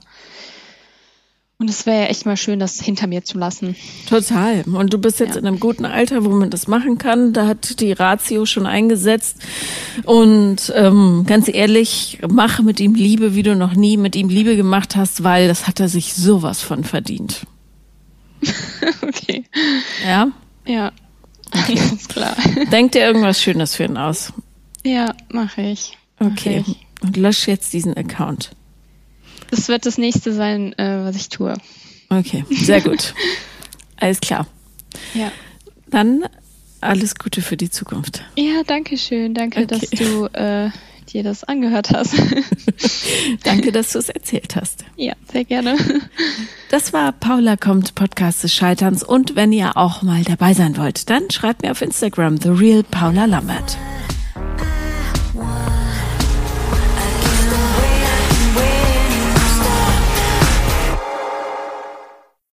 Und 1.62 1.70
es 1.70 1.86
wäre 1.86 2.02
ja 2.02 2.08
echt 2.08 2.26
mal 2.26 2.38
schön, 2.38 2.58
das 2.58 2.82
hinter 2.82 3.06
mir 3.06 3.24
zu 3.24 3.38
lassen. 3.38 3.76
Total. 4.10 4.64
Und 4.64 4.92
du 4.92 4.98
bist 4.98 5.20
jetzt 5.20 5.36
ja. 5.36 5.42
in 5.42 5.46
einem 5.46 5.60
guten 5.60 5.86
Alter, 5.86 6.26
wo 6.26 6.30
man 6.30 6.50
das 6.50 6.68
machen 6.68 6.98
kann. 6.98 7.34
Da 7.34 7.46
hat 7.46 7.80
die 7.80 7.92
Ratio 7.92 8.48
schon 8.48 8.66
eingesetzt. 8.66 9.38
Und 10.06 10.74
ähm, 10.76 11.24
ganz 11.28 11.48
ehrlich, 11.48 12.18
mache 12.28 12.64
mit 12.64 12.80
ihm 12.80 12.96
Liebe, 12.96 13.36
wie 13.36 13.44
du 13.44 13.56
noch 13.56 13.76
nie 13.76 13.96
mit 13.96 14.16
ihm 14.16 14.28
Liebe 14.28 14.56
gemacht 14.56 14.96
hast, 14.96 15.24
weil 15.24 15.48
das 15.48 15.68
hat 15.68 15.80
er 15.80 15.88
sich 15.88 16.16
sowas 16.16 16.64
von 16.64 16.84
verdient. 16.84 17.46
okay. 19.04 19.44
Ja? 20.04 20.30
Ja. 20.66 20.92
Okay. 21.56 21.76
Ganz 21.90 22.08
klar. 22.08 22.36
Denk 22.72 22.94
dir 22.94 23.02
irgendwas 23.06 23.40
Schönes 23.40 23.76
für 23.76 23.84
ihn 23.84 23.98
aus. 23.98 24.34
Ja, 24.84 25.14
mache 25.32 25.62
ich. 25.62 25.96
Mach 26.18 26.32
okay. 26.32 26.64
Ich. 26.66 26.78
Und 27.04 27.18
lösch 27.18 27.48
jetzt 27.48 27.72
diesen 27.74 27.96
Account. 27.96 28.50
Das 29.52 29.68
wird 29.68 29.86
das 29.86 29.98
nächste 29.98 30.34
sein, 30.34 30.74
äh, 30.80 31.04
was 31.04 31.16
ich 31.16 31.30
tue. 31.30 31.54
Okay, 32.10 32.46
sehr 32.50 32.82
gut. 32.82 33.14
Alles 33.98 34.20
klar. 34.20 34.48
Ja. 35.14 35.32
Dann 35.88 36.24
alles 36.82 37.16
Gute 37.16 37.42
für 37.42 37.58
die 37.58 37.70
Zukunft. 37.70 38.24
Ja, 38.36 38.64
danke 38.66 38.98
schön. 38.98 39.36
Danke, 39.36 39.64
okay. 39.64 39.68
dass 39.68 39.90
du 39.92 40.26
äh, 40.34 40.72
dir 41.14 41.24
das 41.24 41.44
angehört 41.44 41.92
hast. 41.92 42.16
danke, 43.44 43.72
dass 43.72 43.92
du 43.92 44.00
es 44.00 44.10
erzählt 44.10 44.56
hast. 44.56 44.84
Ja, 44.96 45.14
sehr 45.32 45.46
gerne. 45.46 45.78
Das 46.70 46.94
war 46.94 47.12
Paula 47.12 47.58
kommt, 47.58 47.94
Podcast 47.94 48.44
des 48.44 48.54
Scheiterns. 48.54 49.04
Und 49.04 49.36
wenn 49.36 49.52
ihr 49.52 49.78
auch 49.78 50.02
mal 50.02 50.24
dabei 50.24 50.54
sein 50.54 50.78
wollt, 50.78 51.10
dann 51.10 51.30
schreibt 51.30 51.62
mir 51.62 51.72
auf 51.72 51.82
Instagram, 51.82 52.38
The 52.38 52.50
Real 52.50 52.84
Paula 52.84 53.26
Lambert. 53.26 53.78